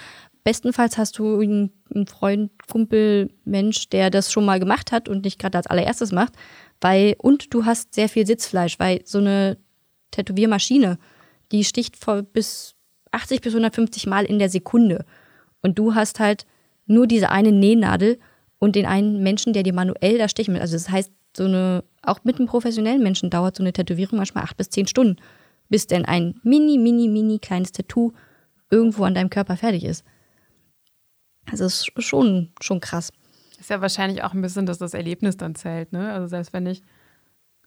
Bestenfalls 0.44 0.98
hast 0.98 1.18
du 1.18 1.40
einen, 1.40 1.72
einen 1.94 2.07
Freund, 2.07 2.50
Kumpel, 2.70 3.31
Mensch, 3.44 3.88
der 3.88 4.11
das 4.11 4.31
schon 4.31 4.44
mal 4.44 4.61
gemacht 4.61 4.92
hat 4.92 5.09
und 5.09 5.24
nicht 5.24 5.38
gerade 5.38 5.57
als 5.57 5.66
allererstes 5.66 6.12
macht. 6.12 6.35
Weil, 6.81 7.14
und 7.18 7.55
du 7.55 7.64
hast 7.64 7.94
sehr 7.94 8.09
viel 8.09 8.27
Sitzfleisch, 8.27 8.79
weil 8.79 9.00
so 9.05 9.18
eine 9.18 9.57
Tätowiermaschine, 10.11 10.98
die 11.50 11.64
sticht 11.64 11.96
vor 11.96 12.22
bis 12.22 12.74
80 13.12 13.40
bis 13.40 13.53
150 13.53 14.07
Mal 14.07 14.24
in 14.24 14.38
der 14.38 14.50
Sekunde. 14.50 15.05
Und 15.62 15.79
du 15.79 15.94
hast 15.94 16.20
halt 16.20 16.46
nur 16.87 17.07
diese 17.07 17.31
eine 17.31 17.53
Nähnadel 17.53 18.18
und 18.59 18.77
den 18.77 18.87
einen 18.87 19.22
Menschen, 19.22 19.53
der 19.53 19.62
dir 19.62 19.72
manuell 19.72 20.18
da 20.18 20.29
stechen 20.29 20.55
will. 20.55 20.61
Also 20.61 20.74
das 20.74 20.90
heißt, 20.90 21.11
so 21.37 21.44
eine, 21.44 21.85
auch 22.03 22.20
mit 22.25 22.38
einem 22.38 22.49
professionellen 22.49 23.03
Menschen 23.03 23.31
dauert 23.31 23.57
so 23.57 23.62
eine 23.62 23.73
Tätowierung 23.73 24.18
manchmal 24.18 24.44
acht 24.44 24.57
bis 24.57 24.70
zehn 24.70 24.87
Stunden, 24.87 25.16
bis 25.68 25.87
denn 25.87 26.05
ein 26.05 26.40
mini, 26.42 26.79
mini, 26.79 27.09
mini 27.09 27.38
kleines 27.38 27.73
Tattoo 27.73 28.12
irgendwo 28.70 29.05
an 29.05 29.14
deinem 29.14 29.31
Körper 29.31 29.57
fertig 29.57 29.85
ist. 29.85 30.05
Also 31.51 31.64
es 31.64 31.88
ist 31.88 32.05
schon, 32.05 32.53
schon 32.61 32.81
krass. 32.81 33.12
Ist 33.59 33.70
ja 33.70 33.81
wahrscheinlich 33.81 34.23
auch 34.23 34.33
ein 34.33 34.42
bisschen, 34.42 34.66
dass 34.66 34.79
das 34.79 34.94
Erlebnis 34.94 35.37
dann 35.37 35.55
zählt, 35.55 35.92
ne? 35.92 36.12
Also 36.12 36.27
selbst 36.27 36.53
wenn 36.53 36.66
ich 36.66 36.83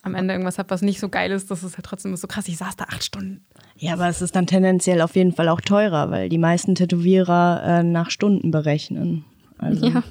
am 0.03 0.15
Ende 0.15 0.33
irgendwas 0.33 0.57
habe, 0.57 0.69
was 0.69 0.81
nicht 0.81 0.99
so 0.99 1.09
geil 1.09 1.31
ist, 1.31 1.51
das 1.51 1.63
ist 1.63 1.77
halt 1.77 1.85
trotzdem 1.85 2.15
so 2.15 2.27
krass, 2.27 2.47
ich 2.47 2.57
saß 2.57 2.75
da 2.75 2.85
acht 2.85 3.03
Stunden. 3.03 3.45
Ja, 3.75 3.93
aber 3.93 4.07
es 4.07 4.21
ist 4.21 4.35
dann 4.35 4.47
tendenziell 4.47 5.01
auf 5.01 5.15
jeden 5.15 5.33
Fall 5.33 5.49
auch 5.49 5.61
teurer, 5.61 6.11
weil 6.11 6.29
die 6.29 6.37
meisten 6.37 6.75
Tätowierer 6.75 7.61
äh, 7.63 7.83
nach 7.83 8.09
Stunden 8.09 8.51
berechnen. 8.51 9.25
Also, 9.57 9.87
Ja. 9.87 10.03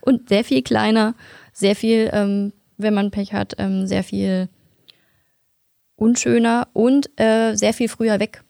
Und 0.00 0.28
sehr 0.28 0.44
viel 0.44 0.62
kleiner, 0.62 1.14
sehr 1.52 1.74
viel, 1.74 2.08
ähm, 2.12 2.52
wenn 2.78 2.94
man 2.94 3.10
Pech 3.10 3.32
hat, 3.32 3.54
ähm, 3.58 3.86
sehr 3.86 4.04
viel 4.04 4.48
unschöner 5.96 6.68
und 6.72 7.10
äh, 7.20 7.54
sehr 7.54 7.72
viel 7.74 7.88
früher 7.88 8.18
weg. 8.20 8.42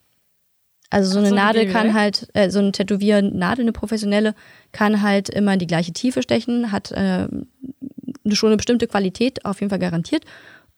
Also 0.90 1.10
so 1.10 1.16
Ach 1.18 1.20
eine 1.22 1.28
so, 1.30 1.34
Nadel 1.34 1.64
gehen 1.64 1.72
kann 1.72 1.94
halt, 1.94 2.28
äh, 2.34 2.50
so 2.50 2.58
eine 2.58 2.72
Tätowiernadel, 2.72 3.64
eine 3.64 3.72
professionelle, 3.72 4.34
kann 4.72 5.02
halt 5.02 5.28
immer 5.30 5.54
in 5.54 5.58
die 5.58 5.66
gleiche 5.66 5.92
Tiefe 5.92 6.22
stechen, 6.22 6.70
hat 6.70 6.92
äh, 6.92 6.94
eine- 6.94 8.34
schon 8.34 8.48
eine 8.50 8.56
bestimmte 8.56 8.86
Qualität, 8.86 9.44
auf 9.44 9.60
jeden 9.60 9.70
Fall 9.70 9.78
garantiert. 9.78 10.24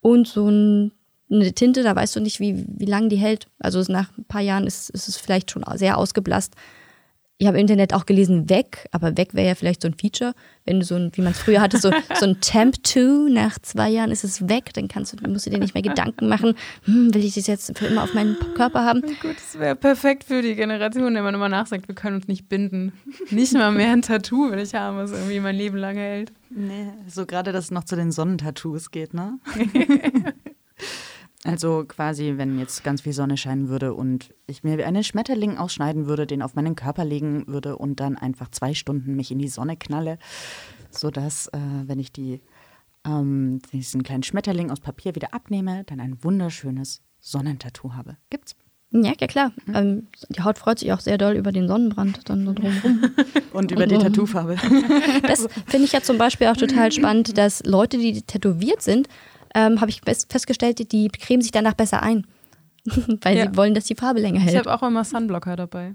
Und 0.00 0.28
so 0.28 0.48
ein, 0.48 0.92
eine 1.30 1.52
Tinte, 1.52 1.82
da 1.82 1.96
weißt 1.96 2.14
du 2.16 2.20
nicht, 2.20 2.38
wie, 2.40 2.64
wie 2.68 2.84
lange 2.84 3.08
die 3.08 3.16
hält. 3.16 3.48
Also 3.58 3.80
nach 3.92 4.16
ein 4.16 4.24
paar 4.24 4.40
Jahren 4.42 4.66
ist, 4.66 4.90
ist 4.90 5.08
es 5.08 5.16
vielleicht 5.16 5.50
schon 5.50 5.64
sehr 5.74 5.98
ausgeblasst. 5.98 6.54
Ich 7.36 7.48
habe 7.48 7.58
im 7.58 7.62
Internet 7.62 7.92
auch 7.92 8.06
gelesen, 8.06 8.48
weg, 8.48 8.88
aber 8.92 9.16
weg 9.16 9.34
wäre 9.34 9.48
ja 9.48 9.54
vielleicht 9.56 9.82
so 9.82 9.88
ein 9.88 9.94
Feature, 9.94 10.34
wenn 10.66 10.78
du 10.78 10.86
so 10.86 10.94
ein, 10.94 11.10
wie 11.14 11.20
man 11.20 11.32
es 11.32 11.40
früher 11.40 11.60
hatte, 11.60 11.78
so, 11.78 11.90
so 12.14 12.26
ein 12.26 12.40
Temp 12.40 12.86
2, 12.86 13.28
nach 13.30 13.58
zwei 13.58 13.90
Jahren 13.90 14.12
ist 14.12 14.22
es 14.22 14.48
weg, 14.48 14.72
dann 14.74 14.86
kannst 14.86 15.12
du, 15.12 15.28
musst 15.28 15.46
du 15.46 15.50
dir 15.50 15.58
nicht 15.58 15.74
mehr 15.74 15.82
Gedanken 15.82 16.28
machen, 16.28 16.54
hm, 16.84 17.12
will 17.12 17.24
ich 17.24 17.34
das 17.34 17.48
jetzt 17.48 17.76
für 17.76 17.86
immer 17.86 18.04
auf 18.04 18.14
meinen 18.14 18.36
Körper 18.54 18.84
haben? 18.84 19.00
Gut, 19.20 19.36
das 19.36 19.58
wäre 19.58 19.74
perfekt 19.74 20.22
für 20.22 20.42
die 20.42 20.54
Generation, 20.54 21.12
der 21.14 21.24
man 21.24 21.34
immer 21.34 21.48
nachsagt, 21.48 21.88
wir 21.88 21.96
können 21.96 22.16
uns 22.16 22.28
nicht 22.28 22.48
binden. 22.48 22.92
Nicht 23.30 23.52
mal 23.52 23.72
mehr 23.72 23.90
ein 23.90 24.02
Tattoo 24.02 24.52
will 24.52 24.60
ich 24.60 24.74
haben, 24.74 24.96
was 24.96 25.10
irgendwie 25.10 25.40
mein 25.40 25.56
Leben 25.56 25.76
lang 25.76 25.96
hält. 25.96 26.32
Nee, 26.50 26.86
so 27.08 27.26
gerade, 27.26 27.50
dass 27.50 27.64
es 27.64 27.70
noch 27.72 27.84
zu 27.84 27.96
den 27.96 28.12
Sonnentattoos 28.12 28.92
geht, 28.92 29.12
ne? 29.12 29.40
also 31.44 31.84
quasi, 31.86 32.34
wenn 32.36 32.58
jetzt 32.58 32.84
ganz 32.84 33.02
viel 33.02 33.12
Sonne 33.12 33.36
scheinen 33.36 33.68
würde 33.68 33.92
und 33.92 34.34
ich 34.46 34.64
mir 34.64 34.86
einen 34.86 35.04
Schmetterling 35.04 35.58
ausschneiden 35.58 36.06
würde, 36.06 36.26
den 36.26 36.40
auf 36.40 36.54
meinen 36.54 36.74
Körper 36.74 37.04
legen 37.04 37.46
würde 37.46 37.76
und 37.76 38.00
dann 38.00 38.16
einfach 38.16 38.50
zwei 38.50 38.72
Stunden 38.72 39.14
mich 39.14 39.30
in 39.30 39.38
die 39.38 39.48
Sonne 39.48 39.76
knalle, 39.76 40.18
sodass, 40.90 41.48
äh, 41.48 41.58
wenn 41.84 41.98
ich 41.98 42.12
die, 42.12 42.40
ähm, 43.06 43.60
diesen 43.72 44.02
kleinen 44.02 44.22
Schmetterling 44.22 44.70
aus 44.70 44.80
Papier 44.80 45.14
wieder 45.14 45.34
abnehme, 45.34 45.84
dann 45.84 46.00
ein 46.00 46.24
wunderschönes 46.24 47.02
Sonnentattoo 47.20 47.92
habe. 47.92 48.16
Gibt's. 48.30 48.56
Ja, 48.90 49.12
ja 49.20 49.26
klar. 49.26 49.52
Ähm, 49.72 50.06
die 50.28 50.42
Haut 50.42 50.56
freut 50.56 50.78
sich 50.78 50.92
auch 50.92 51.00
sehr 51.00 51.18
doll 51.18 51.34
über 51.34 51.50
den 51.50 51.66
Sonnenbrand 51.66 52.28
dann 52.28 52.46
so 52.46 52.52
drumherum. 52.52 53.10
Und 53.52 53.72
über 53.72 53.86
die 53.86 53.98
Tattoofarbe. 53.98 54.56
Das 55.22 55.48
finde 55.66 55.84
ich 55.84 55.92
ja 55.92 56.00
zum 56.00 56.16
Beispiel 56.16 56.46
auch 56.46 56.56
total 56.56 56.92
spannend, 56.92 57.36
dass 57.36 57.64
Leute, 57.64 57.98
die 57.98 58.22
tätowiert 58.22 58.82
sind, 58.82 59.08
ähm, 59.54 59.80
habe 59.80 59.90
ich 59.90 60.00
fest- 60.02 60.30
festgestellt, 60.30 60.92
die 60.92 61.08
cremen 61.08 61.42
sich 61.42 61.52
danach 61.52 61.74
besser 61.74 62.02
ein. 62.02 62.26
Weil 63.22 63.36
Ja. 63.36 63.46
sie 63.50 63.56
wollen, 63.56 63.74
dass 63.74 63.84
die 63.84 63.94
Farbe 63.94 64.20
länger 64.20 64.38
Ich 64.40 64.46
hält. 64.46 64.66
habe 64.66 64.74
auch 64.74 64.86
immer 64.86 65.04
Sunblocker 65.04 65.56
dabei. 65.56 65.94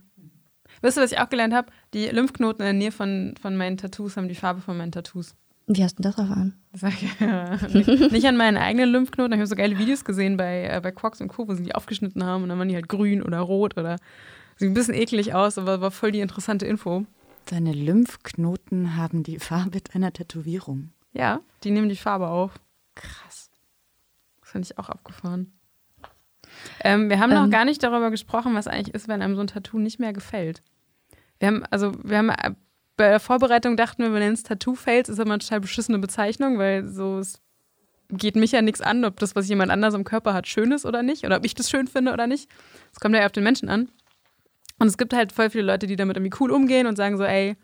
Wisst 0.81 0.97
ihr, 0.97 1.03
was 1.03 1.11
ich 1.11 1.19
auch 1.19 1.29
gelernt 1.29 1.53
habe? 1.53 1.67
Die 1.93 2.05
Lymphknoten 2.07 2.61
in 2.61 2.65
der 2.65 2.73
Nähe 2.73 2.91
von, 2.91 3.35
von 3.41 3.55
meinen 3.57 3.77
Tattoos 3.77 4.15
haben 4.17 4.27
die 4.29 4.35
Farbe 4.35 4.61
von 4.61 4.77
meinen 4.77 4.91
Tattoos. 4.91 5.35
Wie 5.67 5.83
hast 5.83 5.99
du 5.99 6.01
das 6.03 6.17
erfahren? 6.17 6.55
Sag 6.73 6.93
ich, 7.03 7.19
ja. 7.19 7.57
nicht, 7.73 8.11
nicht 8.11 8.25
an 8.25 8.37
meinen 8.37 8.57
eigenen 8.57 8.89
Lymphknoten. 8.89 9.33
Ich 9.33 9.39
habe 9.39 9.47
so 9.47 9.55
geile 9.55 9.77
Videos 9.77 10.03
gesehen 10.05 10.35
bei, 10.37 10.63
äh, 10.65 10.79
bei 10.81 10.91
Quox 10.91 11.21
und 11.21 11.27
Co., 11.27 11.47
wo 11.47 11.53
sie 11.53 11.63
die 11.63 11.75
aufgeschnitten 11.75 12.23
haben 12.23 12.43
und 12.43 12.49
dann 12.49 12.57
waren 12.57 12.69
die 12.69 12.75
halt 12.75 12.87
grün 12.89 13.21
oder 13.21 13.39
rot 13.39 13.77
oder 13.77 13.97
sieht 14.55 14.69
ein 14.69 14.73
bisschen 14.73 14.95
eklig 14.95 15.33
aus, 15.35 15.57
aber 15.59 15.79
war 15.81 15.91
voll 15.91 16.11
die 16.11 16.21
interessante 16.21 16.65
Info. 16.65 17.05
Deine 17.45 17.73
Lymphknoten 17.73 18.95
haben 18.95 19.21
die 19.23 19.37
Farbe 19.39 19.81
deiner 19.81 20.11
Tätowierung. 20.13 20.89
Ja, 21.13 21.39
die 21.63 21.71
nehmen 21.71 21.89
die 21.89 21.95
Farbe 21.95 22.27
auf. 22.29 22.53
Krass. 22.95 23.28
Das 24.49 24.53
finde 24.53 24.67
ich 24.71 24.79
auch 24.79 24.89
abgefahren. 24.89 25.53
Ähm, 26.83 27.07
wir 27.11 27.19
haben 27.19 27.31
noch 27.31 27.43
Ähm. 27.43 27.51
gar 27.51 27.65
nicht 27.65 27.83
darüber 27.83 28.09
gesprochen, 28.09 28.55
was 28.55 28.67
eigentlich 28.67 28.95
ist, 28.95 29.07
wenn 29.07 29.21
einem 29.21 29.35
so 29.35 29.41
ein 29.41 29.47
Tattoo 29.47 29.77
nicht 29.77 29.99
mehr 29.99 30.11
gefällt. 30.11 30.63
Wir 31.37 31.49
haben, 31.49 31.63
also, 31.69 31.91
wir 32.03 32.17
haben 32.17 32.29
äh, 32.29 32.55
bei 32.97 33.09
der 33.09 33.19
Vorbereitung 33.19 33.77
dachten 33.77 34.01
wir, 34.01 34.11
wir 34.11 34.19
nennen 34.19 34.33
es 34.33 34.41
Tattoo-Fails, 34.41 35.07
ist 35.07 35.19
aber 35.19 35.33
eine 35.33 35.39
total 35.39 35.59
beschissene 35.59 35.99
Bezeichnung, 35.99 36.57
weil 36.57 36.87
so 36.87 37.19
es 37.19 37.39
geht 38.09 38.35
mich 38.35 38.51
ja 38.51 38.63
nichts 38.63 38.81
an, 38.81 39.05
ob 39.05 39.19
das, 39.19 39.35
was 39.35 39.47
jemand 39.47 39.69
anders 39.69 39.93
am 39.93 40.03
Körper 40.03 40.33
hat, 40.33 40.47
schön 40.47 40.71
ist 40.71 40.83
oder 40.83 41.03
nicht, 41.03 41.25
oder 41.25 41.37
ob 41.37 41.45
ich 41.45 41.53
das 41.53 41.69
schön 41.69 41.87
finde 41.87 42.11
oder 42.11 42.25
nicht. 42.25 42.49
Es 42.91 42.99
kommt 42.99 43.13
ja 43.13 43.23
auf 43.27 43.31
den 43.31 43.43
Menschen 43.43 43.69
an. 43.69 43.89
Und 44.79 44.87
es 44.87 44.97
gibt 44.97 45.13
halt 45.13 45.31
voll 45.31 45.51
viele 45.51 45.65
Leute, 45.65 45.85
die 45.85 45.95
damit 45.95 46.17
irgendwie 46.17 46.35
cool 46.39 46.49
umgehen 46.49 46.87
und 46.87 46.95
sagen 46.95 47.17
so, 47.17 47.23
ey, 47.23 47.55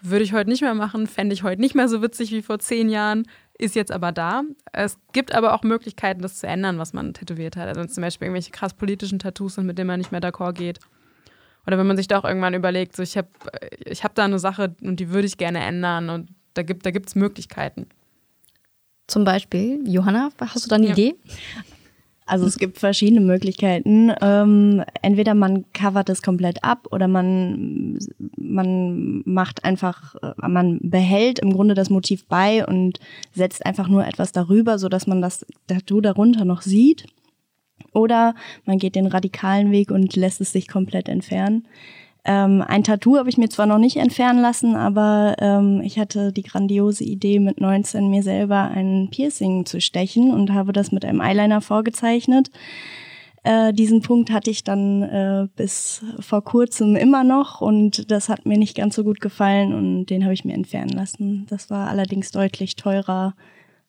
würde 0.00 0.24
ich 0.24 0.32
heute 0.32 0.50
nicht 0.50 0.62
mehr 0.62 0.74
machen, 0.74 1.08
fände 1.08 1.32
ich 1.34 1.42
heute 1.42 1.60
nicht 1.60 1.74
mehr 1.74 1.88
so 1.88 2.00
witzig 2.00 2.30
wie 2.30 2.42
vor 2.42 2.60
zehn 2.60 2.88
Jahren, 2.88 3.26
ist 3.58 3.74
jetzt 3.74 3.92
aber 3.92 4.12
da. 4.12 4.42
Es 4.72 4.98
gibt 5.12 5.34
aber 5.34 5.54
auch 5.54 5.62
Möglichkeiten, 5.62 6.22
das 6.22 6.38
zu 6.38 6.46
ändern, 6.46 6.78
was 6.78 6.92
man 6.92 7.14
tätowiert 7.14 7.56
hat. 7.56 7.68
Also 7.68 7.80
wenn 7.80 7.86
es 7.86 7.94
zum 7.94 8.02
Beispiel 8.02 8.26
irgendwelche 8.26 8.50
krass 8.50 8.74
politischen 8.74 9.18
Tattoos 9.18 9.54
sind, 9.54 9.66
mit 9.66 9.78
denen 9.78 9.88
man 9.88 9.98
nicht 10.00 10.12
mehr 10.12 10.20
d'accord 10.20 10.54
geht. 10.54 10.80
Oder 11.66 11.78
wenn 11.78 11.86
man 11.86 11.96
sich 11.96 12.08
doch 12.08 12.24
irgendwann 12.24 12.54
überlegt, 12.54 12.96
so 12.96 13.02
ich 13.02 13.16
habe 13.16 13.28
ich 13.84 14.02
hab 14.02 14.14
da 14.14 14.24
eine 14.24 14.38
Sache 14.38 14.74
und 14.82 14.98
die 14.98 15.10
würde 15.10 15.26
ich 15.26 15.36
gerne 15.36 15.60
ändern 15.60 16.10
und 16.10 16.30
da 16.54 16.62
gibt 16.62 16.86
es 16.86 17.12
da 17.12 17.18
Möglichkeiten. 17.20 17.86
Zum 19.06 19.24
Beispiel, 19.24 19.80
Johanna, 19.86 20.30
hast 20.38 20.64
du 20.64 20.68
da 20.68 20.76
eine 20.76 20.86
Ja. 20.86 20.92
Idee? 20.92 21.14
Also 22.24 22.46
es 22.46 22.56
gibt 22.56 22.78
verschiedene 22.78 23.20
Möglichkeiten. 23.20 24.12
Ähm, 24.20 24.84
entweder 25.02 25.34
man 25.34 25.64
covert 25.72 26.08
es 26.08 26.22
komplett 26.22 26.62
ab 26.62 26.86
oder 26.90 27.08
man, 27.08 27.98
man 28.36 29.22
macht 29.24 29.64
einfach, 29.64 30.14
äh, 30.22 30.32
man 30.36 30.78
behält 30.82 31.40
im 31.40 31.52
Grunde 31.52 31.74
das 31.74 31.90
Motiv 31.90 32.26
bei 32.26 32.64
und 32.64 33.00
setzt 33.32 33.66
einfach 33.66 33.88
nur 33.88 34.06
etwas 34.06 34.32
darüber, 34.32 34.78
sodass 34.78 35.06
man 35.06 35.20
das 35.20 35.44
Tattoo 35.66 36.00
darunter 36.00 36.44
noch 36.44 36.62
sieht. 36.62 37.06
Oder 37.92 38.34
man 38.64 38.78
geht 38.78 38.94
den 38.94 39.06
radikalen 39.06 39.72
Weg 39.72 39.90
und 39.90 40.14
lässt 40.16 40.40
es 40.40 40.52
sich 40.52 40.68
komplett 40.68 41.08
entfernen. 41.08 41.66
Ähm, 42.24 42.62
ein 42.62 42.84
Tattoo 42.84 43.16
habe 43.16 43.28
ich 43.28 43.36
mir 43.36 43.48
zwar 43.48 43.66
noch 43.66 43.78
nicht 43.78 43.96
entfernen 43.96 44.40
lassen, 44.40 44.76
aber 44.76 45.34
ähm, 45.40 45.80
ich 45.82 45.98
hatte 45.98 46.32
die 46.32 46.44
grandiose 46.44 47.02
Idee, 47.02 47.40
mit 47.40 47.60
19 47.60 48.08
mir 48.08 48.22
selber 48.22 48.70
ein 48.70 49.08
Piercing 49.10 49.66
zu 49.66 49.80
stechen 49.80 50.32
und 50.32 50.52
habe 50.52 50.72
das 50.72 50.92
mit 50.92 51.04
einem 51.04 51.20
Eyeliner 51.20 51.60
vorgezeichnet. 51.60 52.50
Äh, 53.42 53.72
diesen 53.72 54.02
Punkt 54.02 54.30
hatte 54.30 54.50
ich 54.50 54.62
dann 54.62 55.02
äh, 55.02 55.48
bis 55.56 56.04
vor 56.20 56.44
kurzem 56.44 56.94
immer 56.94 57.24
noch 57.24 57.60
und 57.60 58.08
das 58.12 58.28
hat 58.28 58.46
mir 58.46 58.56
nicht 58.56 58.76
ganz 58.76 58.94
so 58.94 59.02
gut 59.02 59.20
gefallen 59.20 59.74
und 59.74 60.06
den 60.06 60.22
habe 60.22 60.34
ich 60.34 60.44
mir 60.44 60.54
entfernen 60.54 60.90
lassen. 60.90 61.46
Das 61.50 61.70
war 61.70 61.88
allerdings 61.88 62.30
deutlich 62.30 62.76
teurer 62.76 63.34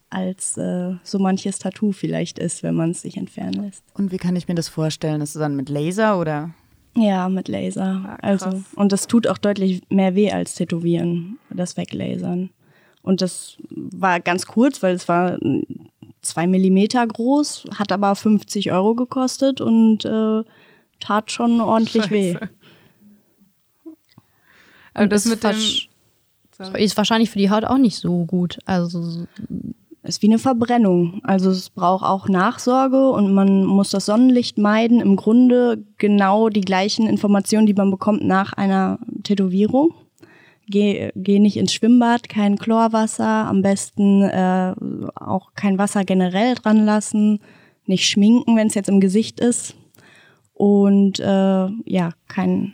als 0.10 0.58
äh, 0.58 0.94
so 1.04 1.20
manches 1.20 1.60
Tattoo 1.60 1.92
vielleicht 1.92 2.40
ist, 2.40 2.64
wenn 2.64 2.74
man 2.74 2.92
es 2.92 3.02
sich 3.02 3.18
entfernen 3.18 3.64
lässt. 3.64 3.84
Und 3.94 4.12
wie 4.12 4.18
kann 4.18 4.36
ich 4.36 4.48
mir 4.48 4.56
das 4.56 4.70
vorstellen? 4.70 5.22
Ist 5.22 5.36
es 5.36 5.40
dann 5.40 5.56
mit 5.56 5.70
Laser 5.70 6.20
oder? 6.20 6.52
Ja, 6.96 7.28
mit 7.30 7.48
Laser. 7.48 8.04
Ah, 8.06 8.18
also 8.22 8.64
und 8.76 8.92
das 8.92 9.08
tut 9.08 9.28
auch 9.28 9.38
deutlich 9.38 9.82
mehr 9.90 10.16
weh 10.16 10.32
als 10.32 10.56
Tätowieren, 10.56 11.40
das 11.50 11.76
Weglasern. 11.76 12.50
Und 13.02 13.22
das 13.22 13.58
war 13.70 14.20
ganz 14.20 14.46
kurz, 14.46 14.82
weil 14.84 14.96
es 14.96 15.08
war 15.08 15.38
mm, 15.42 15.64
zwei 16.22 16.48
Millimeter 16.48 17.06
groß, 17.06 17.66
hat 17.78 17.92
aber 17.92 18.16
50 18.16 18.72
Euro 18.72 18.96
gekostet 18.96 19.60
und 19.60 20.06
äh, 20.06 20.44
tat 21.00 21.32
schon 21.32 21.60
ordentlich 21.62 22.10
weh. 22.12 22.34
Scheiße. 22.34 22.50
Aber 24.94 25.08
das 25.08 25.26
ist 25.26 25.32
mit 25.32 25.44
dem. 25.44 26.76
Ist 26.76 26.98
wahrscheinlich 26.98 27.32
für 27.32 27.40
die 27.40 27.50
Haut 27.50 27.66
auch 27.66 27.80
nicht 27.80 27.98
so 27.98 28.26
gut. 28.26 28.60
Also 28.66 29.26
ist 30.04 30.22
wie 30.22 30.28
eine 30.28 30.40
Verbrennung. 30.40 31.22
Also 31.24 31.50
es 31.50 31.70
braucht 31.70 32.04
auch 32.04 32.28
Nachsorge 32.28 33.10
und 33.10 33.34
man 33.34 33.64
muss 33.64 33.90
das 33.90 34.06
Sonnenlicht 34.06 34.58
meiden. 34.58 35.00
Im 35.00 35.16
Grunde 35.16 35.84
genau 35.98 36.50
die 36.50 36.62
gleichen 36.62 37.08
Informationen, 37.08 37.66
die 37.66 37.74
man 37.74 37.90
bekommt 37.90 38.24
nach 38.24 38.54
einer 38.54 39.00
Tätowierung. 39.24 39.94
Geh, 40.68 41.12
geh 41.16 41.40
nicht 41.40 41.58
ins 41.58 41.74
Schwimmbad, 41.74 42.30
kein 42.30 42.58
Chlorwasser, 42.58 43.26
am 43.26 43.62
besten 43.62 44.24
äh, 44.24 44.74
auch 45.16 45.54
kein 45.56 45.78
Wasser 45.78 46.06
generell 46.06 46.56
dran 46.56 46.86
lassen, 46.86 47.40
nicht 47.86 48.08
schminken, 48.08 48.56
wenn 48.56 48.68
es 48.68 48.76
jetzt 48.76 48.88
im 48.88 49.02
Gesicht 49.02 49.42
ist 49.42 49.76
und 50.54 51.20
äh, 51.20 51.68
ja, 51.86 52.12
kein, 52.28 52.74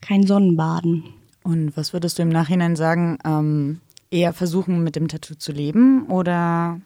kein 0.00 0.26
Sonnenbaden. 0.26 1.04
Und 1.44 1.76
was 1.76 1.92
würdest 1.92 2.18
du 2.18 2.22
im 2.22 2.28
Nachhinein 2.28 2.74
sagen? 2.74 3.18
Ähm, 3.24 3.80
eher 4.10 4.32
versuchen, 4.32 4.82
mit 4.82 4.96
dem 4.96 5.08
Tattoo 5.08 5.34
zu 5.34 5.52
leben 5.52 6.06
oder 6.06 6.80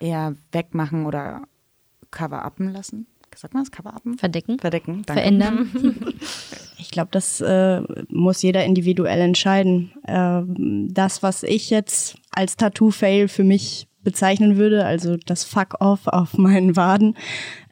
eher 0.00 0.34
wegmachen 0.52 1.06
oder 1.06 1.42
cover-uppen 2.10 2.72
lassen? 2.72 3.06
Sagt 3.36 3.52
man 3.54 3.64
das? 3.64 3.72
Cover-uppen? 3.72 4.16
verdecken, 4.16 4.58
Verdecken. 4.58 5.02
Danke. 5.06 5.22
verändern. 5.22 6.14
Ich 6.76 6.90
glaube, 6.90 7.08
das 7.12 7.40
äh, 7.40 7.80
muss 8.08 8.42
jeder 8.42 8.64
individuell 8.64 9.20
entscheiden. 9.20 9.92
Ähm, 10.06 10.88
das, 10.92 11.22
was 11.22 11.42
ich 11.42 11.70
jetzt 11.70 12.18
als 12.30 12.56
Tattoo-Fail 12.56 13.28
für 13.28 13.44
mich 13.44 13.86
bezeichnen 14.04 14.56
würde, 14.56 14.84
also 14.84 15.16
das 15.16 15.44
Fuck-off 15.44 16.06
auf 16.06 16.38
meinen 16.38 16.76
Waden, 16.76 17.16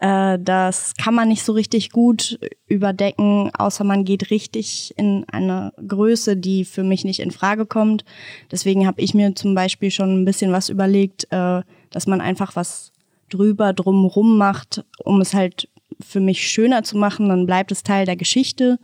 äh, 0.00 0.38
das 0.40 0.94
kann 0.96 1.14
man 1.14 1.28
nicht 1.28 1.44
so 1.44 1.52
richtig 1.52 1.90
gut 1.90 2.38
überdecken, 2.66 3.50
außer 3.56 3.84
man 3.84 4.04
geht 4.04 4.30
richtig 4.30 4.94
in 4.96 5.24
eine 5.30 5.72
Größe, 5.86 6.36
die 6.36 6.64
für 6.64 6.82
mich 6.82 7.04
nicht 7.04 7.20
in 7.20 7.30
Frage 7.30 7.66
kommt. 7.66 8.04
Deswegen 8.50 8.86
habe 8.86 9.00
ich 9.00 9.14
mir 9.14 9.34
zum 9.34 9.54
Beispiel 9.54 9.90
schon 9.90 10.22
ein 10.22 10.24
bisschen 10.24 10.52
was 10.52 10.68
überlegt, 10.68 11.24
äh, 11.30 11.62
dass 11.90 12.06
man 12.06 12.20
einfach 12.20 12.56
was 12.56 12.92
drüber 13.28 13.72
drumrum 13.72 14.36
macht, 14.36 14.84
um 15.04 15.20
es 15.20 15.34
halt 15.34 15.68
für 16.00 16.20
mich 16.20 16.48
schöner 16.48 16.82
zu 16.82 16.96
machen, 16.96 17.28
dann 17.28 17.46
bleibt 17.46 17.72
es 17.72 17.82
Teil 17.82 18.06
der 18.06 18.16
Geschichte. 18.16 18.78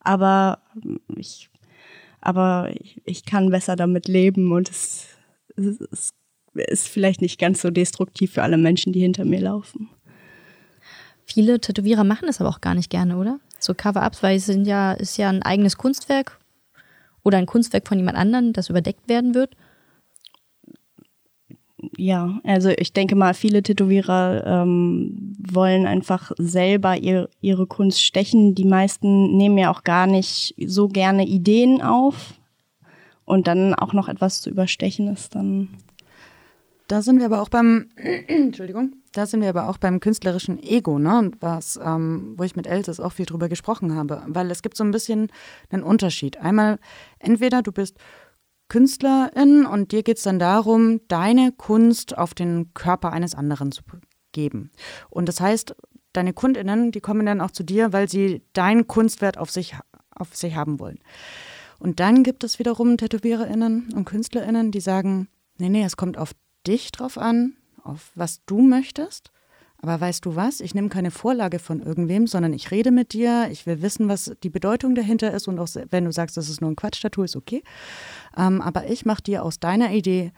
Aber 0.00 0.60
ich, 1.16 1.50
aber 2.20 2.72
ich 3.04 3.24
kann 3.24 3.50
besser 3.50 3.76
damit 3.76 4.08
leben 4.08 4.52
und 4.52 4.70
es, 4.70 5.06
es, 5.56 5.80
es 5.92 6.14
ist 6.66 6.88
vielleicht 6.88 7.22
nicht 7.22 7.38
ganz 7.38 7.60
so 7.62 7.70
destruktiv 7.70 8.32
für 8.32 8.42
alle 8.42 8.56
Menschen, 8.56 8.92
die 8.92 9.00
hinter 9.00 9.24
mir 9.24 9.40
laufen. 9.40 9.88
Viele 11.24 11.60
Tätowierer 11.60 12.04
machen 12.04 12.26
das 12.26 12.40
aber 12.40 12.50
auch 12.50 12.60
gar 12.60 12.74
nicht 12.74 12.90
gerne, 12.90 13.18
oder? 13.18 13.38
So 13.58 13.74
Cover-ups, 13.74 14.22
weil 14.22 14.36
es 14.36 14.46
sind 14.46 14.66
ja, 14.66 14.92
ist 14.92 15.18
ja 15.18 15.28
ein 15.28 15.42
eigenes 15.42 15.76
Kunstwerk 15.76 16.38
oder 17.22 17.38
ein 17.38 17.46
Kunstwerk 17.46 17.86
von 17.86 17.98
jemand 17.98 18.16
anderem, 18.16 18.52
das 18.52 18.70
überdeckt 18.70 19.08
werden 19.08 19.34
wird. 19.34 19.54
Ja, 21.96 22.40
also 22.44 22.70
ich 22.70 22.92
denke 22.92 23.14
mal, 23.14 23.34
viele 23.34 23.62
Tätowierer 23.62 24.44
ähm, 24.46 25.36
wollen 25.38 25.86
einfach 25.86 26.32
selber 26.38 26.96
ihr, 26.96 27.28
ihre 27.40 27.66
Kunst 27.66 28.02
stechen. 28.02 28.54
Die 28.54 28.64
meisten 28.64 29.36
nehmen 29.36 29.58
ja 29.58 29.70
auch 29.70 29.84
gar 29.84 30.06
nicht 30.06 30.54
so 30.66 30.88
gerne 30.88 31.26
Ideen 31.26 31.82
auf. 31.82 32.34
Und 33.24 33.46
dann 33.46 33.74
auch 33.74 33.92
noch 33.92 34.08
etwas 34.08 34.40
zu 34.40 34.48
überstechen 34.48 35.08
ist 35.08 35.34
dann. 35.34 35.68
Da 36.88 37.02
sind 37.02 37.18
wir 37.18 37.26
aber 37.26 37.42
auch 37.42 37.50
beim, 37.50 37.90
Entschuldigung, 37.96 38.94
da 39.12 39.26
sind 39.26 39.42
wir 39.42 39.50
aber 39.50 39.68
auch 39.68 39.76
beim 39.76 40.00
künstlerischen 40.00 40.60
Ego, 40.62 40.98
ne? 40.98 41.18
Und 41.18 41.40
was, 41.40 41.78
ähm, 41.82 42.34
wo 42.36 42.42
ich 42.42 42.56
mit 42.56 42.66
Elses 42.66 42.98
auch 42.98 43.12
viel 43.12 43.26
drüber 43.26 43.48
gesprochen 43.48 43.94
habe, 43.94 44.22
weil 44.26 44.50
es 44.50 44.62
gibt 44.62 44.76
so 44.76 44.84
ein 44.84 44.90
bisschen 44.90 45.28
einen 45.70 45.82
Unterschied. 45.82 46.38
Einmal, 46.38 46.78
entweder 47.18 47.62
du 47.62 47.72
bist 47.72 47.98
Künstlerin 48.68 49.66
und 49.66 49.92
dir 49.92 50.02
geht 50.02 50.16
es 50.16 50.22
dann 50.24 50.38
darum, 50.38 51.00
deine 51.08 51.52
Kunst 51.52 52.16
auf 52.16 52.32
den 52.34 52.72
Körper 52.72 53.12
eines 53.12 53.34
anderen 53.34 53.70
zu 53.70 53.82
geben. 54.32 54.70
Und 55.10 55.28
das 55.28 55.40
heißt, 55.40 55.74
deine 56.14 56.32
KundInnen, 56.32 56.90
die 56.90 57.00
kommen 57.00 57.26
dann 57.26 57.42
auch 57.42 57.50
zu 57.50 57.64
dir, 57.64 57.92
weil 57.92 58.08
sie 58.08 58.42
deinen 58.54 58.86
Kunstwert 58.86 59.36
auf 59.36 59.50
sich, 59.50 59.74
auf 60.14 60.34
sich 60.34 60.54
haben 60.54 60.80
wollen. 60.80 60.98
Und 61.78 62.00
dann 62.00 62.24
gibt 62.24 62.44
es 62.44 62.58
wiederum 62.58 62.96
TätowiererInnen 62.96 63.92
und 63.94 64.04
KünstlerInnen, 64.06 64.70
die 64.70 64.80
sagen, 64.80 65.28
nee, 65.58 65.68
nee, 65.68 65.84
es 65.84 65.96
kommt 65.96 66.18
auf 66.18 66.32
dich 66.66 66.92
drauf 66.92 67.18
an, 67.18 67.56
auf 67.82 68.10
was 68.14 68.44
du 68.46 68.60
möchtest. 68.60 69.30
Aber 69.80 70.00
weißt 70.00 70.24
du 70.24 70.34
was? 70.34 70.60
Ich 70.60 70.74
nehme 70.74 70.88
keine 70.88 71.12
Vorlage 71.12 71.60
von 71.60 71.80
irgendwem, 71.80 72.26
sondern 72.26 72.52
ich 72.52 72.72
rede 72.72 72.90
mit 72.90 73.12
dir. 73.12 73.48
Ich 73.52 73.64
will 73.64 73.80
wissen, 73.80 74.08
was 74.08 74.32
die 74.42 74.50
Bedeutung 74.50 74.96
dahinter 74.96 75.32
ist. 75.32 75.46
Und 75.46 75.58
auch 75.60 75.68
wenn 75.90 76.04
du 76.04 76.12
sagst, 76.12 76.36
das 76.36 76.48
ist 76.48 76.60
nur 76.60 76.70
ein 76.70 76.76
Quatsch-Tattoo, 76.76 77.22
ist 77.22 77.36
okay. 77.36 77.62
Ähm, 78.36 78.60
aber 78.60 78.90
ich 78.90 79.06
mache 79.06 79.22
dir 79.22 79.44
aus 79.44 79.60
deiner 79.60 79.92
Idee 79.92 80.32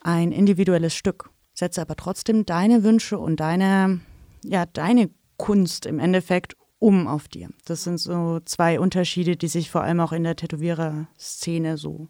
ein 0.00 0.32
individuelles 0.32 0.94
Stück. 0.94 1.28
Setze 1.52 1.82
aber 1.82 1.96
trotzdem 1.96 2.46
deine 2.46 2.82
Wünsche 2.82 3.18
und 3.18 3.40
deine, 3.40 4.00
ja, 4.42 4.64
deine 4.64 5.10
Kunst 5.36 5.84
im 5.84 5.98
Endeffekt 5.98 6.56
um 6.78 7.06
auf 7.06 7.28
dir. 7.28 7.50
Das 7.66 7.84
sind 7.84 7.98
so 7.98 8.40
zwei 8.44 8.80
Unterschiede, 8.80 9.36
die 9.36 9.48
sich 9.48 9.70
vor 9.70 9.82
allem 9.82 10.00
auch 10.00 10.12
in 10.12 10.24
der 10.24 10.34
Tätowierer-Szene 10.34 11.76
so 11.76 12.08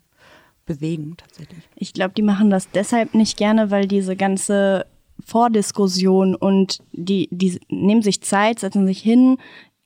bewegen 0.65 1.17
tatsächlich. 1.17 1.63
Ich 1.77 1.93
glaube, 1.93 2.15
die 2.17 2.23
machen 2.23 2.51
das 2.51 2.71
deshalb 2.71 3.15
nicht 3.15 3.37
gerne, 3.37 3.71
weil 3.71 3.87
diese 3.87 4.17
ganze 4.17 4.87
Vordiskussion 5.25 6.35
und 6.35 6.79
die, 6.93 7.29
die 7.31 7.61
nehmen 7.69 8.03
sich 8.03 8.23
Zeit, 8.23 8.61
setzen 8.61 8.87
sich 8.87 9.01
hin, 9.01 9.39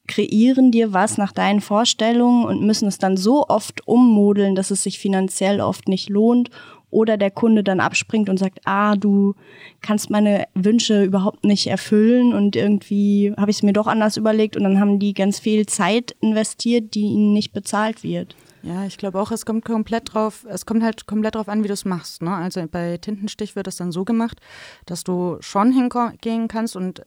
kreieren 0.06 0.70
dir 0.70 0.92
was 0.92 1.18
nach 1.18 1.32
deinen 1.32 1.60
Vorstellungen 1.60 2.44
und 2.44 2.62
müssen 2.62 2.88
es 2.88 2.98
dann 2.98 3.16
so 3.16 3.46
oft 3.48 3.86
ummodeln, 3.86 4.54
dass 4.54 4.70
es 4.70 4.82
sich 4.82 4.98
finanziell 4.98 5.60
oft 5.60 5.88
nicht 5.88 6.08
lohnt 6.08 6.50
oder 6.90 7.16
der 7.16 7.30
Kunde 7.30 7.64
dann 7.64 7.80
abspringt 7.80 8.28
und 8.28 8.38
sagt, 8.38 8.60
ah, 8.64 8.94
du 8.94 9.34
kannst 9.80 10.08
meine 10.08 10.46
Wünsche 10.54 11.02
überhaupt 11.02 11.44
nicht 11.44 11.66
erfüllen 11.66 12.32
und 12.32 12.56
irgendwie 12.56 13.34
habe 13.36 13.50
ich 13.50 13.58
es 13.58 13.62
mir 13.62 13.72
doch 13.72 13.86
anders 13.86 14.16
überlegt 14.16 14.56
und 14.56 14.62
dann 14.62 14.80
haben 14.80 14.98
die 14.98 15.12
ganz 15.12 15.40
viel 15.40 15.66
Zeit 15.66 16.14
investiert, 16.20 16.94
die 16.94 17.02
ihnen 17.02 17.32
nicht 17.32 17.52
bezahlt 17.52 18.04
wird. 18.04 18.36
Ja, 18.66 18.84
ich 18.84 18.98
glaube 18.98 19.20
auch, 19.20 19.30
es 19.30 19.46
kommt 19.46 19.64
komplett 19.64 20.12
drauf, 20.12 20.44
es 20.48 20.66
kommt 20.66 20.82
halt 20.82 21.06
komplett 21.06 21.36
drauf 21.36 21.48
an, 21.48 21.62
wie 21.62 21.68
du 21.68 21.74
es 21.74 21.84
machst. 21.84 22.20
Ne? 22.20 22.34
Also 22.34 22.66
bei 22.66 22.98
Tintenstich 22.98 23.54
wird 23.54 23.68
es 23.68 23.76
dann 23.76 23.92
so 23.92 24.04
gemacht, 24.04 24.40
dass 24.86 25.04
du 25.04 25.36
schon 25.38 25.70
hingehen 25.70 26.48
kannst 26.48 26.74
und 26.74 27.00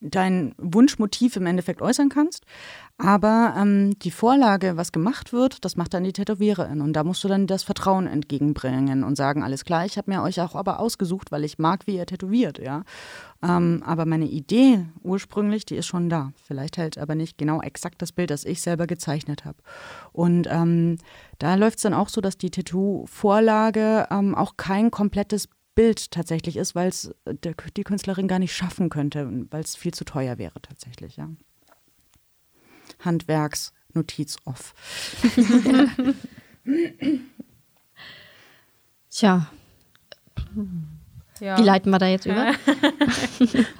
dein 0.00 0.54
Wunschmotiv 0.56 1.36
im 1.36 1.46
Endeffekt 1.46 1.82
äußern 1.82 2.08
kannst. 2.08 2.44
Aber 2.96 3.54
ähm, 3.56 3.98
die 4.00 4.10
Vorlage, 4.10 4.76
was 4.76 4.92
gemacht 4.92 5.32
wird, 5.32 5.64
das 5.64 5.76
macht 5.76 5.94
dann 5.94 6.04
die 6.04 6.12
Tätowiererin. 6.12 6.82
Und 6.82 6.94
da 6.94 7.04
musst 7.04 7.24
du 7.24 7.28
dann 7.28 7.46
das 7.46 7.62
Vertrauen 7.62 8.06
entgegenbringen 8.06 9.04
und 9.04 9.16
sagen, 9.16 9.42
alles 9.42 9.64
klar, 9.64 9.86
ich 9.86 9.96
habe 9.96 10.10
mir 10.10 10.22
euch 10.22 10.40
auch 10.40 10.54
aber 10.54 10.80
ausgesucht, 10.80 11.32
weil 11.32 11.44
ich 11.44 11.58
mag, 11.58 11.86
wie 11.86 11.96
ihr 11.96 12.06
tätowiert, 12.06 12.58
ja. 12.58 12.82
Ähm, 13.42 13.82
aber 13.86 14.04
meine 14.04 14.26
Idee 14.26 14.84
ursprünglich, 15.02 15.64
die 15.64 15.76
ist 15.76 15.86
schon 15.86 16.10
da. 16.10 16.32
Vielleicht 16.46 16.76
halt 16.76 16.98
aber 16.98 17.14
nicht 17.14 17.38
genau 17.38 17.62
exakt 17.62 18.02
das 18.02 18.12
Bild, 18.12 18.30
das 18.30 18.44
ich 18.44 18.60
selber 18.60 18.86
gezeichnet 18.86 19.46
habe. 19.46 19.58
Und 20.12 20.46
ähm, 20.50 20.98
da 21.38 21.54
läuft 21.54 21.78
es 21.78 21.82
dann 21.82 21.94
auch 21.94 22.10
so, 22.10 22.20
dass 22.20 22.36
die 22.36 22.50
Tattoo-Vorlage 22.50 24.08
ähm, 24.10 24.34
auch 24.34 24.58
kein 24.58 24.90
komplettes 24.90 25.48
Bild 25.80 26.10
tatsächlich 26.10 26.58
ist, 26.58 26.74
weil 26.74 26.88
es 26.88 27.10
die 27.74 27.84
Künstlerin 27.84 28.28
gar 28.28 28.38
nicht 28.38 28.54
schaffen 28.54 28.90
könnte, 28.90 29.26
weil 29.50 29.62
es 29.62 29.76
viel 29.76 29.94
zu 29.94 30.04
teuer 30.04 30.36
wäre 30.36 30.60
tatsächlich, 30.60 31.16
ja. 31.16 31.30
Handwerksnotiz 33.02 34.36
off. 34.44 34.74
Tja, 39.10 39.46
Ja. 41.40 41.56
wie 41.58 41.62
leiten 41.62 41.90
wir 41.90 41.98
da 41.98 42.08
jetzt 42.08 42.26
über? 42.26 42.36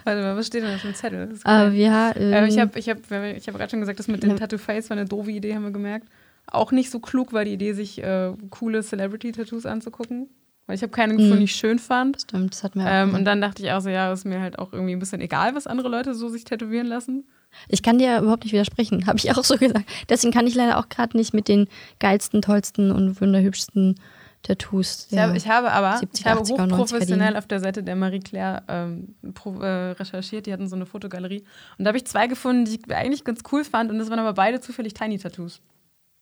Warte 0.04 0.22
mal, 0.22 0.36
was 0.36 0.46
steht 0.46 0.62
denn 0.62 0.74
auf 0.74 0.80
dem 0.80 0.94
Zettel? 0.94 1.30
Ist 1.32 1.44
äh, 1.46 1.68
ja, 1.72 2.16
ähm, 2.16 2.32
äh, 2.32 2.48
ich 2.48 2.58
habe 2.58 2.78
ich 2.78 2.88
hab, 2.88 2.98
ich 3.10 3.46
hab 3.46 3.54
gerade 3.56 3.68
schon 3.70 3.80
gesagt, 3.80 3.98
das 3.98 4.08
mit 4.08 4.22
dem 4.22 4.30
Ja. 4.30 4.36
Tattoo-Face 4.36 4.88
war 4.88 4.96
eine 4.96 5.04
doofe 5.06 5.32
Idee, 5.32 5.54
haben 5.54 5.64
wir 5.64 5.70
gemerkt. 5.70 6.08
Auch 6.46 6.72
nicht 6.72 6.90
so 6.90 6.98
klug 6.98 7.34
war 7.34 7.44
die 7.44 7.52
Idee, 7.52 7.74
sich 7.74 8.02
äh, 8.02 8.32
coole 8.48 8.82
Celebrity-Tattoos 8.82 9.66
anzugucken. 9.66 10.30
Weil 10.70 10.76
ich 10.76 10.82
habe 10.82 10.92
keine 10.92 11.16
gefunden, 11.16 11.38
die 11.38 11.44
ich 11.44 11.56
schön 11.56 11.80
fand. 11.80 12.20
Stimmt, 12.22 12.52
das 12.54 12.62
hat 12.62 12.76
mir 12.76 12.84
auch 12.84 12.88
Ähm, 12.88 13.14
und 13.14 13.24
dann 13.24 13.40
dachte 13.40 13.60
ich 13.60 13.72
auch 13.72 13.80
so, 13.80 13.88
ja, 13.88 14.12
ist 14.12 14.24
mir 14.24 14.40
halt 14.40 14.56
auch 14.60 14.72
irgendwie 14.72 14.92
ein 14.92 15.00
bisschen 15.00 15.20
egal, 15.20 15.56
was 15.56 15.66
andere 15.66 15.88
Leute 15.88 16.14
so 16.14 16.28
sich 16.28 16.44
tätowieren 16.44 16.86
lassen. 16.86 17.24
Ich 17.66 17.82
kann 17.82 17.98
dir 17.98 18.20
überhaupt 18.20 18.44
nicht 18.44 18.52
widersprechen, 18.52 19.04
habe 19.08 19.18
ich 19.18 19.36
auch 19.36 19.42
so 19.42 19.56
gesagt. 19.56 19.84
Deswegen 20.08 20.32
kann 20.32 20.46
ich 20.46 20.54
leider 20.54 20.78
auch 20.78 20.88
gerade 20.88 21.16
nicht 21.16 21.34
mit 21.34 21.48
den 21.48 21.66
geilsten, 21.98 22.40
tollsten 22.40 22.92
und 22.92 23.20
wunderhübschsten 23.20 23.98
Tattoos. 24.44 25.08
Ich, 25.10 25.18
habe, 25.18 25.36
ich 25.36 25.48
habe 25.48 25.72
aber 25.72 25.96
70er, 25.96 26.08
ich 26.14 26.24
habe 26.26 26.40
80er 26.42 26.52
und 26.52 26.72
90er 26.72 26.78
hochprofessionell 26.78 27.36
auf 27.36 27.48
der 27.48 27.58
Seite 27.58 27.82
der 27.82 27.96
Marie 27.96 28.20
Claire 28.20 28.62
ähm, 28.68 29.16
pro, 29.34 29.60
äh, 29.60 29.90
recherchiert. 29.90 30.46
Die 30.46 30.52
hatten 30.52 30.68
so 30.68 30.76
eine 30.76 30.86
Fotogalerie. 30.86 31.42
Und 31.78 31.84
da 31.84 31.88
habe 31.88 31.98
ich 31.98 32.04
zwei 32.04 32.28
gefunden, 32.28 32.64
die 32.64 32.76
ich 32.76 32.94
eigentlich 32.94 33.24
ganz 33.24 33.42
cool 33.50 33.64
fand. 33.64 33.90
Und 33.90 33.98
das 33.98 34.08
waren 34.08 34.20
aber 34.20 34.34
beide 34.34 34.60
zufällig 34.60 34.94
Tiny 34.94 35.18
Tattoos. 35.18 35.60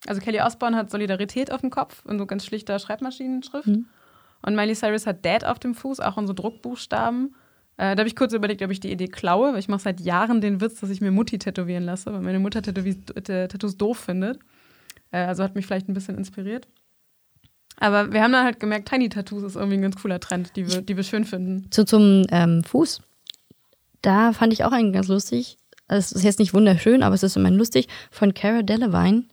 Also 0.07 0.23
Kelly 0.23 0.41
Osbourne 0.41 0.75
hat 0.75 0.91
Solidarität 0.91 1.53
auf 1.53 1.61
dem 1.61 1.69
Kopf 1.71 2.03
in 2.09 2.19
so 2.19 2.27
ganz 2.27 2.47
schlichter 2.47 2.79
Schreibmaschinenschrift. 2.79 3.67
Mhm. 3.67 3.87
Und 4.43 4.55
Miley 4.57 4.75
Cyrus 4.75 5.07
hat 5.07 5.25
Dad 5.25 5.45
auf 5.45 5.59
dem 5.59 5.75
Fuß, 5.75 6.01
auch 6.01 6.19
in 6.19 6.27
so 6.27 6.33
Druckbuchstaben. 6.33 7.35
Äh, 7.77 7.95
da 7.95 8.01
habe 8.01 8.09
ich 8.09 8.17
kurz 8.17 8.33
überlegt, 8.33 8.63
ob 8.63 8.71
ich 8.71 8.81
die 8.81 8.91
Idee 8.91 9.09
klaue, 9.09 9.53
weil 9.53 9.59
ich 9.61 9.69
mache 9.69 9.83
seit 9.83 10.01
Jahren 10.01 10.41
den 10.41 10.61
Witz, 10.61 10.81
dass 10.81 10.91
ich 10.91 11.01
mir 11.01 11.11
Mutti 11.11 11.39
tätowieren 11.39 11.85
lasse, 11.85 12.13
weil 12.13 12.21
meine 12.21 12.39
Mutter 12.39 12.63
Tätowies, 12.63 12.99
Tattoos 13.25 13.77
doof 13.77 13.99
findet. 13.99 14.39
Äh, 15.11 15.19
also 15.19 15.43
hat 15.43 15.55
mich 15.55 15.67
vielleicht 15.67 15.89
ein 15.89 15.95
bisschen 15.95 16.17
inspiriert. 16.17 16.69
Aber 17.81 18.13
wir 18.13 18.23
haben 18.23 18.33
dann 18.33 18.45
halt 18.45 18.59
gemerkt, 18.59 18.89
Tiny 18.89 19.09
Tattoos 19.09 19.45
ist 19.45 19.57
irgendwie 19.57 19.77
ein 19.79 19.83
ganz 19.83 19.97
cooler 19.97 20.19
Trend, 20.19 20.57
die 20.57 20.69
wir, 20.69 20.83
die 20.83 20.97
wir 20.97 21.05
schön 21.05 21.25
finden. 21.25 21.71
Zu, 21.71 21.85
zum 21.85 22.25
ähm, 22.31 22.65
Fuß. 22.65 23.01
Da 24.03 24.33
fand 24.33 24.53
ich 24.53 24.65
auch 24.65 24.73
einen 24.73 24.93
ganz 24.93 25.09
lustig. 25.09 25.59
Also, 25.87 26.01
Es 26.01 26.13
ist 26.13 26.25
jetzt 26.25 26.39
nicht 26.41 26.55
wunderschön, 26.55 27.03
aber 27.03 27.15
es 27.15 27.23
ist 27.23 27.37
immerhin 27.37 27.59
lustig. 27.59 27.87
Von 28.11 28.35
Cara 28.35 28.63
Delevingne. 28.63 29.25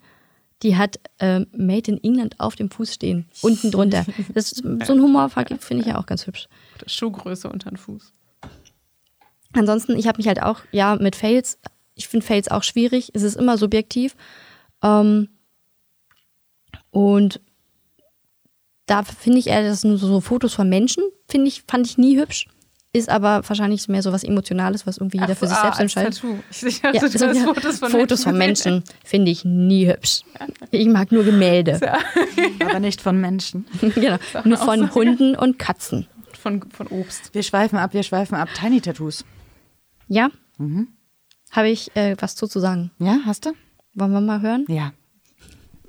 Die 0.66 0.78
hat 0.78 1.00
ähm, 1.20 1.46
Made 1.56 1.92
in 1.92 2.04
England 2.04 2.40
auf 2.40 2.56
dem 2.56 2.72
Fuß 2.72 2.92
stehen. 2.92 3.26
Unten 3.44 3.70
drunter. 3.70 4.04
Das 4.34 4.52
ist, 4.52 4.64
so 4.64 4.94
ein 4.94 5.00
Humor 5.00 5.30
finde 5.30 5.84
ich 5.84 5.86
ja 5.86 6.00
auch 6.00 6.08
ganz 6.08 6.26
hübsch. 6.26 6.48
Schuhgröße 6.88 7.48
unter 7.48 7.70
den 7.70 7.78
Fuß. 7.78 8.12
Ansonsten, 9.54 9.96
ich 9.96 10.08
habe 10.08 10.18
mich 10.18 10.28
halt 10.28 10.42
auch, 10.42 10.62
ja, 10.72 10.96
mit 10.96 11.16
Fails, 11.16 11.60
ich 11.94 12.08
finde 12.08 12.26
Fails 12.26 12.48
auch 12.48 12.64
schwierig. 12.64 13.12
Es 13.14 13.22
ist 13.22 13.36
immer 13.36 13.60
subjektiv. 13.60 14.16
Ähm, 14.82 15.30
und 16.90 17.42
da 18.88 19.04
finde 19.04 19.38
ich 19.38 19.48
eher, 19.48 19.62
dass 19.62 19.84
nur 19.84 20.00
so 20.00 20.20
Fotos 20.20 20.56
von 20.56 20.68
Menschen, 20.68 21.04
finde 21.28 21.48
ich, 21.48 21.62
fand 21.68 21.86
ich 21.86 22.00
nie 22.00 22.18
hübsch. 22.18 22.48
Ist 22.96 23.10
aber 23.10 23.42
wahrscheinlich 23.46 23.90
mehr 23.90 24.02
so 24.02 24.14
was 24.14 24.24
Emotionales, 24.24 24.88
was 24.88 24.98
irgendwie 24.98 25.18
jeder 25.18 25.34
Ach 25.34 25.38
für 25.38 25.48
so, 25.48 25.54
sich 25.54 25.58
ah, 25.58 25.62
selbst 25.64 25.80
entscheidet. 25.82 26.16
Tattoo. 26.16 26.40
Ich 26.50 26.82
dachte, 26.82 26.98
Ja, 26.98 27.10
so, 27.10 27.26
ja, 27.26 27.44
Fotos 27.44 27.80
von 27.80 27.92
Fotos 27.92 28.24
von 28.24 28.38
Menschen 28.38 28.76
Menschen 28.76 28.84
finde 29.04 29.32
ich 29.32 29.44
nie 29.44 29.88
hübsch. 29.88 30.22
Ich 30.72 30.88
mag 30.88 31.12
nur 31.12 31.26
Gemälde. 31.26 31.80
Aber 32.62 32.80
nicht 32.80 33.02
von 33.02 33.20
Menschen. 33.20 33.66
genau. 33.82 34.18
Nur 34.46 34.58
von 34.58 34.84
Aussage. 34.84 34.96
Hunden 34.96 35.36
und 35.36 35.60
Katzen. 35.60 36.08
Von, 36.42 36.64
von 36.72 36.88
Obst. 36.88 37.34
Wir 37.34 37.44
schweifen 37.44 37.78
ab, 37.78 37.94
wir 37.94 38.04
schweifen 38.04 38.36
ab. 38.36 38.48
Tiny 38.58 38.80
Tattoos. 38.80 39.26
Ja? 40.08 40.30
Mhm. 40.58 40.88
Habe 41.52 41.70
ich 41.70 41.94
äh, 41.98 42.16
was 42.20 42.38
zu, 42.38 42.48
zu 42.48 42.62
sagen? 42.62 42.92
Ja, 43.00 43.20
hast 43.26 43.46
du? 43.46 43.52
Wollen 43.94 44.14
wir 44.14 44.22
mal 44.22 44.42
hören? 44.42 44.66
Ja. 44.70 44.94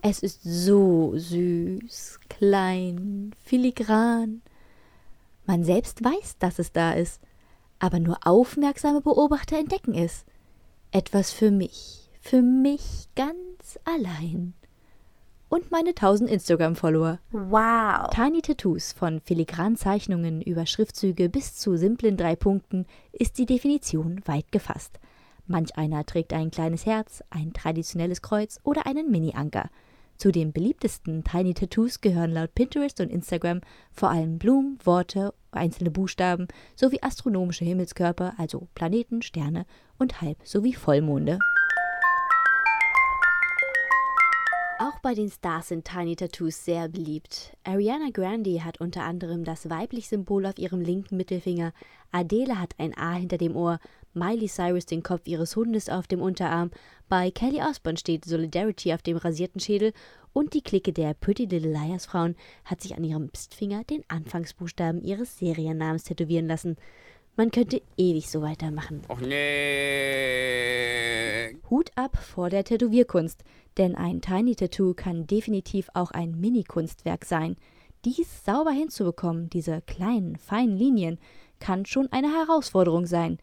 Es 0.02 0.20
ist 0.20 0.40
so 0.42 1.12
süß, 1.16 2.18
klein, 2.28 3.32
filigran. 3.44 4.42
Man 5.46 5.64
selbst 5.64 6.04
weiß, 6.04 6.38
dass 6.38 6.58
es 6.58 6.72
da 6.72 6.92
ist, 6.92 7.20
aber 7.78 8.00
nur 8.00 8.18
aufmerksame 8.24 9.00
Beobachter 9.00 9.58
entdecken 9.58 9.94
es. 9.94 10.24
Etwas 10.90 11.30
für 11.30 11.50
mich, 11.50 12.10
für 12.20 12.42
mich 12.42 13.08
ganz 13.14 13.78
allein. 13.84 14.54
Und 15.48 15.70
meine 15.70 15.90
1000 15.90 16.28
Instagram-Follower. 16.28 17.20
Wow. 17.30 18.10
Tiny 18.10 18.42
Tattoos 18.42 18.92
von 18.92 19.20
filigranen 19.20 19.76
Zeichnungen 19.76 20.42
über 20.42 20.66
Schriftzüge 20.66 21.28
bis 21.28 21.54
zu 21.54 21.76
simplen 21.76 22.16
drei 22.16 22.34
Punkten 22.34 22.84
ist 23.12 23.38
die 23.38 23.46
Definition 23.46 24.20
weit 24.24 24.50
gefasst. 24.50 24.98
Manch 25.46 25.78
einer 25.78 26.04
trägt 26.04 26.32
ein 26.32 26.50
kleines 26.50 26.84
Herz, 26.86 27.22
ein 27.30 27.52
traditionelles 27.52 28.22
Kreuz 28.22 28.58
oder 28.64 28.86
einen 28.86 29.12
Mini-Anker. 29.12 29.70
Zu 30.18 30.32
den 30.32 30.52
beliebtesten 30.52 31.24
Tiny 31.24 31.52
Tattoos 31.52 32.00
gehören 32.00 32.32
laut 32.32 32.54
Pinterest 32.54 33.00
und 33.00 33.10
Instagram 33.10 33.60
vor 33.92 34.10
allem 34.10 34.38
Blumen, 34.38 34.78
Worte, 34.82 35.34
einzelne 35.50 35.90
Buchstaben 35.90 36.48
sowie 36.74 37.00
astronomische 37.02 37.66
Himmelskörper, 37.66 38.32
also 38.38 38.66
Planeten, 38.74 39.20
Sterne 39.20 39.66
und 39.98 40.22
Halb- 40.22 40.40
sowie 40.42 40.72
Vollmonde. 40.72 41.38
Auch 44.78 45.00
bei 45.00 45.14
den 45.14 45.30
Stars 45.30 45.68
sind 45.68 45.86
Tiny 45.86 46.16
Tattoos 46.16 46.64
sehr 46.64 46.88
beliebt. 46.88 47.56
Ariana 47.64 48.10
Grande 48.10 48.62
hat 48.62 48.80
unter 48.80 49.04
anderem 49.04 49.44
das 49.44 49.70
weibliche 49.70 50.08
Symbol 50.08 50.44
auf 50.46 50.58
ihrem 50.58 50.80
linken 50.80 51.16
Mittelfinger, 51.16 51.72
Adele 52.12 52.58
hat 52.58 52.74
ein 52.78 52.96
A 52.96 53.14
hinter 53.14 53.38
dem 53.38 53.56
Ohr, 53.56 53.78
Miley 54.14 54.48
Cyrus 54.48 54.86
den 54.86 55.02
Kopf 55.02 55.26
ihres 55.26 55.56
Hundes 55.56 55.88
auf 55.88 56.06
dem 56.06 56.20
Unterarm, 56.22 56.70
bei 57.08 57.30
Kelly 57.30 57.62
Osbourne 57.62 57.98
steht 57.98 58.24
Solidarity 58.24 58.92
auf 58.92 59.02
dem 59.02 59.16
rasierten 59.16 59.60
Schädel 59.60 59.92
und 60.32 60.54
die 60.54 60.62
Clique 60.62 60.92
der 60.92 61.14
Pretty 61.14 61.44
Little 61.46 61.70
Liars 61.70 62.06
Frauen 62.06 62.34
hat 62.64 62.80
sich 62.80 62.96
an 62.96 63.04
ihrem 63.04 63.30
Pstfinger 63.30 63.84
den 63.84 64.02
Anfangsbuchstaben 64.08 65.02
ihres 65.02 65.38
Seriennamens 65.38 66.04
tätowieren 66.04 66.48
lassen. 66.48 66.76
Man 67.36 67.50
könnte 67.50 67.80
ewig 67.96 68.28
so 68.28 68.42
weitermachen. 68.42 69.02
Och 69.08 69.20
nee. 69.20 70.56
Hut 71.70 71.90
ab 71.94 72.16
vor 72.16 72.50
der 72.50 72.64
Tätowierkunst, 72.64 73.44
denn 73.76 73.94
ein 73.94 74.20
Tiny 74.20 74.56
Tattoo 74.56 74.94
kann 74.94 75.26
definitiv 75.26 75.88
auch 75.94 76.10
ein 76.10 76.40
Mini-Kunstwerk 76.40 77.24
sein. 77.24 77.56
Dies 78.04 78.44
sauber 78.44 78.72
hinzubekommen, 78.72 79.48
diese 79.50 79.80
kleinen, 79.82 80.36
feinen 80.36 80.76
Linien, 80.76 81.18
kann 81.60 81.86
schon 81.86 82.10
eine 82.12 82.32
Herausforderung 82.32 83.06
sein. 83.06 83.38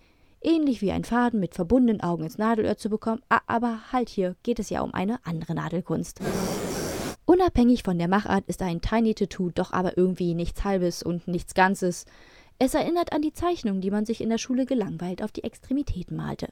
Ähnlich 0.46 0.82
wie 0.82 0.92
ein 0.92 1.06
Faden 1.06 1.40
mit 1.40 1.56
verbundenen 1.56 2.02
Augen 2.02 2.26
ins 2.26 2.38
Nadelöhr 2.38 2.76
zu 2.76 2.90
bekommen, 2.90 3.22
aber 3.48 3.80
halt 3.94 4.10
hier 4.10 4.36
geht 4.44 4.60
es 4.60 4.70
ja 4.70 4.82
um 4.82 4.94
eine 4.94 5.20
andere 5.26 5.56
Nadelkunst. 5.56 6.20
Unabhängig 7.26 7.84
von 7.84 7.98
der 7.98 8.10
Machart 8.10 8.44
ist 8.48 8.62
ein 8.62 8.82
Tiny 8.82 9.16
Tattoo 9.16 9.52
doch 9.52 9.72
aber 9.72 9.98
irgendwie 9.98 10.34
nichts 10.34 10.66
Halbes 10.66 11.02
und 11.02 11.30
nichts 11.30 11.54
Ganzes. 11.54 12.06
Es 12.60 12.74
erinnert 12.74 13.14
an 13.14 13.22
die 13.22 13.32
Zeichnung, 13.32 13.80
die 13.80 13.92
man 13.92 14.06
sich 14.06 14.20
in 14.20 14.30
der 14.30 14.38
Schule 14.38 14.66
gelangweilt 14.66 15.24
auf 15.24 15.32
die 15.32 15.46
Extremitäten 15.46 16.18
malte. 16.18 16.50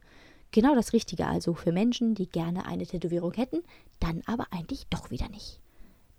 Genau 0.52 0.74
das 0.74 0.94
Richtige 0.94 1.28
also 1.28 1.54
für 1.54 1.74
Menschen, 1.74 2.16
die 2.16 2.30
gerne 2.30 2.66
eine 2.66 2.86
Tätowierung 2.86 3.34
hätten, 3.34 3.62
dann 4.00 4.22
aber 4.26 4.48
eigentlich 4.52 4.88
doch 4.90 5.12
wieder 5.12 5.28
nicht. 5.28 5.60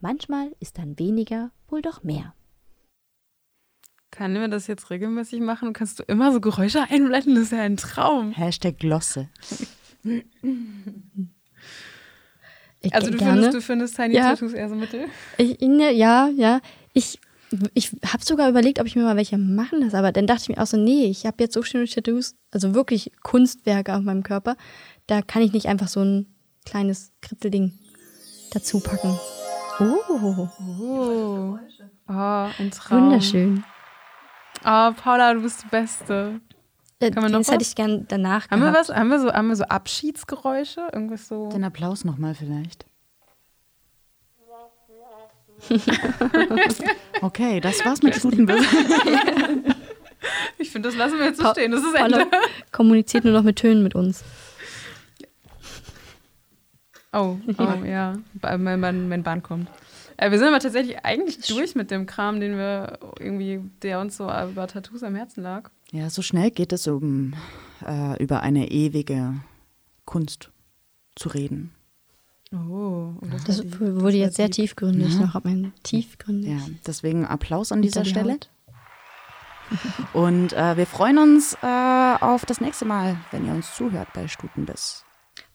Manchmal 0.01 0.55
ist 0.61 0.77
dann 0.77 0.99
weniger 0.99 1.51
wohl 1.69 1.81
doch 1.81 2.03
mehr. 2.03 2.35
Können 4.13 4.41
wir 4.41 4.49
das 4.49 4.67
jetzt 4.69 4.91
regelmäßig 4.91 5.41
machen? 5.41 5.73
Kannst 5.73 5.99
du 5.99 6.03
immer 6.05 6.33
so 6.33 6.41
Geräusche 6.41 6.83
einblenden? 6.91 7.35
Das 7.35 7.45
ist 7.45 7.53
ja 7.53 7.63
ein 7.63 7.77
Traum. 7.79 8.31
Hashtag 8.33 8.79
Glosse. 8.79 9.29
Ich 12.81 12.95
Also 12.95 13.11
du 13.11 13.17
gerne. 13.17 13.33
findest, 13.35 13.55
du 13.55 13.61
findest 13.63 13.97
Tiny 13.97 14.15
Ja. 14.15 14.31
Tattoos 14.31 14.53
eher 14.53 14.69
so 14.69 14.75
mittel? 14.75 15.07
Ich, 15.39 15.59
ne, 15.61 15.93
ja, 15.93 16.29
ja. 16.29 16.61
Ich, 16.93 17.21
ich 17.75 17.93
habe 18.07 18.25
sogar 18.25 18.49
überlegt, 18.49 18.81
ob 18.81 18.87
ich 18.87 18.97
mir 18.97 19.03
mal 19.03 19.17
welche 19.17 19.39
machen 19.39 19.81
lasse, 19.81 19.97
aber 19.97 20.13
dann 20.13 20.27
dachte 20.27 20.43
ich 20.43 20.49
mir 20.49 20.61
auch 20.63 20.67
so, 20.67 20.77
nee, 20.77 21.07
ich 21.07 21.25
habe 21.25 21.37
jetzt 21.41 21.55
so 21.55 21.63
schöne 21.63 21.87
Tattoos, 21.87 22.35
also 22.51 22.75
wirklich 22.75 23.13
Kunstwerke 23.23 23.95
auf 23.95 24.03
meinem 24.03 24.23
Körper, 24.25 24.57
da 25.07 25.23
kann 25.23 25.43
ich 25.43 25.53
nicht 25.53 25.67
einfach 25.67 25.89
so 25.89 26.01
ein 26.01 26.27
kleines 26.67 27.13
Kritzelding 27.23 27.73
dazu 28.53 28.81
packen. 28.81 29.19
Oh, 29.81 30.49
Oh. 30.61 31.59
Oh, 32.09 32.49
ein 32.59 32.71
Traum. 32.73 33.05
wunderschön. 33.05 33.65
Oh, 34.65 34.93
Paula, 34.93 35.35
du 35.35 35.43
bist 35.43 35.63
die 35.65 35.69
Beste. 35.69 36.41
Äh, 37.01 37.13
wir 37.15 37.23
noch 37.29 37.39
das 37.39 37.51
hätte 37.51 37.63
ich 37.65 37.75
gern 37.75 38.07
danach 38.09 38.49
Haben 38.51 38.61
wir 38.63 38.71
gehabt. 38.71 38.89
was? 38.91 38.97
Haben 38.97 39.09
wir 39.09 39.19
so, 39.21 39.33
haben 39.33 39.49
wir 39.49 39.57
so 39.57 39.65
Abschiedsgeräusche? 39.65 40.89
Irgendwas 40.93 41.27
so. 41.29 41.49
Den 41.49 41.65
Applaus 41.65 42.05
nochmal 42.05 42.35
vielleicht. 42.35 42.87
Okay, 47.21 47.61
das 47.61 47.85
war's 47.85 48.03
mit 48.03 48.15
Stutenbiss. 48.17 48.67
Ich 50.59 50.71
finde, 50.71 50.89
das 50.89 50.97
lassen 50.97 51.19
wir 51.19 51.27
jetzt 51.27 51.39
so 51.39 51.43
Pa- 51.43 51.51
stehen. 51.53 51.73
Das 51.73 51.83
ist 51.83 51.95
Paula 51.95 52.21
Ende. 52.23 52.37
kommuniziert 52.71 53.25
nur 53.25 53.33
noch 53.33 53.43
mit 53.43 53.57
Tönen 53.57 53.83
mit 53.83 53.97
uns. 53.97 54.23
Oh, 57.13 57.37
oh 57.59 57.85
ja. 57.85 58.15
Mein, 58.41 58.81
mein, 58.81 59.09
mein 59.09 59.23
Bahn 59.25 59.43
kommt. 59.43 59.69
Äh, 60.23 60.31
wir 60.31 60.39
sind 60.39 60.49
aber 60.49 60.61
tatsächlich 60.61 61.05
eigentlich 61.05 61.39
durch 61.49 61.75
mit 61.75 61.91
dem 61.91 62.07
Kram, 62.07 62.39
den 62.41 62.57
wir 62.57 62.99
irgendwie, 63.19 63.61
der 63.83 64.01
uns 64.01 64.17
so 64.17 64.25
über 64.25 64.67
Tattoos 64.69 65.03
am 65.03 65.15
Herzen 65.15 65.43
lag. 65.43 65.71
Ja, 65.91 66.09
so 66.11 66.23
schnell 66.23 66.51
geht 66.51 66.73
es, 66.73 66.87
um 66.87 67.35
äh, 67.87 68.23
über 68.23 68.41
eine 68.41 68.71
ewige 68.71 69.35
Kunst 70.05 70.51
zu 71.17 71.29
reden. 71.29 71.73
Oh, 72.53 73.15
und 73.21 73.33
Das 73.47 73.61
die- 73.63 73.81
wurde 73.81 74.03
war 74.05 74.11
jetzt 74.11 74.37
sehr 74.37 74.47
die- 74.47 74.53
tiefgründig, 74.63 75.15
Ja. 75.15 75.21
noch 75.27 75.35
einem 75.45 75.73
tiefgründig. 75.83 76.51
Ja, 76.51 76.59
deswegen 76.87 77.25
Applaus 77.27 77.73
an 77.73 77.81
dieser 77.83 78.03
die 78.03 78.11
Stelle. 78.11 78.35
Haut. 78.35 78.51
Und 80.13 80.53
äh, 80.53 80.77
wir 80.77 80.87
freuen 80.87 81.17
uns 81.19 81.57
äh, 81.63 82.15
auf 82.21 82.45
das 82.45 82.61
nächste 82.61 82.85
Mal, 82.85 83.17
wenn 83.31 83.47
ihr 83.47 83.53
uns 83.55 83.75
zuhört 83.75 84.09
bei 84.13 84.29
Stutenbiss. 84.29 85.05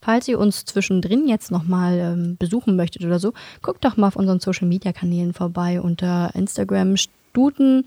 Falls 0.01 0.27
ihr 0.27 0.39
uns 0.39 0.65
zwischendrin 0.65 1.27
jetzt 1.27 1.51
nochmal 1.51 1.97
ähm, 1.97 2.37
besuchen 2.37 2.75
möchtet 2.75 3.03
oder 3.03 3.19
so, 3.19 3.33
guckt 3.61 3.83
doch 3.83 3.97
mal 3.97 4.07
auf 4.07 4.15
unseren 4.15 4.39
Social 4.39 4.67
Media 4.67 4.93
Kanälen 4.93 5.33
vorbei 5.33 5.81
unter 5.81 6.31
Instagram 6.35 6.97
Stuten 6.97 7.85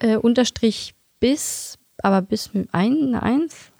äh, 0.00 0.16
unterstrich 0.16 0.94
bis, 1.20 1.78
aber 2.02 2.22
bis 2.22 2.54
mit 2.54 2.68
ein, 2.72 3.08
eine 3.08 3.22
Eins. 3.22 3.72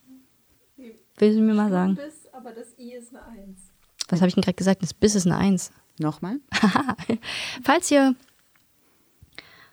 Willst 1.17 1.39
du 1.39 1.43
mir 1.43 1.55
mal 1.55 1.71
sagen? 1.71 1.97
Bis, 1.97 2.27
aber 2.33 2.53
das 2.53 2.79
I 2.79 2.93
ist 2.93 3.11
eine 3.11 3.25
Eins. 3.27 3.61
Was 4.09 4.21
habe 4.21 4.29
ich 4.29 4.35
denn 4.35 4.43
gerade 4.43 4.55
gesagt? 4.55 4.83
Das 4.83 4.95
bis 4.95 5.15
ist 5.15 5.27
eine 5.27 5.37
Eins. 5.37 5.73
Nochmal? 5.99 6.39
falls 7.63 7.91
ihr 7.91 8.15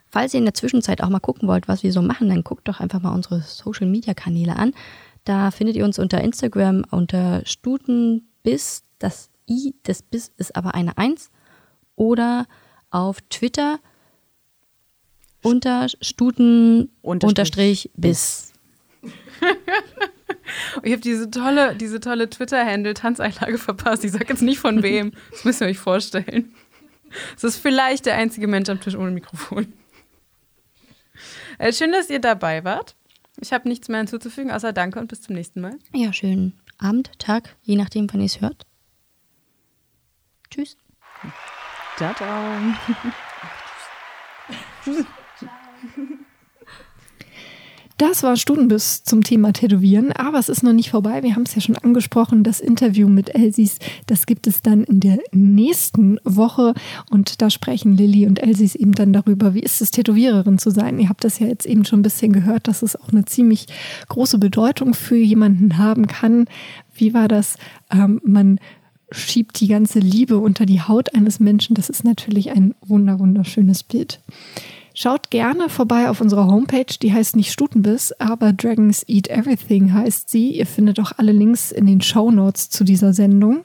falls 0.09 0.33
ihr 0.33 0.39
in 0.39 0.45
der 0.45 0.53
Zwischenzeit 0.53 1.03
auch 1.03 1.09
mal 1.09 1.19
gucken 1.19 1.47
wollt, 1.47 1.67
was 1.67 1.83
wir 1.83 1.91
so 1.91 2.01
machen, 2.01 2.29
dann 2.29 2.43
guckt 2.43 2.67
doch 2.67 2.79
einfach 2.79 3.01
mal 3.01 3.13
unsere 3.13 3.41
Social 3.41 3.85
Media 3.85 4.13
Kanäle 4.13 4.55
an. 4.55 4.73
Da 5.25 5.51
findet 5.51 5.75
ihr 5.75 5.83
uns 5.83 5.99
unter 5.99 6.21
Instagram 6.21 6.85
unter 6.91 7.41
Stutenbiss. 7.45 8.83
Das 8.99 9.29
I 9.49 9.75
des 9.85 10.01
Biss 10.01 10.31
ist 10.37 10.55
aber 10.55 10.75
eine 10.75 10.97
Eins. 10.97 11.31
Oder 11.95 12.45
auf 12.91 13.21
Twitter 13.29 13.79
unter 15.41 15.87
Stuten 16.01 16.91
unterstrich 17.01 17.91
Biss. 17.95 18.53
ich 20.83 20.91
habe 20.91 21.01
diese 21.01 21.29
tolle, 21.29 21.75
diese 21.75 21.99
tolle 21.99 22.29
Twitter-Handle-Tanzeinlage 22.29 23.57
verpasst. 23.57 24.03
Ich 24.03 24.11
sage 24.11 24.25
jetzt 24.29 24.41
nicht 24.41 24.59
von 24.59 24.83
wem. 24.83 25.11
Das 25.31 25.43
müsst 25.43 25.61
ihr 25.61 25.67
euch 25.67 25.79
vorstellen. 25.79 26.53
Es 27.35 27.43
ist 27.43 27.57
vielleicht 27.57 28.05
der 28.05 28.15
einzige 28.15 28.47
Mensch 28.47 28.69
am 28.69 28.79
Tisch 28.79 28.95
ohne 28.95 29.11
Mikrofon. 29.11 29.73
Äh, 31.57 31.73
schön, 31.73 31.91
dass 31.91 32.09
ihr 32.09 32.19
dabei 32.19 32.63
wart. 32.63 32.95
Ich 33.39 33.53
habe 33.53 33.67
nichts 33.67 33.87
mehr 33.87 33.99
hinzuzufügen, 33.99 34.51
außer 34.51 34.73
Danke 34.73 34.99
und 34.99 35.07
bis 35.07 35.21
zum 35.21 35.35
nächsten 35.35 35.61
Mal. 35.61 35.77
Ja, 35.93 36.13
schönen 36.13 36.53
Abend, 36.77 37.11
Tag, 37.19 37.55
je 37.63 37.75
nachdem, 37.75 38.11
wann 38.11 38.21
ihr 38.21 38.27
es 38.27 38.41
hört. 38.41 38.65
Tschüss. 40.49 40.77
Ciao, 41.97 42.13
ciao. 42.13 42.73
Tschüss. 44.83 45.05
Das 47.97 48.23
war 48.23 48.35
Stundenbiss 48.35 49.03
zum 49.03 49.23
Thema 49.23 49.53
Tätowieren, 49.53 50.11
aber 50.11 50.37
es 50.37 50.49
ist 50.49 50.63
noch 50.63 50.73
nicht 50.73 50.89
vorbei. 50.89 51.23
Wir 51.23 51.35
haben 51.35 51.43
es 51.43 51.55
ja 51.55 51.61
schon 51.61 51.77
angesprochen. 51.77 52.43
Das 52.43 52.59
Interview 52.59 53.07
mit 53.07 53.33
Elsis, 53.33 53.79
das 54.05 54.25
gibt 54.25 54.47
es 54.47 54.61
dann 54.61 54.83
in 54.83 54.99
der 54.99 55.19
nächsten 55.31 56.19
Woche. 56.25 56.73
Und 57.09 57.41
da 57.41 57.49
sprechen 57.49 57.95
Lilly 57.95 58.27
und 58.27 58.43
Elsis 58.43 58.75
eben 58.75 58.91
dann 58.91 59.13
darüber, 59.13 59.53
wie 59.53 59.61
ist 59.61 59.81
es, 59.81 59.91
Tätowiererin 59.91 60.57
zu 60.57 60.71
sein. 60.71 60.99
Ihr 60.99 61.07
habt 61.07 61.23
das 61.23 61.39
ja 61.39 61.47
jetzt 61.47 61.65
eben 61.65 61.85
schon 61.85 61.99
ein 61.99 62.03
bisschen 62.03 62.33
gehört, 62.33 62.67
dass 62.67 62.81
es 62.81 62.97
auch 62.97 63.13
eine 63.13 63.23
ziemlich 63.23 63.67
große 64.09 64.39
Bedeutung 64.39 64.93
für 64.93 65.15
jemanden 65.15 65.77
haben 65.77 66.07
kann. 66.07 66.47
Wie 66.93 67.13
war 67.13 67.29
das? 67.29 67.55
Ähm, 67.91 68.19
man 68.25 68.59
schiebt 69.09 69.61
die 69.61 69.67
ganze 69.67 69.99
Liebe 69.99 70.37
unter 70.37 70.65
die 70.65 70.81
Haut 70.81 71.15
eines 71.15 71.39
Menschen. 71.39 71.75
Das 71.75 71.89
ist 71.89 72.03
natürlich 72.03 72.51
ein 72.51 72.75
wunder, 72.85 73.19
wunderschönes 73.19 73.83
Bild. 73.83 74.19
Schaut 74.97 75.29
gerne 75.29 75.67
vorbei 75.67 76.09
auf 76.09 76.21
unserer 76.21 76.47
Homepage, 76.47 76.85
die 77.01 77.11
heißt 77.11 77.35
nicht 77.35 77.51
Stutenbiss, 77.51 78.13
aber 78.13 78.53
Dragons 78.53 79.03
Eat 79.09 79.27
Everything 79.27 79.91
heißt 79.93 80.29
sie. 80.29 80.51
Ihr 80.51 80.65
findet 80.65 81.01
auch 81.01 81.11
alle 81.17 81.33
Links 81.33 81.73
in 81.73 81.85
den 81.85 81.99
Show 81.99 82.31
Notes 82.31 82.69
zu 82.69 82.85
dieser 82.85 83.13
Sendung. 83.13 83.63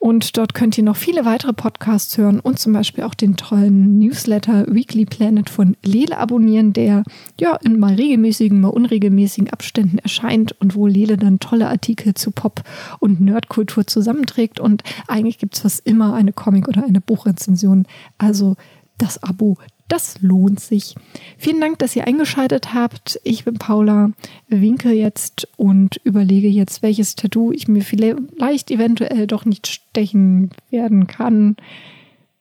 Und 0.00 0.36
dort 0.36 0.52
könnt 0.52 0.76
ihr 0.76 0.82
noch 0.82 0.96
viele 0.96 1.24
weitere 1.24 1.52
Podcasts 1.52 2.18
hören 2.18 2.40
und 2.40 2.58
zum 2.58 2.72
Beispiel 2.72 3.04
auch 3.04 3.14
den 3.14 3.36
tollen 3.36 4.00
Newsletter 4.00 4.66
Weekly 4.66 5.04
Planet 5.04 5.48
von 5.48 5.76
Lele 5.84 6.18
abonnieren, 6.18 6.72
der 6.72 7.04
ja 7.40 7.54
in 7.62 7.78
mal 7.78 7.94
regelmäßigen, 7.94 8.60
mal 8.60 8.70
unregelmäßigen 8.70 9.48
Abständen 9.50 9.98
erscheint 9.98 10.60
und 10.60 10.74
wo 10.74 10.88
Lele 10.88 11.18
dann 11.18 11.38
tolle 11.38 11.68
Artikel 11.68 12.14
zu 12.14 12.32
Pop- 12.32 12.64
und 12.98 13.20
Nerdkultur 13.20 13.86
zusammenträgt. 13.86 14.58
Und 14.58 14.82
eigentlich 15.06 15.38
gibt 15.38 15.54
es 15.54 15.60
fast 15.60 15.86
immer 15.86 16.14
eine 16.14 16.32
Comic- 16.32 16.66
oder 16.66 16.82
eine 16.84 17.00
Buchrezension. 17.00 17.86
Also 18.18 18.56
das 18.98 19.22
Abo, 19.22 19.58
das 19.92 20.22
lohnt 20.22 20.58
sich. 20.58 20.94
Vielen 21.36 21.60
Dank, 21.60 21.78
dass 21.78 21.94
ihr 21.94 22.06
eingeschaltet 22.06 22.72
habt. 22.72 23.20
Ich 23.24 23.44
bin 23.44 23.54
Paula, 23.54 24.10
winke 24.48 24.90
jetzt 24.90 25.46
und 25.58 26.00
überlege 26.02 26.48
jetzt, 26.48 26.82
welches 26.82 27.14
Tattoo 27.14 27.52
ich 27.52 27.68
mir 27.68 27.82
vielleicht 27.82 28.70
eventuell 28.70 29.26
doch 29.26 29.44
nicht 29.44 29.66
stechen 29.66 30.50
werden 30.70 31.06
kann, 31.06 31.56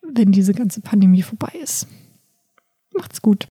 wenn 0.01 0.31
diese 0.31 0.53
ganze 0.53 0.79
Pandemie 0.79 1.23
vorbei 1.23 1.51
ist. 1.61 1.87
Macht's 2.93 3.21
gut. 3.21 3.39